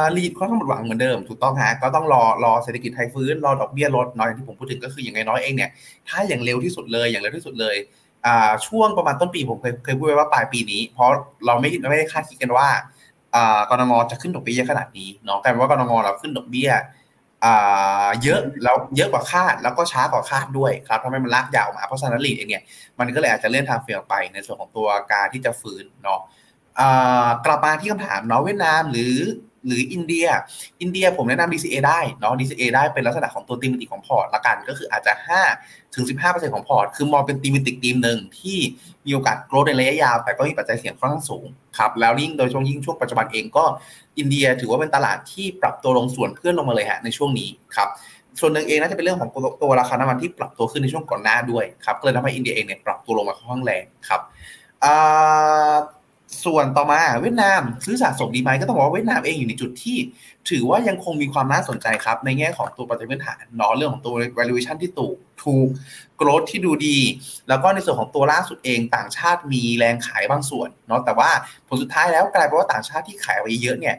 [0.00, 5.70] าลีดก็ต้องหมดหวังเหมือนเดิม ถูกต้องฮะก็ต้องรอรอเศรษฐกิจไทยฟื้นรอดอกเบี้ยลดเน้อยอย่างที่ผมพูดถึงก็คืออย่างน้อยๆเองเนี่ย
[6.08, 7.76] ถ้าอย่างเร็วที่สุดเลยอย่างเร็วที่สุดเลย
[8.26, 11.08] อ่าช่วงประมาณต้นปีผมเคยเคยพูดไว้ว่าปลายปีนี้ เพราะ
[11.46, 12.80] เราไม่ไม่ได้คาดคิดกันว่าอ่า
[13.70, 16.70] กนง.จะขึ้นดอกเบี้ยขนาดนี้เนาะแต่ว่ากนง.เราขึ้นดอกเบี้ย
[17.44, 22.62] อ่าเยอะแล้วเยอะกว่าคาดแล้วก็ช้ากว่าคาดด้วยครับทำให้มันลากยาวมาเพราะฉะนั้น REIT เองเนี่ย
[22.98, 26.20] มันก็เลยอาจจะเลื่อนทางเฟียอไปในส่วนของตัวการที่จะฟื้นเนาะ
[27.46, 29.16] กลับมาที่คำถามเนาะเวียดนามหรือ
[29.66, 30.26] หรืออินเดีย
[30.80, 35.12] อินเดียผมแนะนำ DCA ได้เนาะ DCA ได้เป็นลักษณะของตัว thematic ของพอร์ตละกัน ก็คืออาจจะ
[35.54, 38.58] 5ถึง15%ของพอร์ต คือมองเป็น thematic theme หนึ่งที่
[39.06, 41.46] มีโอกาสโกรธในระยะยาว แต่ก็มีปัจจัยเสี่ยงค่อนข้างสูง
[41.78, 43.64] ครับ แล้วยิ่งโดยช่วงยิ่งช่วงปัจจุบันเองก็
[44.18, 47.88] อินเดียถือว่าเป็นตลาดที่ปรับตัวลงส่วนเพื่อนลงมาเลยฮะในช่วงนี้ครับ
[48.40, 49.30] ส่วนหนึ่งเองน่าจะเป็นเรื่องของ
[49.62, 54.20] ตัวราคาน้ำมันที่ปรับตัวขึ้นในช่วงก่อนหน้าด้วยครับก็เลยทำให้อินเดียเองเนี่ยปรับตัวลงมาค่อนข้างแรงครับ
[56.44, 59.96] ส่วนต่อมาเวียดนามซื้อสะสมดีไหมก็ต้องบอกว่าเวียดนามเองอยู่ในจุดที่
[60.50, 65.68] ถือว่ายังคงมีความน่าสนใจครับ ในแง่ของตัวปัจจัยพื้นฐานเนาะเรื่องของตัว valuation ที่ถูกถูก
[66.20, 66.98] growth ที่ดูดี
[67.48, 71.30] แล้วก็ในส่วนของตัวล่าสุดเองต่างชาติมีแรงขายบางส่วนเนาะแต่ว่า
[71.68, 73.94] ผลสุดท้ายแล้วกลายเป็นว่าต่างชาติที่ขายไปเยอะเนี่ย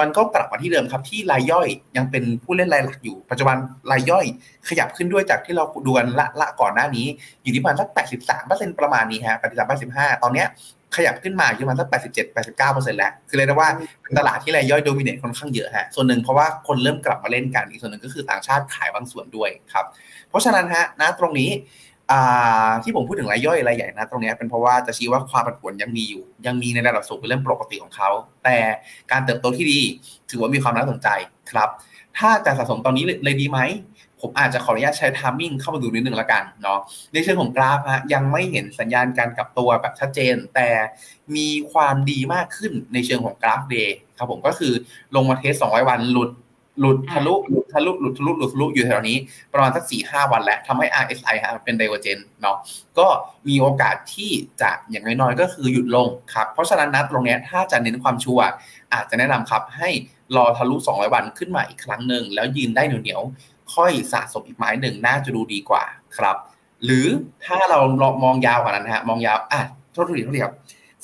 [0.00, 3.56] มันก็กลับมาที่เดิมครับที่รายย่อยยังเป็นผู้เล่นรายหลักอยู่ ปัจจุบัน
[3.92, 4.24] รายย่อย
[4.68, 7.06] ขยับขึ้นด้วยจากที่เราดูกันละละก่อนหน้านี้
[7.42, 7.88] อยู่ที่ประมาณสัก
[8.34, 9.68] 83%ประมาณนี้ฮะ83
[10.14, 10.48] 85ตอนเนี้ย
[10.96, 13.70] ขยับขึ้นมาอยู่ประมาณสัก 87 89แล้ว คือเรียกได้ว่า
[14.02, 19.86] เป็นตลาดที่รายย่อยโดมิเนตค่อนข้างเยอะฮะ ส่วนหนึ่งเพราะว่าคนเริ่มกลับมาเล่นกัน อีกส่วนหนึ่งก็คือต่างชาติขายบางส่วนด้วยครับ
[20.28, 21.50] เพราะฉะนั้นฮะณตรงนี้
[22.82, 28.10] ที่ผมพูดถึงรายย่อยรายใหญ่นะตรงนี้เป็นเพราะว่าจะชี้ว่าความผันผวนยังมีอยู่ ยังมีในระดับสูงเป็นเรื่องปกติของเขา
[28.44, 28.56] แต่
[29.12, 29.80] การเติบโตที่ดี
[30.30, 31.08] ถือว่ามีความน่าสนใจ
[31.50, 31.68] ครับ
[32.18, 33.58] ถ้าจะสะสมตอนนี้เลยดีไหม
[34.20, 36.80] ผมอาจจะขออนุญาตใช้ทามมิ่งเข้ามาดูนิดนึงละกันเนาะ
[37.12, 40.68] ในเชิงของกราฟฮะยังไม่เห็นสัญญาณการกลับตัวแบบชัดเจน แต่
[41.36, 44.72] มีความดีมากขึ้นในเชิงของกราฟเดย์ครับผมก็คือ
[45.14, 46.30] ลงมาเทส 200 วันหลุด
[46.80, 49.16] หลุดทะลุหลุดทะลุหลุดทะลุหลุดทะลุอยู่แถวนี้
[49.52, 52.56] ประมาณสักสี่ห้าวันแล้วทำให้ RSI ฮะเป็น divergence เนาะ
[52.98, 53.06] ก็
[53.48, 58.46] มีโอกาสที่จะอย่างน้อยๆก็คือหยุดลงครับ เพราะฉะนั้นนัดตรงนี้ถ้าจะเน้นความชัวร์
[58.92, 59.90] อาจจะแนะนำครับให้
[60.36, 63.22] รอทะลุ 200 วันขึ้นมาอีกครั้งหนึ่งแล้วยืนได้เหนียว
[63.74, 65.84] ค่อยสะสมอีกไม้หนึ่งน่าจะดูดีกว่า
[66.18, 66.36] ครับ
[66.84, 67.06] หรือ
[67.46, 67.78] ถ้าเรา
[68.24, 69.60] มองยาวกว่านั้นฮะมองยาวอะ
[69.92, 70.54] โทษทีโทษทีครับ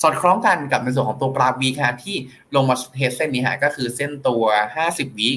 [0.03, 2.17] สอดคล้องกันกับในส่วนของตัวกราฟ week อะที่
[2.55, 4.45] ลงมา test เส้นนี้ฮะก็คือเส้นตัว
[4.83, 5.29] 50วี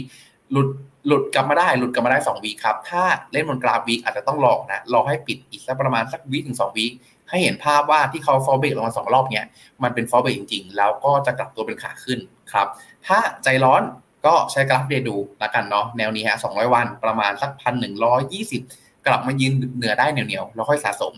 [0.51, 0.67] หลุด
[1.07, 6.85] หลุดกลับมาได้หลุดกลับมาได้2วีครับ ถ้าเล่นบนกราฟวีอาจจะต้องรอนะรอให้ปิดอีกสักประมาณสักวีถึง2วี
[7.29, 9.45] ให้เห็นภาพว่าที่เขา false break ลงมาสองรอบเนี้ย
[9.83, 12.19] มันเป็น false break จริงๆ แล้วก็จะกลับตัวเป็นขาขึ้น
[12.51, 12.67] ครับ
[13.07, 13.81] ถ้าใจร้อน
[14.25, 18.61] ก็ใช้กราฟ day ดูละกันเนาะแนวนี้ฮะ200วันประมาณสักพันหนึ่งร้อยยี่สิบ
[19.07, 21.13] กลับมายืนเหนือได้เหนียวๆแล้วค่อยสะสม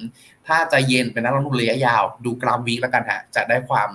[0.48, 3.90] ถ้าใจเย็นเป็นนักลงทุนระยะยาว ดูกราฟ week ละกันฮะจะได้ความ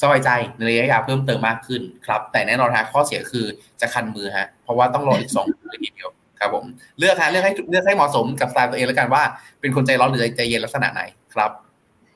[0.00, 3.46] สบายใจในระยะยาวเพิ่มเติมมากขึ้นครับ แต่แน่นอนฮะข้อเสียคือ
[3.80, 6.10] จะคันมือฮะเพราะว่าต้องรออีกสองเดือนเดียว
[6.40, 6.64] ครับผม
[6.98, 9.22] เลือกฮะเลือกให้เลือกให้เหมาะสมกับสไตล์ตัวเองแล้วกันว่า
[9.60, 11.02] เป็นคนใจร้อนหรือใจเย็นลักษณะไหน
[11.34, 11.50] ครับ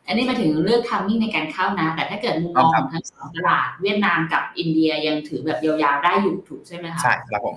[0.08, 7.56] อันนี้มาถึงเลือกทัมมิ่งในการเข้านะ แต่ถ้าเกิดมุมมองของทั้งสองตลาดเวียดนามกับอินเดียยังถือแบบยาวๆได้อยู่ถูกใช่ไหมคะใช่ครับผม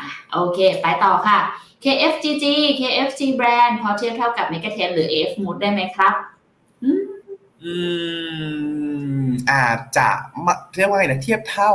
[0.00, 1.38] อะโอเค ไปต่อค่ะ
[1.84, 2.44] KFGG
[2.80, 6.14] KFG brand พอเทียบเท่ากับ m e g a t e n หรือ AF Mood ได้ไหมครับ
[6.84, 6.90] อื
[9.24, 10.08] มอาจจะ
[10.76, 11.72] เรียกว่าไงนะเทียบเท่า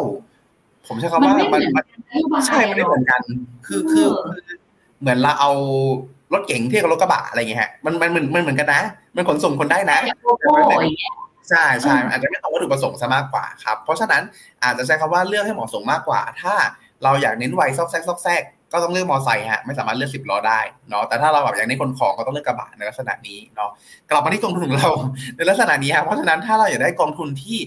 [0.88, 3.22] ผมใช้คำว่ามันใช่ไม่เหมือนกัน
[3.66, 4.08] คือคือ
[5.00, 5.52] เหมือนเราเอา
[6.34, 8.82] รถเก๋งเทียบกับรถกระบะอะไรเงี้ยฮะมันมันมันมันเหมือนกันนะ
[9.16, 10.00] มันขนส่งคนได้นะ
[11.50, 14.24] ใช่ใช่อาจจะไม่ตรงวัตถุประสงค์ซะมากกว่าครับ เพราะฉะนั้น
[14.64, 16.54] อาจจะใช้คำว่าเลือกให้เหมาะสมมากกว่า ถ้า
[17.04, 20.60] เราอยากเน้นไวซอกแซกซอกแซกก็ต้องเลือกมอไซค์ฮะไม่สามารถเลือกสิบล้อได้
[20.90, 23.70] เนาะแต่ถ้าเราแบบอยากเน้นขนของก็ต้องเลือกกระบะในลักษณะนี้เนาะ
[24.10, 24.92] กลับมาที่กองทุนของเรา
[25.36, 27.58] ในลักษณะนี้ฮะเพราะฉะนั้นถ้าเราอยากได้กองทุนที่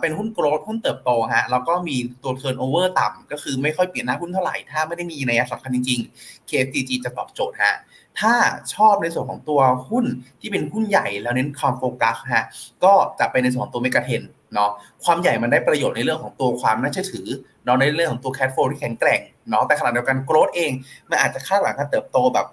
[0.00, 7.74] เป็นหุ้น growth หุ้นเติบโตฮะแล้วก็มีตัว turnover ต่ำก็คือไม่ค่อยเปลี่ยนหน้าหุ้นเท่าไหร่ ถ้าไม่ได้มีนัยสำคัญจริงๆ KFGG จะตอบโจทย์ฮะ
[8.20, 8.34] ถ้า
[8.74, 9.60] ชอบในส่วนของตัว
[9.90, 10.04] หุ้น
[10.40, 12.46] ที่เป็นหุ้นใหญ่แล้วเน้นความโฟกัสฮะ
[12.84, 14.22] ก็จะไปในส่วนของตัว MEGA10
[14.54, 14.70] เนาะ
[15.04, 17.26] ความใหญ่มันได้ประโยชน์ในเรื่องของตัวความน่าเชื่อถือ
[17.64, 19.20] เนาะในเรื่องของตัวแคดโฟที่แข็งแกร่ง
[19.50, 20.72] เนาะแต่ขณะเดียวกันโกรดเอง
[21.10, 22.46] มันอาจจะคาดหวังการเติบโตแบบ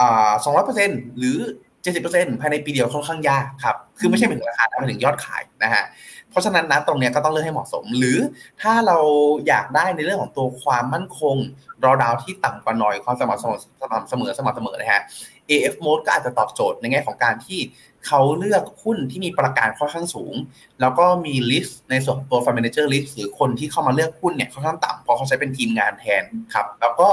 [0.00, 1.38] อ่าสองร้อยเปอร์เซ็นต์หรือ
[1.82, 5.84] เจ็ดสิบเปอร์เซ็นภายในปีเดียวค่อนข้างยากครับ คือไม่ใช่เป็นราคาแต่เป็นถึงยอดขายนะฮะ
[6.30, 8.18] เพราะฉะนั้นนะตรงนี้ก็ต้องเลือกให้เหมาะสม หรือ
[8.62, 8.98] ถ้าเรา
[9.46, 11.36] อยากได้ในเรื่องของตัวความมั่นคง
[11.84, 15.02] รอดาวที่ต่ำกว่าหน่อยความสม่ำเสมอสม่ำเสมอสม่ำเสมอนะฮะ
[15.48, 17.60] AF mode ก็อาจจะตอบโจทย์ในแง่ของการที่
[18.06, 20.34] เขาเลือกหุ้นที่มีประการค่อนข้างสูง
[20.80, 26.24] แล้วก็มี risk ในส่วนตัว fund manager risk หรือคนที่เข้ามาเลือกหุ้นเนี่ยค่อนข้างต่ำเพราะเขาใช้เป็นทีมงานแทน
[26.54, 27.08] ครับ แล้วก็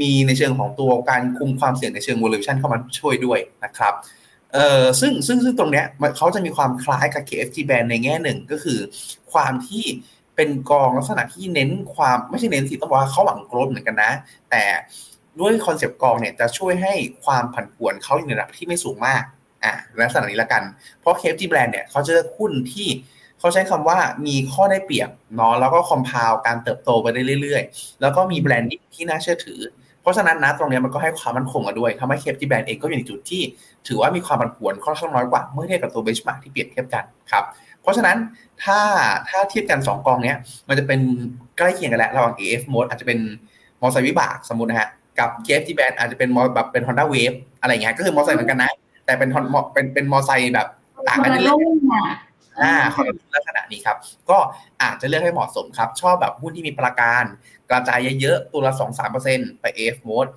[0.00, 3.94] มีในเชิงของตัวการคุมความเสี่ยงในเชิง valuation เข้ามาช่วยด้วยนะครับ
[4.52, 5.86] เอ่อซึ่งซึ่งซึ่งตรงเนี้ย
[6.16, 8.78] เขาจะมีความคล้ายกับ KFGBRAND ในแง่หนึ่งก็คือ
[9.32, 9.84] ความที่
[10.36, 14.12] เป็นกองลักษณะที่เน้นความไม่ใช่เน้นสิต้องบอกว่าเขาหวัง growth เหมือนกันนะ
[14.50, 14.64] แต่
[15.38, 19.22] ด้วยคอนเซปต์กองเนี่ยจะช่วยให้ความผันผวนเขาอยู่ในระดับที่ไม่สูงมาก
[19.64, 20.62] อะลักษณะนี้ละกัน
[21.00, 22.88] เพราะ KFG brand เนี่ยเขาจะเลือกหุ้นที่
[23.38, 33.42] เขาใช้คำว่ามีข้อได้เปรียบเนาะแล้วก็คอมพาวการเติบโตไปได้เรื่อยๆ แล้วก็มีแบรนด์ที่น่าเชื่อถือเราะฉะนั้นนะตรงนี้มันก็ให้ความมั่นคงมาด้วยทำให้ KFG brand เองก็อยู่ในจุดที่
[33.88, 37.44] ถือว่ามีความผันผวนค่อนข้างน้อยกว่าเมื่อเทียบกับตัว benchmark ที่เปรียบเทียบกันครับ
[37.82, 38.16] เพราะฉะนั้น
[38.64, 38.78] ถ้า
[39.28, 40.36] ถ้าเทียบกัน 2 กองเนี้ย
[40.68, 41.00] มันจะเป็น
[41.58, 43.18] ใกล้เคียงกันแล้วระหว่าง AF mode อาจจะเป็น
[43.80, 44.88] มอไซค์วิบากสมมุตินะฮะ
[45.18, 48.72] กับ KFG band อาจจะเป็นมอแบบเป็น Honda Wave อะไรเงี้ยก็คือมอไซค์เหมือนกันนะ
[49.04, 50.68] แต่เป็น Hon- เป็นเป็นมอไซค์แบบ
[51.08, 52.16] ต่างกันนิดโลนึงกอะ
[52.62, 53.96] อ่าเขาจะลักษณะนี้ครับ
[54.30, 54.38] ก็
[54.82, 57.24] อาจจะเลือกให้เหมาะสมครับ ชอบแบบหุ้นที่มีประกัน
[57.70, 60.30] กระจายเยอะๆ ตัวละ2 3ไป AF mode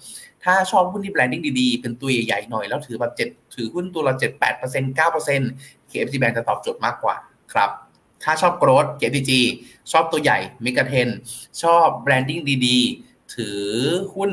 [0.43, 4.41] ถ้าชอบหุ้นที่แบรนดิ้งดีๆ เป็นตัวใหญ่ๆหน่อย แล้วถือแบบ7ถือหุ้นตัวละ7 8
[4.97, 7.15] 9 KFG Bank จะตอบโจทย์มากกว่า
[7.53, 7.69] ครับ
[8.23, 9.31] ถ้าชอบโกรด KPG
[9.91, 11.09] ชอบตัวใหญ่ MEGA10
[11.63, 13.59] ชอบ branding ดีๆ ถือ
[14.15, 14.31] หุ้น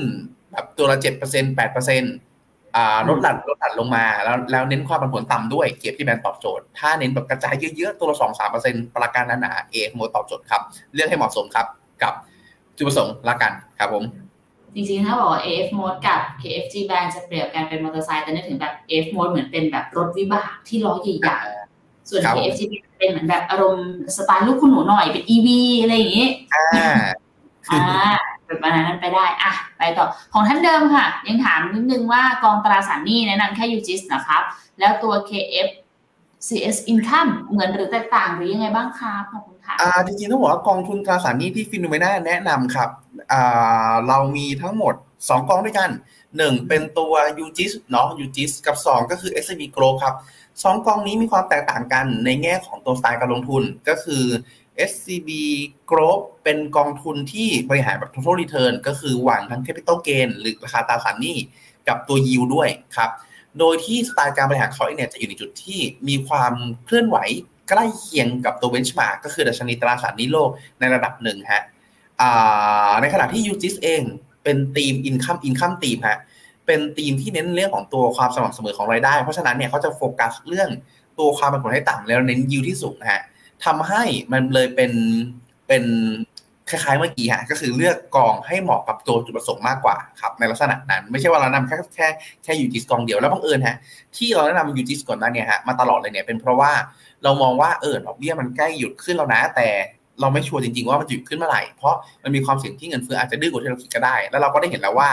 [0.53, 8.17] แบบตัวละ7% 8%อ่าลดหลั่นลดหลั่นลงมาแล้วแล้วเน้นความผันผวนต่ำด้วย KFGBRAND ตอบโจทย์ ถ้าเน้นแบบกระจายเยอะๆ ตัวละ
[8.57, 10.63] 2-3%ประกันหนาๆ AFMOAT ตอบโจทย์ครับ
[10.95, 11.67] เลือกให้เหมาะสมครับ
[12.03, 12.15] กับ
[12.81, 14.05] จุดประสงค์ละกันครับผม
[14.75, 25.49] จริงๆ ถ้าบอกว่า AFMOAT กับ KFGBRAND จะเปรียบกันเป็นมอเตอร์ไซค์แต่นึกถึงแบบ AF mode เหมือนเป็นแบบรถวิบากที่ล้อใหญ่ๆ ส่วนครับ KFG band เป็นเหมือนแบบอารมณ์สไตล์ลูกคุณหนูหน่อยเป็น EV
[25.83, 26.67] อะไรอย่างนี้ อ่า
[27.71, 27.81] อ่า
[28.45, 34.43] แบบประมาณนั้นไปได้ อะ ไปต่อ ของท่านเดิมค่ะ ยังถามนิดนึงว่ากองตราสารหนี้แนะนำแค่ UGIS นะครับ
[34.79, 35.69] แล้วตัว KF
[36.47, 39.50] CS Income เหมือนหรือแตกต่างหรือยังไงบ้างครับขอบคุณค่ะ
[39.81, 42.91] อ่าจริงๆต้องบอกว่ากองทุนตราสารหนี้ที่ฟินโนเมนาแนะนำครับ
[43.33, 45.91] อ่าเรามีทั้งหมด 2 กองด้วยกัน
[46.29, 47.13] 1 เป็นตัว
[47.45, 50.15] UGIS เนาะ UGIS กับ 2 ก็คือ SME Growth ครับ
[50.63, 54.25] สองกองนี้มีความแตกต่างกันในแง่ของตัวสไตล์การลงทุนก็คือ
[54.91, 55.31] SCB
[55.91, 61.37] Growth เป็นกองทุนที่บริหารแบบ total return ก็คือหวังทั้ง capital gain หรือราคาตราสารหนี้
[61.89, 63.11] กับตัว yield ด้วยครับ
[63.59, 66.53] โดยที่สไตล์การบริหารเขาเองเนี่ยจะอยู่ในจุดที่มีความ
[66.85, 67.17] เคลื่อนไหว
[67.71, 70.51] ใกล้เคียงกับตัวเบนช์มาร์กก็คือดัชนีตราสารหนี้โลก
[70.81, 71.63] ในระดับหนึ่งฮะ
[73.01, 74.03] ในขณะที่ UGIS เอง
[74.45, 76.19] เป็นทีม income income ทีมฮะ
[76.67, 80.69] เป็นทีมที่เน้นเรื่องของตัวความสม่ำเสมอของรายได้ เพราะฉะนั้นเนี่ยเขาจะโฟกัสเรื่อง
[81.19, 83.23] ตัวความเป็นผลให้ต่ำแล้วเน้นยิวที่สูงฮะ
[83.65, 84.03] ทำให้
[84.33, 84.93] มันเลยเป็น
[85.69, 85.85] เป็น
[86.71, 92.09] คล้ายๆเมื่อกี้ฮะก็คือเลือกกองให้เหมาะกับตัวจุดประสงค์มากกว่าครับในลักษณะนั้น ไม่ใช่ว่าเรานำแค่แค่
[92.45, 93.77] แค่ยูจิสกองเดียวแล้วบังเอิญฮะ
[94.17, 96.73] ที่เราแนะนำยูจิสก่อนหน้าเนี้ฮะมาตลอดเลยเนี่ยเป็นเพราะว่า
[97.25, 99.69] เรามองว่าเออดอกเบี้ยมันใกล้หยุดขึ้นแล้วนะ แต่
[100.21, 101.95] เราไม่ชัวร์จริงๆว่ามันจะหยุดขึ้นเมื่อไหร่เพราะ
[102.25, 105.09] มันมีความเสี่ยงที่เงินเฟ้ออาจจะดื้อกว่าที่เราคิดก็ได้ แล้วเราก็ได้เห็นแล้วว่า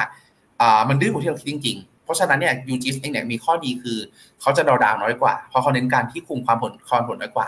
[0.62, 3.97] อ่ามันดื้อกว่าที่เราคิดจริง ๆ เพราะฉะนั้นเนี่ยยูจิสเองเนี่ยมีข้อดีคือ
[4.41, 7.47] เขาจะดาวดาวน้อยกว่าเพราะเขาเน้นการที่คุมความผลความผลน้อยกว่า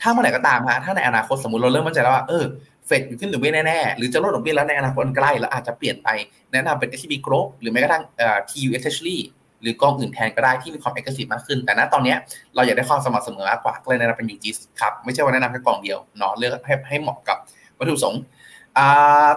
[0.00, 2.44] ถ้าเมื่อไหร่ก็ตามฮะถ้าในอนาคตสมมติเราเริ่มมั่นใจแล้วว่าเออ
[2.86, 6.08] เฟดอยู่ขึ้นดอกเบี้ยแน่ๆหรือจะลดดอกเบี้ยแล้วในอนาคตใกล้แล้วอาจจะเปลี่ยนไป
[6.52, 9.18] แนะนำเป็น s b Growth หรือแม้กระทั่งเอ่อ TU Treasury
[9.64, 12.14] หรือกองอื่นแทนก็ได้ที่มีความ aggressive มากขึ้น แต่ณตอนนี้
[12.54, 17.36] เราอยากได้ความสม่ำเสมอมากกว่าก็เลยแนะนำเป็น UGIS ครับไม่ใช่ว่าแนะนำแค่กองเดียวเนาะเลือกให้ให้เหมาะกับ
[17.78, 18.20] วัตถุประสงค์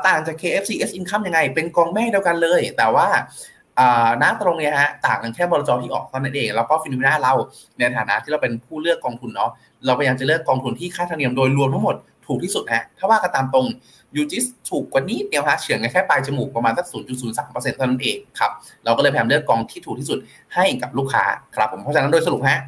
[0.07, 3.07] ต่างจาก KFCS Income ยังไง เป็นกองแม่เดียวกันเลย แต่ว่า
[3.79, 7.33] อ่าณตรงเนี้ยฮะต่างกันแค่บลจที่ออกเท่านั้นเอง แล้วก็ฟิโนเมนาเรา
[7.77, 9.51] ในฐานะที่เราเป็นผู้เลือกกองทุนเนาะ
[9.85, 11.95] เราพยายามจะเลือกกองทุนที่ค่าธรรมเนียมโดยรวมทั้งหมด
[12.27, 13.65] ถูกที่สุดฮะถ้าว่ากันตามตรง
[14.15, 18.51] ยูจิสถูกกว่านี้เดียวฮะเฉือนกันแค่ปลายจมูกประมาณสัก 0.03%เท่านั้นเองครับ
[18.85, 20.19] เราก็เลยพยายามเลือกกองที่ถูกที่สุด
[20.55, 21.23] ให้กับลูกค้า
[21.55, 22.59] ครับผมเพราะฉะนั้นโดยสรุปฮะ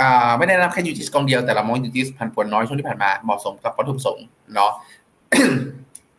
[0.00, 4.72] อ่าไม่ได้แนะนำแค่ยูจิสกองเดียวแต่เรามองยูจิสพันผวนน้อยช่วงที่ผ่านมาเหมาะสมกับวัตถุประสงค์เนาะ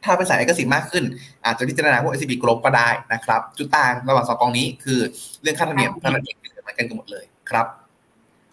[0.04, 1.04] ถ้าไปใส่เอกสิทธิ์มากขึ้น
[1.46, 5.00] อาจจะพิจารณาพวก SCB Group ก็ได้นะครับ จุดต่างระหว่างสองกองนี้คือ
[5.42, 7.66] เรื่องค่าธรรมเนียมเท่านั้นเองที่เหมือนกันกันหมดเลยครับ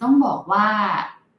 [0.01, 0.67] ต้องบอกว่า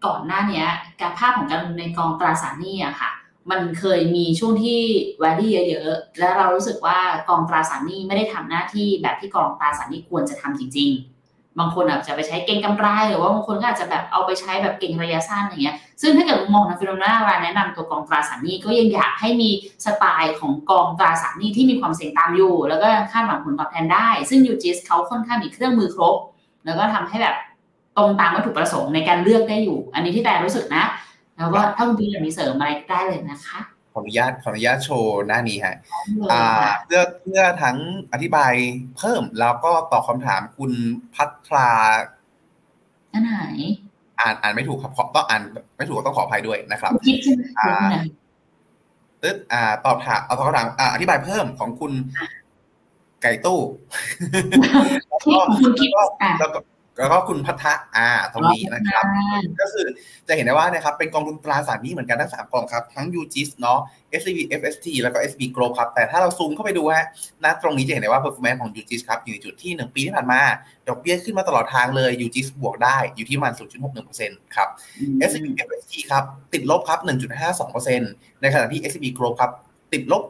[0.06, 0.66] ก่อนหน้าเนี้ย
[1.00, 3.10] การภาพของการลงทุนในกองตราสารหนี้อะค่ะ
[3.50, 4.80] มันเคยมีช่วงที่
[5.22, 11.16] วารี่เยอะๆ แล้วเรารู้สึกว่ากองตราสารหนี้ไม่ได้ทำหน้าที่แบบที่กองตราสารหนี้ควรจะทำจริง ๆ
[11.58, 19.50] บางคนอาจจะไปใช้เก่งกำไรหรือว่าบางคนก็อาจจะแบบเอาไปใช้แบบเก่งระยะสั้นอย่างเงี้ย ซึ่งถ้าเกิดมองในฟิโนนาราแนะนำตัวกองตราสารหนี้ก็ยังอยากให้มี
[19.84, 26.16] สไตล์ของกองตราสารหนี้ที่มีความเสี่ยงตามอยู่ แล้วก็คาดหวังผลตอบแทนได้ ซึ่งยูจิสเขาค่อนข้างมีเครื่องมือครบ
[26.64, 27.36] แล้วก็ทำให้แบบ
[27.96, 30.84] ตรงตามวัตถุประสงค์ในการเลือกได้อยู่ อันนี้ที่แต่รู้สึกนะ
[31.38, 33.58] แล้วก็ถ้าคุณพี่อยากมีเสริมอะไรได้เลยนะคะ
[33.96, 35.76] ออนุญาตขออนุญาตโชว์หน้านี้ฮะ
[36.16, 37.76] เลยอ่าค่ะเพื่อเพื่อทั้ง
[38.12, 38.52] อธิบาย
[38.96, 40.72] เพิ่มแล้วก็ตอบคำถามคุณ
[41.14, 41.70] พัทรา
[43.12, 43.36] อันไหน
[44.20, 45.42] อ่านอ่านไม่ถูกครับขอต้องอ่าน
[45.76, 48.04] ไม่ถูกก็ต้องขออภัยด้วยนะครับคิดใช่ไหมอ่าเดี๋ยวนะ
[49.22, 51.92] ตึ๊ดอ่า ตอบถามเอาตอบคำถามอ่าอธิบายเพิ่มของคุณ
[53.22, 53.60] ไก่ตู้
[55.24, 56.08] คิดของคุณคิดอะ
[56.40, 56.58] แล้วก็
[56.98, 59.04] แล้วก็คุณพัทธะอ่าตรงนี้นะครับ
[59.60, 59.86] ก็คือ
[60.28, 63.78] จะเห็นได้ว่านะครับเป็นกองทุนตราสารหนี้เหมือนกันทั้งสามกองครับ ทั้ง UGIS เนาะ
[64.20, 67.06] SCB FST แล้วก็ SB Group ครับ แต่ถ้าเราซูมเข้าไปดูฮะ
[67.44, 70.40] ณตรงนี้จะเห็นได้ว่า performance ของ UGIS ครับ อยู่ในจุดที่ 1 ปีที่ผ่านมา
[70.88, 73.54] ดอกเบี้ยขึ้นมาตลอดทางเลย UGIS บวกได้อยู่ที่ประมาณ
[74.04, 74.68] 0.61%ครับ
[75.28, 76.98] SCB FST ครับ ติดลบครับ
[77.70, 79.50] 1.52%ในขณะที่ SCB Group ครับ
[79.92, 80.22] ติดลบ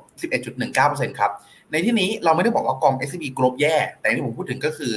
[0.55, 1.33] 11.19%ครับ
[1.73, 4.93] ในที่นี้เราไม่ได้บอกว่ากอง SCB Group แย่ แต่ที่ผมพูดถึงก็คือ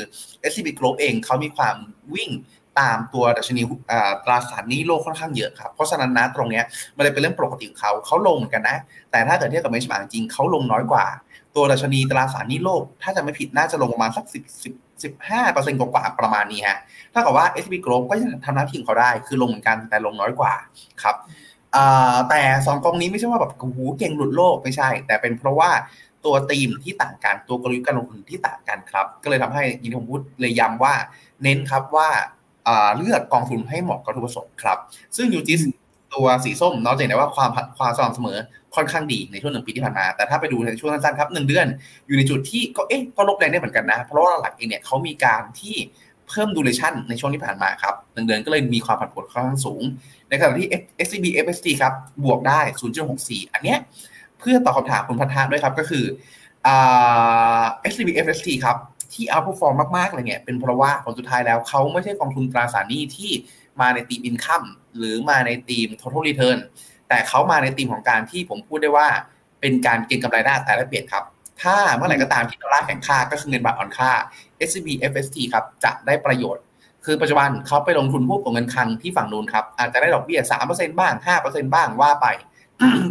[0.49, 1.75] SCB Group เองเขามีความ
[2.15, 2.31] วิ่ง
[2.79, 3.61] ตามตัวดัชนี
[3.91, 6.63] อ่าตราสารหนี้โลกค่อนข้างเยอะครับ เพราะฉะนั้นนะตรงเนี้ย
[6.95, 8.77] มันเลยเป็นเรื่องปกติของเขาเขาลงเหมือนกันนะ
[9.11, 11.05] แต่ถ้าเกิดเทียบกับเมชมาจริงเขาลงน้อยกว่า
[11.55, 16.77] ตัวดัชนีตราสารหนี้โลก ถ้าจะไม่ผิดน่าจะลงประมาณสักสิบสิบสิบห้าเปอร์เซ็นต์กว่าประมาณนี้ฮะ
[17.13, 20.53] ถ้ากับว่า SCB Group ก็ยังทำหน้าที่ของเขาได้ คือลงเหมือนกันแต่ลงน้อยกว่า
[21.03, 21.15] ครับ
[21.75, 25.69] อ่าแต่สองกองนี้ไม่ใช่ว่าแบบโอ้โหเก่งหลุดโลกไม่ใช่ แต่เป็นเพราะว่า
[26.25, 30.93] ตัวธีมที่ต่างกันตัวกลยุทธ์การลงทุนที่ต่างกันครับ ก็เลยทำให้ยินดีผมพูดเลยย้ำว่า
[31.43, 32.09] เน้นครับว่า
[32.67, 34.77] อ่าเลือกกองทุนให้เหมาะกับทุกประสงค์ครับ
[35.15, 35.61] ซึ่งยูจิส
[36.13, 38.37] ตัวสีส้มเนาะจะเห็นได้ว่าความความสม่ำเสมอ
[38.75, 41.65] ค่อนข้างดีในช่วงหนึ่งปีที่ผ่านมา แต่ถ้าไปดูในช่วงสั้นๆครับหนึ่งเดือน
[42.07, 45.75] อยู่ในจุดที่ก็เอ๊ะก็ลบแรงได้เหมือนกันนะ เพราะว่าหลักเองเนี่ยเขามีการที่
[46.27, 49.81] เพิ่มดูเรชั่นในช่วงที่ผ่านมาครับหนึ่งเดือนก็เลยมีความผันผวนค่อนข้างสูง
[50.29, 50.67] ในขณะที่
[51.05, 51.93] SCB FST ครับ
[52.23, 52.59] บวกได้
[53.07, 53.79] 0.64 อันเนี้ย
[54.39, 56.05] เพื่อตอบคำถามคุณพัฒนาด้วยครับ ก็คือ
[56.67, 58.77] อ่า SCB FST ครับ
[59.13, 63.31] ที่ outperform มมากๆเลยเนี่ยเป็นเพราะว่าผลสุดท้ายแล้วเขาไม่ใช่กองทุนตราสารหนี้ที่
[63.81, 64.67] มาในทีม income
[64.97, 66.57] หรือมาในทีม total return
[67.09, 69.07] แต่เขามาในทีมของการที่ผมพูดได้ว่า
[69.61, 71.23] เป็นการเก็งกำไรได้แต่ละเปลี่ยนครับ
[71.61, 74.11] ถ้าเมื่อไหร่ก็ตามที่ดอลลาร์แข็งค่าก็คือเงินบาทอ่อนค่า
[74.67, 76.63] SCB FST ครับจะได้ประโยชน์
[77.05, 81.13] คือปัจจุบันเขาไปลงทุนพวกของเงินคลังที่ฝั่งนู้นครับอาจจะได้ดอกเบี้ย3%บ้าง
[81.43, 82.27] 5%บ้างว่าไป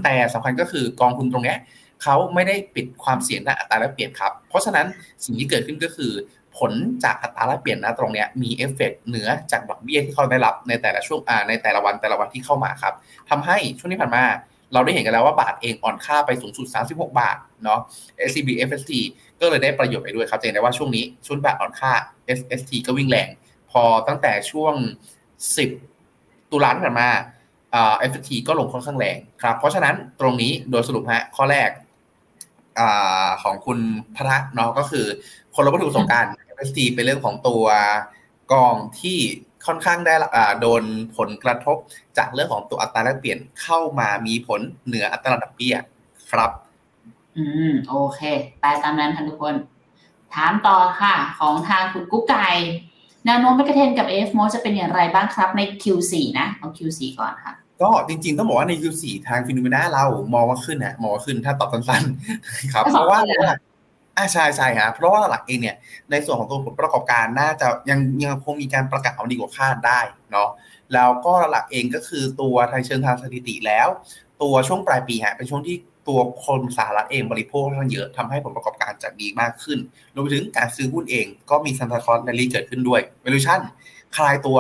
[0.05, 1.59] แต่สำคัญก็คือกองทุนตรงเนี้ย
[2.03, 4.87] เขาไม่ได้ปิดความเสี่ยงในอัตราแลกเปลี่ยนครับ เพราะฉะนั้น
[5.25, 6.13] สิ่งที่เกิดขึ้นก็คือ
[6.59, 6.73] ผล
[7.05, 12.95] จากอัตราแลกเปลี่ยนณ ตรงเนี้ยมีเอฟเฟกต์เหนือจากดอกเบี้ยที่เขาได้รับในแต่ละช่วงอ่าในแต่ละวันแต่ละวันที่เข้ามาครับ
[13.31, 14.25] ทำให้ช่วงที่ผ่านมา
[14.73, 17.81] เราได้เห็นกันแล้วว่าบาทเองอ่อนค่าไปสูงสุด 36 บาทเนาะ
[18.29, 18.93] SCB FST
[19.41, 21.93] ก็เลยได้ประโยชน์ไปด้วยครับจะเห็นได้ว่าช่วงนี้ช่วงบาทอ่อนค่า
[22.39, 23.29] SST ก็วิ่งแรง
[23.71, 24.75] พอตั้งแต่ช่วง
[25.79, 27.09] 10 ตุลาที่ผ่านมา
[27.73, 31.71] เอ่า FST ก็ลงค่อนข้างแรงครับ เพราะฉะนั้นตรงนี้โดยสรุปฮะข้อแรก
[32.79, 32.81] อ
[33.43, 33.79] ของคุณ
[34.17, 35.07] พระเนาะก็คือ
[35.55, 36.25] คนละวัตถุประสงค์การ
[36.57, 37.65] FST เป็นเรื่องของตัว
[38.53, 39.19] กองที่
[39.67, 40.15] ค่อนข้างได้
[40.61, 40.83] โดน
[41.17, 41.77] ผลกระทบ
[42.19, 45.75] จากเรื่องของตัวอัตราแลกเปลี่ยนเข้ามามีผลเหนืออัตราดอกเบี้ย
[46.31, 46.51] ครับ
[47.37, 48.21] อืม โอเค
[48.61, 49.55] ไปตามนั้นค่ะทุกคน
[50.35, 52.49] ถามต่อค่ะ ของทางคุณกุ๊กไก่
[53.27, 57.53] แนวโน้ม MEGA10 กับ AFMOAT จะเป็นอย่างไรบ้างครับใน Q4 นะ เอา Q4 ก่อนค่ะ
[57.83, 60.05] ก็จริงๆ ต้องบอกว่าใน Q4 ทาง FINNOMENA เรา
[60.35, 63.43] มองว่าขึ้นนะมองว่าขึ้นถ้าตอบสั้นๆครับก็เพสองราะว่าปีแล้ว
[64.17, 65.77] อ่าใช่ใช่ฮะเพราะว่าหลักเองเนี่ย
[66.11, 70.01] ในส่วนของตัวผลประกอบการน่าจะยังยังคงมีการประกาศเอาดีกว่าคาดได้
[70.33, 70.51] เนาะ
[70.95, 73.89] แล้วก็หลักเองก็คือตัวทางเชิงทางสถิติแล้ว
[74.43, 75.77] ตัวช่วงปลายปีฮะเป็นช่วงที่
[76.09, 79.79] ตัวคนสหรัฐเองบริโภคค่อนข้างเยอะทำให้ผลประกอบการจะดีมากขึ้น
[80.15, 83.61] รวมไปถึงการซื้อหุ้นเองก็มี Santa Claus rally เกิดขึ้นด้วย valuation
[84.17, 84.59] คลายตัว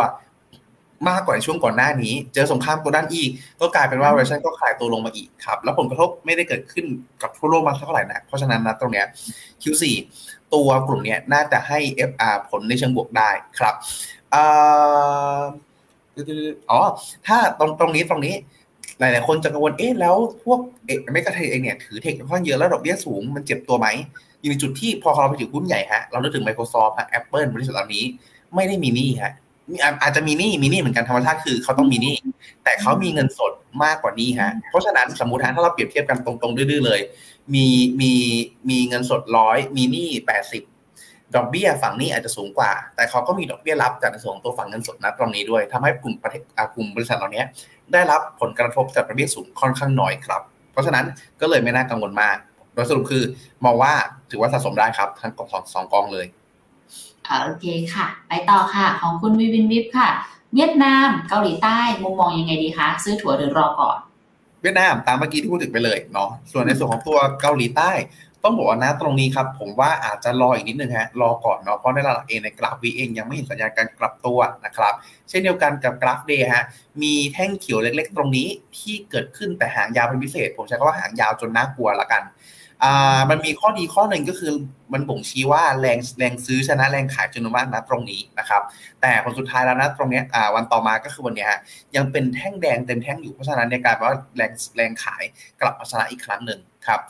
[1.08, 3.30] มากกว่าในช่วงก่อนหน้านี้ เจอสงครามตัวด้านอีก
[3.60, 6.86] ก็กลายเป็นว่า valuation ก็คลายตัวลงมาอีกครับ แล้วผลกระทบไม่ได้เกิดขึ้น
[7.22, 9.06] กับทั่วโลกมากเท่าไหร่นะ เพราะฉะนั้น ณ ตรงเนี้ย
[9.62, 9.84] Q4
[10.54, 11.78] ตัวกลุ่มเนี้ยน่าจะให้
[12.10, 13.74] FR ผลในเชิงบวกได้ครับ
[14.30, 14.42] เอ่
[15.38, 15.40] อ
[16.70, 16.80] อ๋อ
[17.26, 18.34] ถ้าตรงตรงนี้ตรงนี้
[19.00, 23.86] หลาย ๆ คนจะกังวล เอ๊ะ แล้วพวกเอกไม่กระเทยเองเนี่ย ถือเทคค่อนข้างเยอะแล้วดอกเบี้ยสูง มันเจ็บตัวไหม
[24.40, 28.04] อยู่ในจุดที่พอเราไปถือหุ้นใหญ่ฮะ เรานึกถึง Microsoft ฮะ Apple บริษัทเหล่านี้
[28.54, 29.47] ไม่ได้มีหนี้ฮะมีอา
[30.02, 32.16] อาจจะมีหนี้มีหนี้เหมือนกันธรรมชาติคือเขาต้องมีหนี้
[32.64, 33.52] แต่เขามีเงินสด
[33.84, 37.00] มากกว่านี้ฮะ เพราะฉะนั้นสมมติฮะถ้าเราเปรียบเทียบกันตรงๆดื้อๆเลย
[37.54, 37.66] มี
[38.00, 38.12] มี
[38.70, 40.62] มีเงินสดร้อยมีหนี้แปดสิบ
[41.34, 47.42] ดอกเบี้ยฝั่งนี้อาจจะสูงกว่า แต่เขาก็มีดอกเบี้ยรับจากในส่วนของตัวฝั่งเงินสดนะตรงนี้ด้วยทำให้กลุ่มประเทศอากลุ่มบริษัทเหล่านี้
[47.92, 50.42] ได้รับผลกระทบจากดอกเบี้ยสูงค่อนข้างน้อยครับ
[50.72, 51.04] เพราะฉะนั้น
[51.40, 52.36] ก็เลยไม่น่ากังวลมาก
[52.74, 53.22] โดยสรุปคือ
[53.64, 53.92] มองว่า
[54.30, 56.26] ถือว่าสะสมได้ครับทั้งสองสองกองเลย
[57.44, 60.08] โอเคค่ะ ไปต่อค่ะ ของคุณวิวินวิฟค่ะ
[60.54, 63.98] เวียดนามเกาหลีใต้มุมมองยังไงดีคะ ซื้อถั่วหรือรอก่อน
[64.62, 67.90] เวียดนามตามเมื่อกี้ที่พูดถึงไปเลยเนาะส่วนในส่วนของตัวเกาหลีใต้
[68.44, 74.94] ต้องบอกว่า ณ ตรงนี้ครับ ผมว่าอาจจะรออีกนิดนึงฮะรอก่อนเนาะเพราะในระดับเองในกราฟวีเองยังไม่เห็นสัญญาณการกลับตัวนะครับ
[75.28, 76.64] เช่นเดียวกันกับกราฟ day ฮะ
[77.02, 82.22] มีแท่งเขียวเล็ก ๆ ตรงนี้ที่เกิดขึ้นแต่หางยาวเป็นพิเศษ ผมใช้คำว่าหางยาวจนน่ากลัวละกัน
[83.30, 84.52] มันมีข้อดีข้อหนึ่งก็คือ
[84.92, 88.62] มันบ่งชี้ว่าแรงแรงซื้อชนะแรงขายจำนวนมาก ณ ตรงนี้นะครับ
[89.00, 91.60] แต่ผลสุดท้ายแล้ว ณ ตรงนี้อ่าวันต่อมาก็คือวันนี้ฮะ
[91.96, 95.22] ยังเป็นแท่งแดงเต็มแท่งอยู่เพราะฉะนั้นในการว่าแรงแรงขาย
[95.60, 97.00] กลับมาชนะอีกครั้งหนึ่งครับ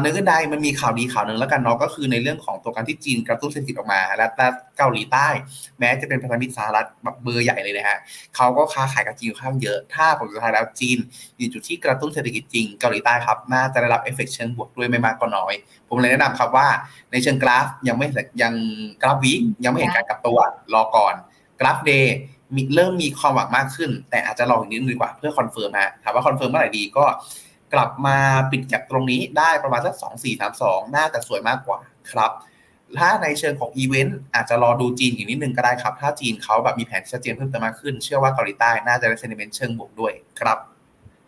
[0.00, 4.26] เนื้อกันใดมันมีข่าวดีข่าวหนึ่งแล้วกันเนาะก็คือในเรื่องของตัวการที่จีนกระตุ้นเศรษฐกิจออกมา และ
[4.78, 5.28] เกาหลีใต้
[5.78, 7.98] แม้จะเป็นพันธมิตรสหรัฐแบบเบอร์ใหญ่เลยนะฮะ
[8.36, 10.98] เขาก็ค้าขายกับจีนค่อนข้างเยอะ ถ้าผลสุดท้ายแล้วจีน
[11.36, 15.54] อยู่จุดที่กระตุ้นเศรษฐกิจจริงเกาหลีใต้ครับน่าจะได้รับเอฟเฟกเชิงบวกด้วยไม่มากก็น้อย
[15.88, 16.68] ผมเลยแนะนำครับว่า
[17.12, 18.08] ในเชิงกราฟยังไม่
[18.42, 18.54] ยัง
[19.02, 19.32] กราฟวี
[19.64, 20.38] ยังไม่เห็นการกลับตัว
[20.74, 21.14] รอก่อน
[21.60, 22.16] กราฟ day
[22.54, 27.04] มีเริ่มมีความหวังมากขึ้น แต่อาจจะรออีกนิดนึงดีกว่าเพื่อ confirm ฮะถามว่า confirm เมื่อไหร่ดีก็
[27.74, 28.18] กลับมา
[28.50, 31.78] ปิด gap ตรงนี้ได้ประมาณสักสองสี่สามสองน่าจะสวยมากกว่า
[32.10, 32.30] ครับ
[32.98, 40.58] ถ้าในเชิงของอีเวนต์อาจจะรอดูจีนอีกนิดนึงก็ได้ครับ ถ้าจีนเขาแบบมีแผนชัดเจนเพิ่มเติมมากขึ้น เชื่อว่าเกาหลีใต้น่าจะได้ sentiment เชิงบวกด้วยครับ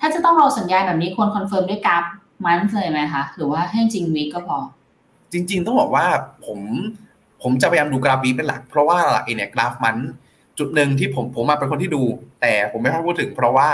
[0.00, 2.04] ถ้าจะต้องรอสัญญาณแบบนี้ควร confirm ด้วยกราฟ
[2.44, 4.58] month เลยไหมคะหรือว่าให้จริงวีก็พอ
[5.32, 6.06] จริง ๆ ต้องบอกว่า
[6.46, 6.58] ผม
[7.42, 9.96] ผมจะพยายามดูกราฟวีเป็นหลัก เพราะว่าหลักเองเนี่ยกราฟมัน
[10.58, 12.02] จุดหนึ่งที่ผมผมมาเป็นคนที่ดู
[12.40, 13.68] แต่ผมไม่ค่อยพูดถึง เพราะว่า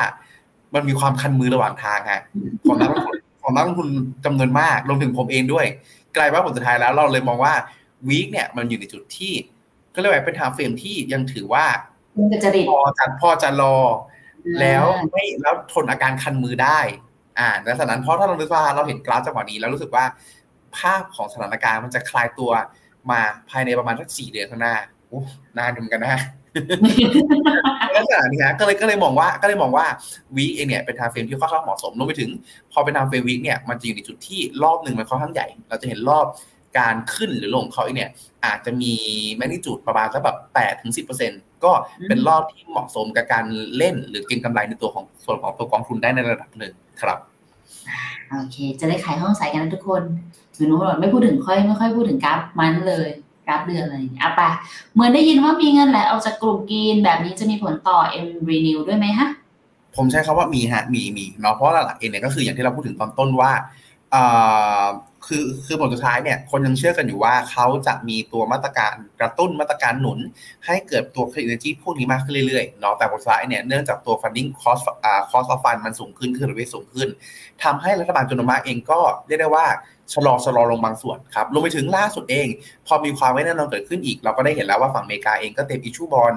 [0.74, 2.22] มันมีความคันมือระหว่างทางฮะ
[2.66, 3.88] ของนักลงทุนของนักลงทุน
[4.24, 5.66] จำนวนมากรวมถึงผมเองด้วย
[6.16, 7.54] กลายว่าผลสุดท้ายแล้วเราเลยมองว่า
[8.08, 9.32] วีคเนี่ยมันอยู่ในจุดที่
[9.94, 11.66] ก็เรียกว่าเป็นทางเฟรมที่ยังถือว่า
[12.70, 13.76] พอจะพอจะรอ
[14.60, 16.80] แล้วไม่แล้วทนอาการคันมือได้
[17.38, 20.04] อ่าดังนั้นเพราะถ้าเราดูว่าเราเห็นกราฟจังหวะนี้แล้วรู้สึกว่า
[20.78, 22.50] ภาพของสถานการณ์มันจะคลายตัว
[23.10, 23.20] มา
[23.50, 24.76] ภายในประมาณสักสี่เดือนข้างหน้า
[25.08, 25.20] โอ้
[25.58, 26.22] นานเหมือนกันนะ
[27.96, 29.86] ลักษณะนี้ฮะก็เลยก็เลยมองว่าก็เลยมองว่า
[30.36, 32.30] วีเองเนี่ยเป็นทางเฟรมที่ค่อนข้างเหมาะสมรวมไปถึง
[32.72, 36.26] พอเป็นทางเฟรมวีเนี่ยมันจะอยู่ในจุดที่รอบหนึ่งมันค่อนข้างใหญ่ เราจะเห็นรอบ
[36.78, 38.10] การขึ้นหรือลงเขาเนี่ย
[38.44, 38.92] อาจจะมี
[39.36, 41.32] แมกนิจูดประมาณสักแบบแปดถึงสิบเปอร์เซ็น
[41.64, 41.72] ก็
[42.08, 43.44] เป็นรอบที่เหมาะสมกับการ
[43.76, 46.72] เล่นหรือเก็งกำไรในตัวของส่วนของตัวกองทุนได้ในระดับหนึ่ง
[47.02, 47.18] ครับ
[48.30, 50.02] โอเค จะได้ขายห้องสายกันทุกคน
[50.56, 53.08] หนูนุไม่พูดถึงค่อยไม่ค่อยพูดถึงกราฟมันเลย
[53.52, 54.42] ราฟเดือนอะไรอย่างเงี้ยไป
[54.94, 59.28] เหมือนได้ยินว่ามีเงินไหลออกจากกลุ่มกีนแบบนี้จะมีผลต่อ M Renew ด้วยไหมฮะ
[59.96, 63.52] ผมใช้คำว่ามีฮะมีมีเนาะเพราะหลักเองเนี่ยก็คืออย่างที่เราพูดถึงตอนต้นว่า
[65.26, 70.18] คือคือผลสุดท้ายเนี่ยคนยังเชื่อกันอยู่ว่าเขาจะมีตัวมาตรการกระตุ้นมาตรการหนุน
[70.66, 77.08] ให้เกิดตัวคลีนเนจีพวกนี้มากขึ้นเรื่อยๆเนาะแต่ผลสุดท้ายเนี่ยเนื่องจากตัว funding cost อ่า cost of fund มันสูงขึ้นขึ้นหรือไม่สูงขึ้น
[77.62, 79.66] ทำให้รัฐบาลจุนมากเองก็เรียกได้ว่า
[80.12, 82.48] ชะลอชะลอลงบางส่วนครับรวมไปถึงล่าสุดเอง
[82.86, 86.32] พอมีความไม่แน่นอนเกิดขึ้นอีก เราก็ได้เห็นแล้วว่าฝั่งอเมริกาเองก็เต็มอิชูบอล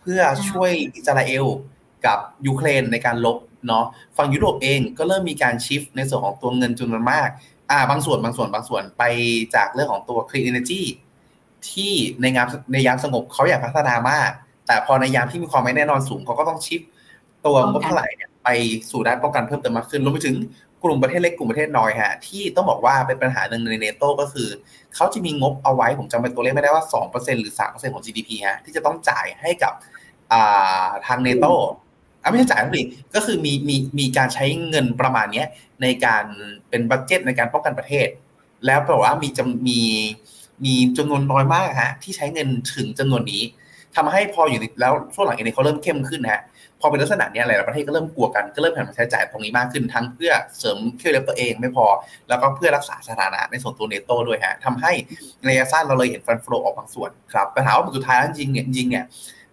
[0.00, 1.46] เพื่อช่วยอิสราเอล
[2.06, 3.84] กับยูเครนในการลบเนาะ
[4.16, 7.28] ฝั่งยุโรปเองก็เริ่มมีการชิฟในส่วนของตัวเงินจำนวนมาก
[7.70, 9.02] อ่าบางส่วนบางส่วนบางส่วนไป
[9.54, 10.82] จากเรื่องของตัว clean energy
[11.70, 14.30] ที่ในงามในยามสงบเขาอยากพัฒนามาก
[14.66, 16.80] แต่พอในยามที่มีความไม่แน่นอนสูงเขาก็ต้องชิฟ
[17.46, 18.48] ตัวงบเท่าไหร่เนี่ยไป
[18.90, 20.36] สู่ด้านป้องกันเพิ่มเติมมากขึ้นรวมไปถึง
[20.84, 24.48] กลุ่มประเทศเล็กกลุ่มประเทศน้อยฮะที่ต้องบอกว่าเป็นปัญหาหนึ่งในเนโตก็คือ
[24.94, 29.72] เขาจะมีงบเอาไว้ผมจำเป็นตัวเลขไม่ได้ว่า 2%หรือ 3%ของ GDP ฮะที่จะต้องจ่ายให้กับ
[31.06, 31.46] ทางเนโต
[32.22, 32.80] อะไม่ใช่จ่ายทั้งปี
[33.14, 35.44] ก็คือมีมีมีการใช้เงินประมาณนี้
[35.82, 36.24] ในการ
[36.68, 38.08] เป็นบัตเจตในการป้องกันประเทศ
[38.66, 39.80] แล้วแปลว่ามีจำมี
[40.64, 43.42] มีจำนวนน้อยมากฮะที่ใช้เงินถึงจำนวนนี้
[43.96, 46.42] ทำให้พออยู่แล้วช่วงหลังเองเขาเริ่มเข้มขึ้นฮะ
[46.80, 51.86] พอเป็นลักษณะนี้หลายประเทศก็เริ่มกลัวกันก็เริ่มหันมาใช้จ่ายตรงนี้มากขึ้นทั้งเพื่อเสริมเคี่ยวเล็บตัวเองไม่พอ
[52.28, 54.92] แล้วก็เพื่อรักษาสถานะในส่วนตัวเนโต้ด้วยฮะทำให้
[55.48, 59.04] ระยะสั้นเราเลยเห็นฟันฟลอออกบางส่วนครับแต่ถามว่าสุดท้ายจริงเนี่ยจริงเนี่ย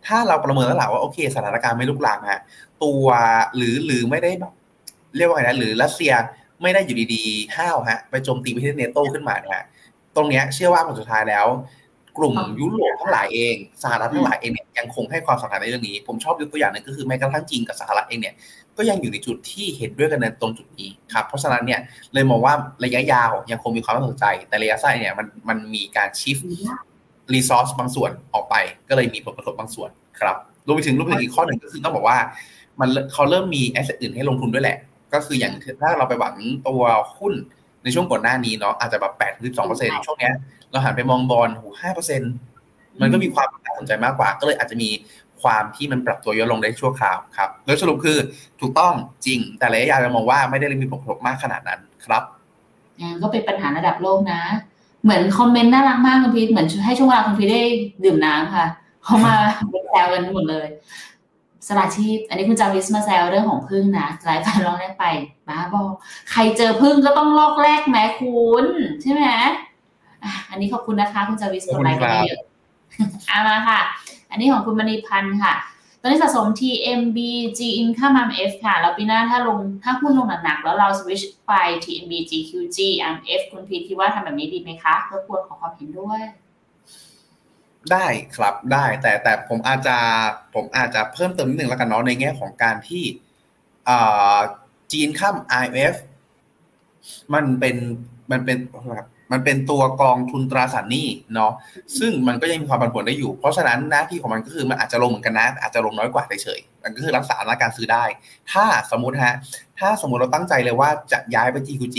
[0.08, 2.42] ถ้าเราประเมินแล้วแหละว่าโอเคสถานการณ์ไม่ลุกลามฮะ
[2.84, 3.06] ตัว
[3.56, 4.54] หรือหรือไม่ได้แบบ
[5.18, 6.14] เรียกว่าไงนะหรือรัสเซีย
[6.62, 9.62] ไม่ได้อยู่ดีๆห้าวฮะไปโจมตีประเทศเนโต้ขึ้นมาเนี่ย
[10.16, 11.46] ตรงเนี้ยเชื่อว่าผลสุดท้ายแล้ว
[12.18, 18.36] กลุ่มยุโรปทั้งหลายเอง สหรัฐทั้งหลายเองเนี่ยยังคงให้ความสำคัญในเรื่องนี้ ผมชอบยกตัวอย่างหนึ่งก็คือแม้กระทั่งจีนกับสหรัฐเองเนี่ย
[18.78, 21.80] ก็ยังอยู่ในจุดที่เห็นด้วยกันในตรงจุดนี้ครับเพราะฉะนั้นเนี่ย
[22.14, 22.54] เลยมองว่า
[22.86, 26.38] ระยะยาวยังคงมีความน่าสนใจ แต่ระยะสั้นเนี่ยมันมันมีการชิฟ
[27.34, 28.56] รีซอสบางส่วนออกไป
[28.90, 29.90] ก็เลยมีผลกระทบบางส่วน
[30.20, 32.18] ครับรวมไปถึงรวมไปถึงอีกข้อหนึ่งก็คือต้องบอกว่า
[32.80, 34.78] มันเขาเริ่มมีแอสเซทอื่นให้ลงทุนด้วยแหละ
[35.14, 36.36] ก็คืออย่างถ้าเราไปหวัง
[36.68, 36.84] ตัว
[37.18, 37.34] หุ้น
[37.84, 40.32] ในช่วงก่อนหน้านี้เนาะอาจจะแบบแปดถึงสองเปอร์เซ็นช่วงนี้
[40.72, 42.22] เราหันไปมองบอลหูห้าเปอร์เซ็น
[43.02, 44.90] มันก็มีความน่าสนใจมากกว่า ก็เลยอาจจะมี
[45.42, 48.18] ความที่มันปรับตัวย่อลงได้ชั่วคราวครับโดยสรุปคือ
[48.62, 48.94] ถูกต้อง
[49.26, 52.24] จริง แต่ระยะยาวเรามองว่าไม่ได้มีผลกระทบมากขนาดนั้นครับ
[53.22, 54.42] ก็เป็นปัญหาระดับโลกนะ
[55.04, 57.62] เหมือนคอมเมนต์น่ารักมากคุณพีทเหมือนให้ช่วงเวลาคุณพีทได้
[58.04, 58.66] ดื่มน้ำค่ะ
[59.04, 59.36] เขามา
[59.72, 60.68] เป็นแซวกันหมดเลย
[61.68, 65.06] สละชีพ อันนี้คุณจาวิสมาแซวเรื่องของพึ่งนะไลฟ์ไปลองแรกไป
[65.48, 65.84] บ้าบอ
[66.32, 68.66] ใครเจอพึ่งก็ต้องลอกแรกแม้คุณ
[69.02, 69.52] ใช่ไหมอะ
[70.50, 73.80] อันนี้ขอบคุณนะคะ คุณจาวิสกดไลค์กันเยอะๆเอามาค่ะ
[74.32, 75.54] อันนี้ของคุณมณีพันธ์ค่ะ
[76.02, 77.18] ตอนนี้สะสม TMB
[77.58, 81.54] G Income MF ค่ะ แล้วปีหน้าถ้าลงถ้าหุ้นลงหนักๆแล้วเราสวิชไป
[81.84, 82.78] TMB GQG
[83.14, 86.22] MF คุณพีทคิดว่าทำแบบนี้ดีไหมคะรบกวนขอความเห็นด้วย
[87.94, 89.98] ได้ครับได้ แต่แต่ผมอาจจะ
[90.56, 93.04] ผมอาจจะเพิ่มเติมนิดนึงแล้วกันเนาะในแง่ของการที่
[94.92, 95.96] จีนข้าม IF
[97.34, 97.76] มันเป็น
[98.32, 98.58] มันเป็น
[99.32, 101.52] มันเป็นตัวกองทุนตราสารหนี้เนาะ
[102.00, 108.04] ซึ่งมันก็ยังมีความผันผวนได้อยู่ เพราะฉะนั้นหน้าที่ของมันก็คือมันอาจจะลงเหมือนกันนะ อาจจะลงน้อยกว่าเฉยๆมันก็คือรักษาอำนาจการซื้อได้
[108.52, 109.36] ถ้าสมมติฮะ
[109.80, 111.98] ถ้าสมมติเราตั้งใจเลยว่าจะย้ายไป GQG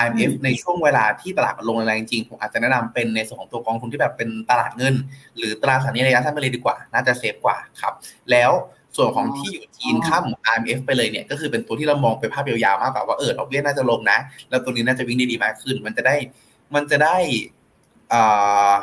[0.00, 4.94] IMF ในช่วงเวลาที่ตลาดมันลงแรงจริง ผมอาจจะแนะนำเป็นในส่วนของตัวกองทุนที่แบบเป็นตลาดเงิน
[5.36, 7.94] หรือตราสารหนี้ระยะสั้นไปเลยดีกว่า น่าจะเซฟกว่าครับ
[8.30, 8.50] แล้ว
[8.96, 14.18] ส่วนของที่อยู่จีนข้าม IMF ไปเลยเนี่ยก็คือเป็นตัวที่เรามองไปภาพยาวๆมากกว่าว่าเออดอกเบี้ยน่าจะลงนะ
[14.50, 16.16] แล้วตัวนี้น่าจะวิ่งได้ดีมากขึ้น มันจะได้
[16.74, 17.16] มันจะได้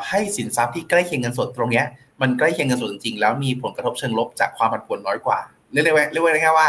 [0.08, 1.86] ให้สินทรัพย์ที่ใกล้เคียงเงินสดตรงเนี้ย
[2.22, 5.38] มันใกล้เคียงเงินสดจริงๆแล้วมีผลกระทบเชิงลบจากความผันผวนน้อยกว่า
[5.72, 6.68] เรียกได้เรียกว่าแค่ว่า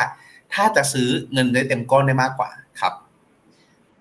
[0.53, 2.49] ถ้าจะซื้อเงินได้เต็มก้อนได้มากกว่า
[2.81, 2.93] ครับ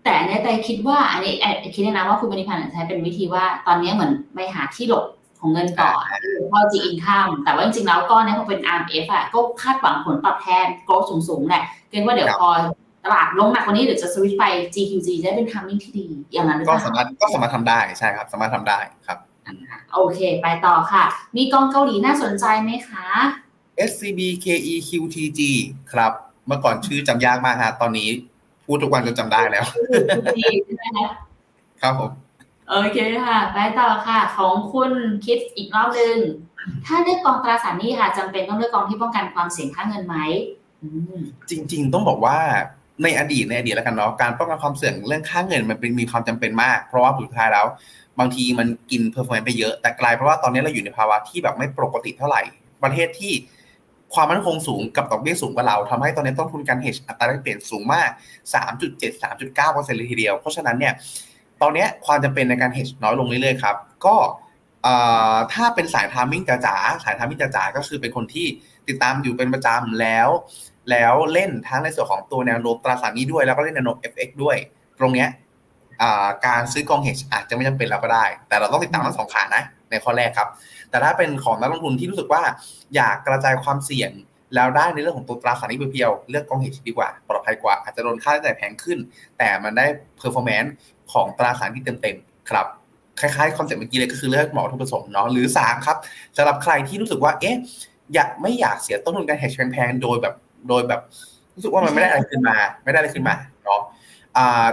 [0.05, 1.35] แต่ในแต่คิดว่าอันนี้
[1.75, 5.05] คิดนะว่าคุณบริพันธ์ใช้เป็นวิธีว่าตอนนี้เหมือนไปหาที่หลบ
[5.41, 6.05] ของเงินก่อน
[6.51, 10.95] พอจีอินข้ามแต่ว่าจริงๆแล้วก้อนนี้พอเป็น RMF อะก็คาดหวังผลตอบแทนโกล
[11.29, 12.49] สูงๆแหละเกรงว่าเดี๋ยวพอ
[13.05, 14.45] ตลาดลงหนักกว่านี้เดี๋ยวจะสวิตไป
[14.75, 19.19] GQG ได้เป็นทามมิ่งที่ดี อย่างนั้นก็สามารถก็สามารถทำได้ใช่ครับ สามารถทำได้ครับ
[19.95, 21.05] โอเค ไปต่อค่ะ
[21.37, 23.07] มีกองเกาหลีน่าสนใจไหมคะ
[23.91, 25.41] SCB KEQTG
[25.93, 26.13] ครับ
[26.47, 28.09] เมื่อก่อนชื่อจำยากมากฮะตอนนี้
[28.67, 29.67] พูดทุกวันจนจำได้แล้ว
[31.83, 32.11] ครับผม
[32.69, 34.91] โอเคค่ะ ไปต่อค่ะ ของคุณ
[35.27, 36.17] คิดอีกรอบหนึ่ง
[36.87, 40.17] ถ้าเลือกกองตราสารนี้ค่ะจำเป็นต้องเลือกกองที่ป้องกันความเสี่ยงค่าเงินไหม
[41.51, 42.39] จริง ๆ ต้องบอกว่า
[43.03, 47.67] ในอดีตในอดีตแล้วกันเนาะการป้องกันความเสี่ยงเรื่องค่าเงินมันเป็นมีความจำเป็นมาก เพราะว่าสุดท้ายแล้ว
[48.19, 52.43] บางทีมันกิน performance ไปเยอะแต่กลายเพราะว่าตอนนี้เราอยู่ในภาวะที่แบบไม่ปกติเท่าไหร่
[52.83, 53.33] ประเทศที่
[54.15, 58.09] ความมั่นคงสูงกับดอกเบี้ยสูงกว่าเราทำให้ตอนนี้ต้นทุนการเฮชอัตราแลกเปลี่ยนสูงมาก
[58.55, 60.95] 3.7 3.9เปอร์เซ็นต์เลยทีเดียว เพราะฉะนั้นเนี่ย
[61.63, 64.17] ตอนนี้ความจำเป็นในการเฮชน้อยลงเรื่อยๆครับก็
[65.53, 68.47] ถ้าเป็นสาย timing จ๋าสาย timing จ๋าก็คือเป็นคนที่
[68.89, 70.29] ติดตามอยู่เป็นประจำแล้ว
[70.91, 74.57] แล้วเล่นทั้งในส่วนของตัวแนวโน้มตราสารหนี้ด้วยแล้วก็เล่นแนวโน้ม FX ด้วย
[74.99, 75.29] ตรงเนี้ย
[76.47, 80.49] การซื้อกองเฮชอาจจะไม่จำเป็นแล้วก็ได้ แต่เราต้องติดตามทั้งสองขานะในข้อแรกครับ
[80.93, 82.43] แต่ถ้าเป็นของนักลงทุนที่รู้สึกว่า
[82.95, 84.13] อยากกระจายความเสี่ยง
[84.55, 88.99] แล้วได้ในเรื่องของตัวตราสารหนี้ pure ๆเลือกกอง hedge ดีกว่าปลอดภัยกว่าอาจจะโดนค่าใช้จ่ายแพงขึ้น
[89.39, 89.87] แต่มันได้
[90.19, 90.75] performance
[91.13, 92.67] ของตราสารที่เต็มๆครับ
[93.21, 95.97] คล้ายๆ concept เมื่อกี้เลยก็คือเลือกเหมาะทุกประสงค์เนาะหรือ 3 ครับ
[96.37, 97.57] สำหรับใครที่รู้สึกว่าเอ๊ะ
[98.15, 100.35] อยากไม่อยากเสียต้นทุนการเฮชแพงๆโดยแบบ
[100.69, 101.01] โดยแบบ
[101.55, 103.35] รู้สึกว่ามันไม่ได้อะไรขึ้นมา ไม่ได้อะไรขึ้นมา
[103.65, 103.81] เนาะ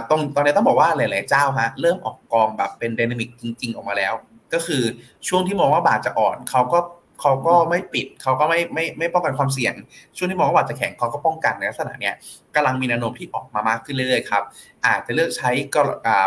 [0.08, 4.14] ตรงตอนนี้ต้องบอกว่าหลายๆเจ้าฮะเริ่มออกกองแบบเป็นดินามิกจริง ๆ ออกมาแล้ว
[4.54, 4.82] ก็คือ
[5.28, 6.78] ช่วงที่มองว่าบาทจะอ่อนเขาก็
[7.20, 9.74] เขาก็ไม่ปิดเขาก็ไม่ไม่ไม่ป้องกันความเสี่ยง
[10.16, 12.14] ช่วงที่มองว่าบาทจะแข็งเขาก็ป้องกันในลักษณะเนี้ย
[12.54, 14.42] กำลังมีแนวโน้มที่ออกมามากขึ้นเรื่อยๆครับ
[14.86, 15.80] อาจจะเลือกใช้ก็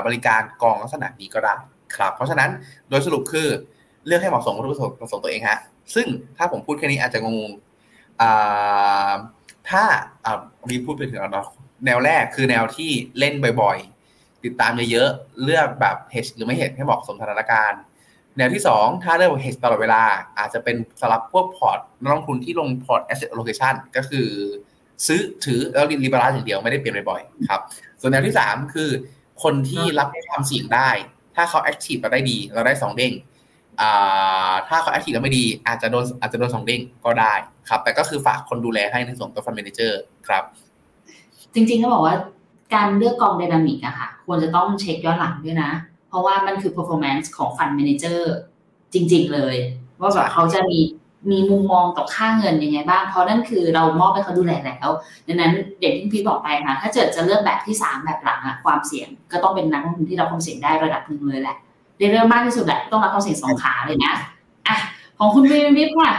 [0.05, 1.55] บริการกองลักษณะนี้ก็ได้
[1.95, 2.49] ครับ เพราะฉะนั้น
[2.89, 3.47] โดยสรุปคือ
[4.05, 5.59] เลือกให้เหมาะสมกับวัตถุประสงค์ตัวเองฮะ
[5.95, 6.07] ซึ่ง
[6.37, 7.51] ถ้าผมพูดแค่นี้อาจจะงง
[9.69, 9.83] ถ้า
[10.25, 11.47] อ่ามีพูดไปถึงแล้วเนาะ
[11.85, 17.81] แนวแรกคือแนวที่เล่นบ่อยๆ ติดตามเยอะๆเลือกแบบเฮชหรือไม่เฮชให้เหมาะสมสถานการณ์
[18.37, 20.01] แนวที่ 2 ถ้าเลือกเฮชตลอดเวลา
[20.37, 24.27] อาจจะเป็นสลับพวกพอร์ตนักลงทุนที่ลงพอร์ต asset allocation ก็คือ
[25.07, 27.61] ซื้อถือแล้ว rebalance อย่างเดียวไม่ได้เปลี่ยนบ่อยๆครับ
[27.99, 28.89] ส่วนแนวที่ 3 คือ
[29.43, 30.89] คนที่รับความเสี่ยงได้
[31.35, 33.13] ถ้าเขา active เราได้ดี เราได้ 2 เด้ง
[34.67, 37.33] ถ้าเขา active แล้วไม่ดีอาจจะโดนอาจจะโดนสองเด้งก็ได้
[37.69, 40.43] ครับ แต่ก็คือฝากคนดูแลให้ในส่วนตัว fund manager ครับ
[41.53, 42.15] จริงๆก็บอกว่า
[42.75, 45.71] การเลือกกอง dynamic อะค่ะ ควรจะต้องเช็คย้อนหลังด้วยนะ
[46.13, 48.33] เพราะว่ามันคือ performance ของ fund manager
[48.93, 49.55] จริง ๆ เลย
[49.99, 50.79] ว่าแบบเขาจะมี
[51.31, 54.87] มีมุมมองต่อค่าเงินยังไงบ้าง เพราะนั่นคือเรามอบให้เขาดูแลแล้ว
[55.27, 55.51] ดังนั้น
[55.81, 61.57] เด็กที่พี่บอกไปค่ะถ้าเกิดจะเลือกแบบที่สามแบบหลังอะความเสี่ยงก็ต้องเป็นนักลงทุนที่เราความเสี่ยงได้ระดับหนึ่งเลยแหละ
[61.97, 64.13] เรียกมากที่สุดแหละต้องรับความเสี่ยงสองขาเลยนะ
[64.67, 64.75] อะ
[65.17, 66.13] ของคุณวิวิปค่ะ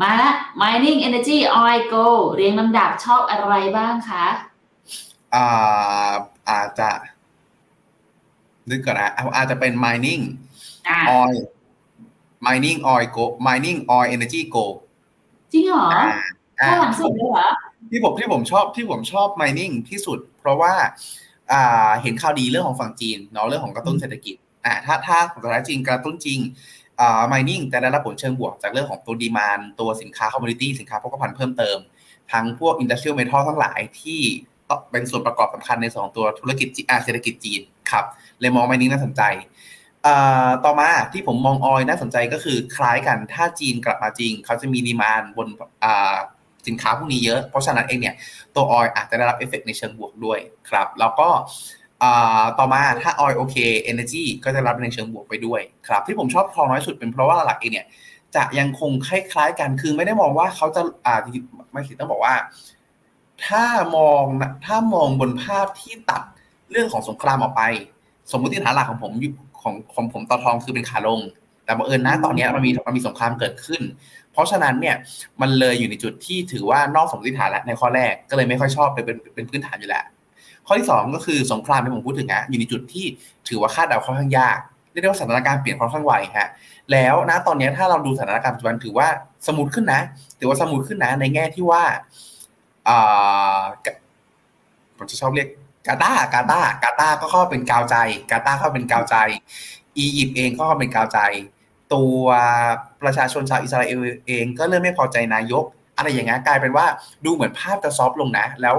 [0.00, 0.30] มาละ
[0.60, 4.26] mining energy oil go เรียงลำดับชอบอะไรบ้างคะ
[5.34, 6.12] อ่า
[6.48, 6.90] อาจจะ
[8.68, 10.22] นึกก่อนนะอาจจะเป็น mining
[11.20, 11.40] oil
[12.46, 14.66] mining oil go mining oil energy go
[15.52, 15.88] จริงเหรอ
[16.60, 17.48] ข้าหลังสุดเลยเหรอ
[17.90, 20.72] ที่ผมที่ผมชอบที่ผมชอบ mining ที่สุด เพราะว่า
[21.52, 26.38] อ่าเห็นข่าวดีเรื่องของฝั่งจีนเนาะเรื่องของกระตุ้นเศรษฐกิจอ่าถ้าถ้าของตลาดจริงกระตุ้นจริง
[27.00, 31.78] อ่า mining จะได้รับผลเชิงบวกจากเรื่องของตัวดีมานตัวสินค้า commodity สินค้าโภคภัณฑ์เพิ่มเติม
[32.32, 34.20] ทั้งพวก industrial metal ทั้งหลายที่
[34.90, 36.68] เป็นส่วนประกอบสำคัญในสองตัวธุรกิจ
[37.04, 38.04] เศรษฐกิจจีน ครับ
[38.40, 39.22] เลยมอง mining น่าสนใจ
[40.64, 45.48] ต่อมาที่ผมมองออยน่าสนใจก็คือคล้ายกันถ้าจีนกลับมาจริง เขาจะมี demand บน
[46.66, 48.14] สินค้าพวกนี้เยอะ เพราะฉะนั้นเองเนี่ย
[48.54, 50.38] ตัวออยอาจจะได้รับเอฟเฟกในเชิงบวกด้วย
[50.68, 51.28] ครับ แล้วก็
[52.58, 57.86] ต่อมาถ้าออยโอเคเอเนจีก็จะรับในเชิงบวกไปด้วยครับที่ผมชอบทองน้อยสุดเป็นเพราะว่าหลักเองเนี่ย
[58.36, 61.18] จะยังคงคล้ายๆกันคือไม่ได้มองว่าเขาจะอ่า
[61.72, 62.34] ไม่คิดต้องบอกว่า
[63.46, 63.64] ถ้า
[63.96, 64.24] มอง
[64.66, 66.22] ถ้ามองบนภาพที่ตัด
[66.70, 67.62] เรื่องของสงครามออกไป
[68.32, 69.12] สมมติฐานหลักของผม
[69.62, 71.20] ของของผมต่อทองคือเป็นขาลง
[71.64, 73.82] แต่บังเอิญนะตอนนี้มันมีมันมีสงครามเกิดขึ้น
[74.32, 74.96] เพราะฉะนั้นเนี่ย
[75.40, 80.04] มันเลยอยู่ในจุดที่ถือว่านอกสมมติฐานแล้วในข้อแรกก็เลยไม่ค่อยชอบเป็นเป็นเป็นพื้นฐานอยู่แล้ว
[80.66, 83.06] ข้อที่ 2 ก็คือสงครามที่ผมพูดถึงอะอยู่ในจุดที่
[83.48, 84.58] ถือว่าคาดเดาค่อนข้างยาก
[84.92, 86.48] เรียกได้ว่าสถานการณ์เปลี่ยนค่อนข้างไวฮะ
[86.92, 89.08] แล้วนะตอนนี้ถ้าเราดูสถานการณ์ปัจจุบันถือว่า
[89.46, 90.00] smooth ขึ้นนะ
[90.38, 91.82] ถือว่า smooth ขึ้นนะในแง่ที่ว่า
[92.88, 93.60] อ่า
[94.96, 95.48] ผมจะชอบเรียก
[95.86, 97.96] กาตากาตากาตาก็เข้าเป็นกาวใจ
[98.30, 99.16] กาตาเข้าเป็นกาวใจ
[99.98, 101.18] อียิปต์เองก็เข้าเป็นกาวใจ
[101.94, 102.24] ตัว
[103.02, 105.64] ประชาชนชาวอิสราเอลเองก็เริ่มไม่พอใจนายก
[105.96, 106.86] อะไรอย่างเงี้ยกลายเป็นว่า
[107.24, 108.76] ดูเหมือนภาพจะซอฟลงนะ แล้ว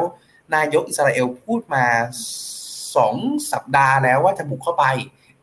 [0.55, 1.85] นายกอิสราเอลพูดมา
[2.95, 3.15] สอง
[3.51, 4.85] สัปดาห์แล้วว่าจะบุกเข้าไป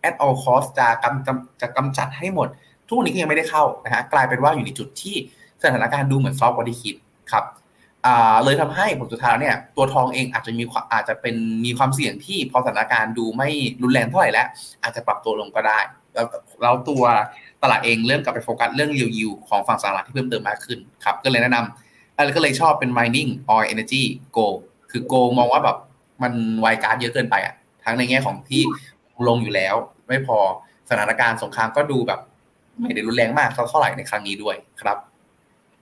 [0.08, 2.48] at all cost จะกำจะกำจัดให้หมด
[2.86, 5.16] ทุกวันนี้ก็ยังไม่ได้เข้านะฮะกลายเป็นว่าอยู่ในจุดที่
[5.62, 6.94] สถานการณ์ดูเหมือนซอฟต์กว่าที่คิด
[7.32, 7.44] ครับ
[8.44, 13.48] เลยทำให้ผลสุดท้ายเนี่ยตัวทองเองอาจจะมีอาจจะเป็นมีความเสี่ยงที่พอสถานการณ์ดูไม่
[13.82, 14.46] รุนแรงเท่าไหร่แล้ว
[14.82, 15.78] อาจจะปรับตัวลงก็ได้
[16.14, 16.26] แล้ว
[16.62, 17.04] เราตัว
[17.62, 24.02] ตลาดเองเริ่มกลับไปโฟกัสเรื่องยิวของฝั่งสหรัฐที่เพิ่มเติมมากขึ้นครับก็เลยแนะนำแล้วก็เลยชอบเป็น mining oil energy
[24.36, 24.46] go
[24.90, 25.76] คือโกมองว่าแบบ
[26.22, 28.62] มันไวการเยอะเกินไปอะทั้งในแง่ของที่
[29.28, 29.74] ลงอยู่แล้ว
[30.08, 30.38] ไม่พอ
[30.90, 32.20] สถานการณ์สงครามก็ดูแบบ
[32.80, 34.96] ไม่ได้รุนแรงมากเท่าไหร่ในครั้งนี้ด้วยครับ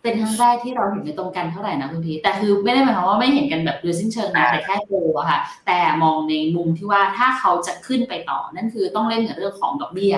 [0.06, 10.16] เป็นครั้งแรกที่เราเห็นในตรงกันเท่าไหร่นะคุณพีแต่คือไม่ได้หมายความว่าไม่เห็นกันแบบโดยสิ้นเชิงนะแต่แค่โกอะค่ะ แต่มองในมุมที่ว่าถ้าเขาจะขึ้นไปต่อนั่นคือต้องเล่นกับเรื่องของดอกเบี้ย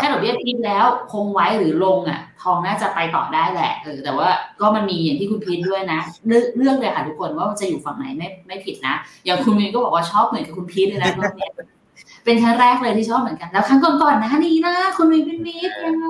[0.00, 4.28] ถ้าดอกเบี้ยทิดแล้วคงไว้หรือลงอะ ทองน่าจะไปต่อได้แหละเออแต่ว่า
[4.60, 11.10] ก็มันมีอย่างที่คุณพีทด้วยนะ เรื่องเลยค่ะทุกคนว่าจะอยู่ฝั่งไหนไม่ไม่ผิดนะอย่างคุณมีนก็บอกว่าชอบเหมือนกับคุณพีทเลยนะ
[12.24, 16.06] เป็นครั้งแรกเลยที่ชอบเหมือนกัน แล้วครั้งก่อนๆนะนี่นะคุณมีเป็นมิตยังไง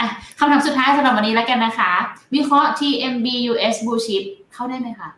[0.00, 1.92] อะคำถามสุดท้ายสำหรับวันนี้แล้วกันนะคะ
[2.34, 4.22] วิเคราะห์ TMB US Blue Chip
[4.54, 5.10] เข้าได้ไหมคะ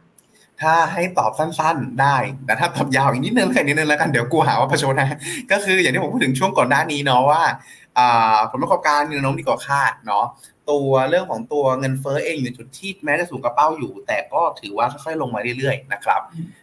[0.60, 2.16] ถ้าให้ตอบสั้นๆได้
[2.46, 5.08] แต่ถ้าตอบยาวอีกนิดนึงแค่นิดนึงแล้วกัน เดี๋ยวกูหาว่าประชดนะ
[5.50, 7.42] ก็คืออย่างที่ผมพูดถึงช่วงก่อนหน้านี้เนาะว่า
[8.50, 10.26] ผลประกอบการมีแนวโน้มดีกว่าคาดเนาะ
[10.70, 16.20] ตัวเรื่องของตัวเงินเฟ้อเองอยู่จุดที่แม้จะสูงกระเป้าอยู่ แต่ก็ถือว่าค่อยๆลงมาเรื่อยๆนะครับ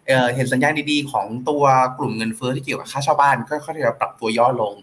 [0.08, 1.64] เเห็นสัญญาณดีๆ ของตัว
[1.98, 4.74] กลุ่มเงินเฟ้อที่เกี่ยวกับค่าเช่าบ้านค่อยๆจะปรับตัวย่อลง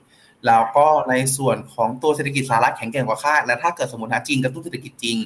[0.46, 5.16] แล้วก็ในส่วนของตัวเศรษฐกิจสหรัฐแข็งแกร่งกว่าคาดและถ้าเกิดสมมตินะจีนกระตุ้นเศรษฐกิจจริง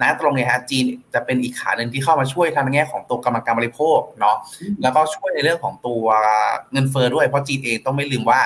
[0.00, 4.36] นะตรงเนี้ยฮะจีนจะเป็นอีกขาหนึ่งที่เข้ามาช่วยทางแง่ของตัวกำลังการบริโภคเนาะ
[4.82, 6.04] แล้วก็ช่วยในเรื่องของตัว
[6.72, 8.40] เงินเฟ้อด้วยเพราะจีนเองต้องไม่ลืมว่า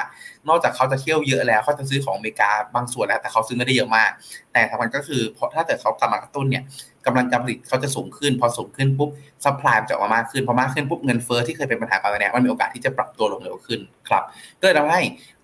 [0.49, 4.11] นอกจากเขาจะเที่ยวเยอะแล้วเขาจะซื้อของอเมริกาบางส่วนแล้วแต่เขาซื้อไม่ได้เยอะมาก
[4.53, 6.65] แต่ทางมันก็คือเพราะถ้าเกิดเขากลังกระตุ้นเนี่ย
[7.07, 9.11] กำลังการผลิตเขาจะสูงขึ้น พอสูงขึ้นปุ๊บ
[9.45, 14.23] supply จะออกมามากขึ้น พอมากขึ้นปุ๊บเงินเฟ้อที่เคยเป็นปัญหาก่อนหน้านี้มันมีโอกาสที่จะปรับตัวลงเร็วขึ้นครับ
[14.61, 15.01] ก็เลยทำให้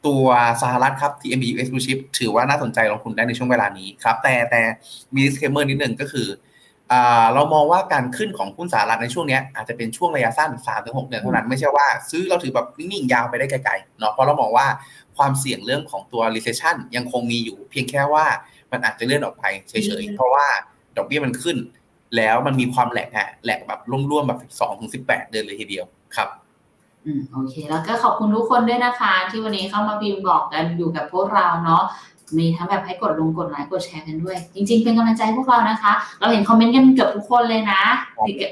[0.06, 0.24] ตัว
[0.62, 4.60] สหรัฐครับ TMB US Blue Chip ถือว่าน่าสนใจลงทุนได้ในช่วงเวลานี้ครับ แต่แต่
[5.14, 6.28] มี disclaimer นิดหนึ่งก็คือ
[7.34, 10.50] เรามองว่าการขึ้นของหุ้นสหรัฐในช่วงนี้อาจจะเป็นช่วงระยะสั้น
[10.80, 14.66] 3-6เดือนเท่านั้นไม่ใช่ว่าซื้อเราถือแบบนิ่งๆยาวไปได้ไกลๆเนาะเพราะเรามองว่า
[15.16, 18.24] ความเสี่ยงเรื่องของตัว recession ยังคงมีอยู่ เพียงแค่ว่า
[18.72, 20.46] มันอาจจะเลื่อนออกไปเฉยๆเพราะว่า
[20.96, 21.56] ดอกเบี้ยมันขึ้น
[22.16, 23.80] แล้วมันมีความแหลกฮะแหลกแบบ
[24.10, 24.40] ร่วมๆแบบ
[25.06, 25.84] 12-18เดือนเลยทีเดียว
[26.16, 26.28] ครับ
[27.04, 31.82] อืมโอเค แล้วก็ขอบคุณทุกคนด้วยนะคะ ที่วันนี้เข้ามาพิมพ์บอกกันอยู่กับพวกเราเนาะ
[32.38, 37.82] มีทั้งแบบให้กดลงกดไลค์กดแชร์กันด้วย จริง ๆ เป็นกำลังใจพวกเรานะคะ เราเห็นคอมเมนต์กันเกือบทุกคนเลยนะ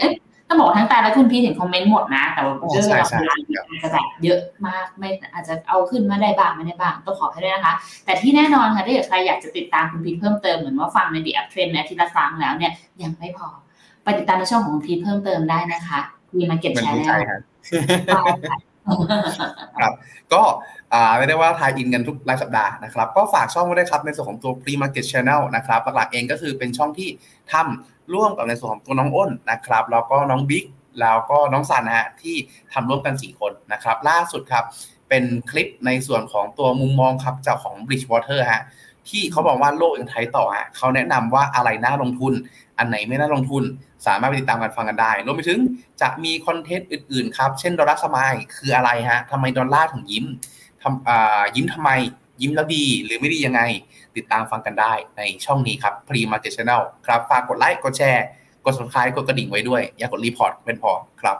[0.00, 0.12] เอ๊ะ
[0.50, 3.36] ต้องบอกทั้งแต่และคุณพี่เห็นคอมเมนต์หมดนะ แต่ว่าเรื่องเราเวลา
[3.82, 7.74] จะแบบเยอะมากไม่อาจจะเอาขึ้นมาได้บ้างไม่ได้บ้างต้องขอให้ด้วยนะคะ
[8.04, 12.72] แต่ที่แน่นอนค่ะถ้าเกิดใครอยากจะติดตามคุณพีเพิ่มเติมเหมือนว่าฟังใน The UpTrend ในอาทิตย์ละครั้งแล้วเนี่ย
[13.02, 13.48] ยังไม่พอ
[14.04, 15.98] ไปติดตามในช่องของคุณพีเพิ่มเติมได้นะคะ
[16.36, 17.16] Pre Market Channel แล้ว
[19.80, 19.92] ครับ
[20.32, 20.42] ก็
[21.18, 27.08] ไม่ได้ว่า tie-in กันทุกรายสัปดาห์นะครับ ก็ฝากช่องไว้ด้วยครับ ในส่วนของตัว Pre Market Channel นะครับหลักๆเองก็คือเป็นช่องที่
[27.52, 30.64] ทำ ร่วมกับในส่วนของตัวน้องอ้นนะครับแล้วก็น้องบิ๊ก
[31.00, 32.36] แล้วก็น้องสันนะฮะที่
[32.72, 34.64] ทำร่วมกัน 4 คนนะครับ ล่าสุดครับ
[35.08, 38.62] เป็นคลิปในส่วนของตัวมุมมองครับจากของ Bridgewater ฮะ
[39.08, 42.32] ที่เขาบอกว่าโลกยัง tight ต่อฮะเขาแนะนำว่าอะไรน่าลงทุน
[42.78, 43.62] อันไหนไม่น่าลงทุน
[44.06, 45.60] สามารถไปติดตามกันฟังกันได้รวมไปถึง
[46.00, 50.24] จะมี content อื่นๆครับเช่น dollar smile คืออะไรฮะทำไมดอลลาร์ถึงยิ้ม
[50.82, 51.90] ทำอ่ายิ้มทำไม
[52.42, 53.60] ยิ้มแล้วดีหรือไม่ดียังไง
[54.16, 58.24] ติดตามฟังกันได้ในช่องนี้ครับ Pre Market Channel ครับฝากกดไลค์กดแชร์
[58.64, 60.90] กด subscribe กดกระดิ่งไว้ด้วย อย่ากด report เป็นพอ
[61.20, 61.36] ครับ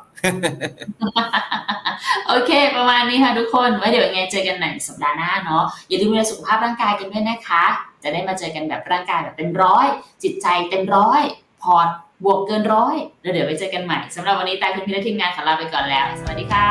[2.29, 7.65] โอเค ประมาณนี้ค่ะทุกคนไว้เดี๋ยวยังไงเจอกันใหม่สัปดาห์หน้าเนาะอย่าลืมดูแลสุขภาพร่างกายกันด้วยนะคะ
[8.03, 9.87] จะได้มาเจอกันแบบร่างกายแบบเป็นร้อย
[10.23, 11.23] จิตใจเต็มร้อย
[11.63, 11.89] พอร์ต
[12.25, 16.67] บวกเกินร้อยแล้วเดี๋ยวไปเจอกันใหม่สำหรับวันนี้ตายคุณพี่และทีมงานขอลาไปก่อนแล้ว สวัสดีค่ะ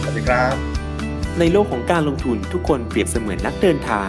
[0.00, 0.54] สวัสดีครับ
[1.40, 4.08] ในโลกของการลงทุนทุกคนเปรียบเสมือนนักเดินทาง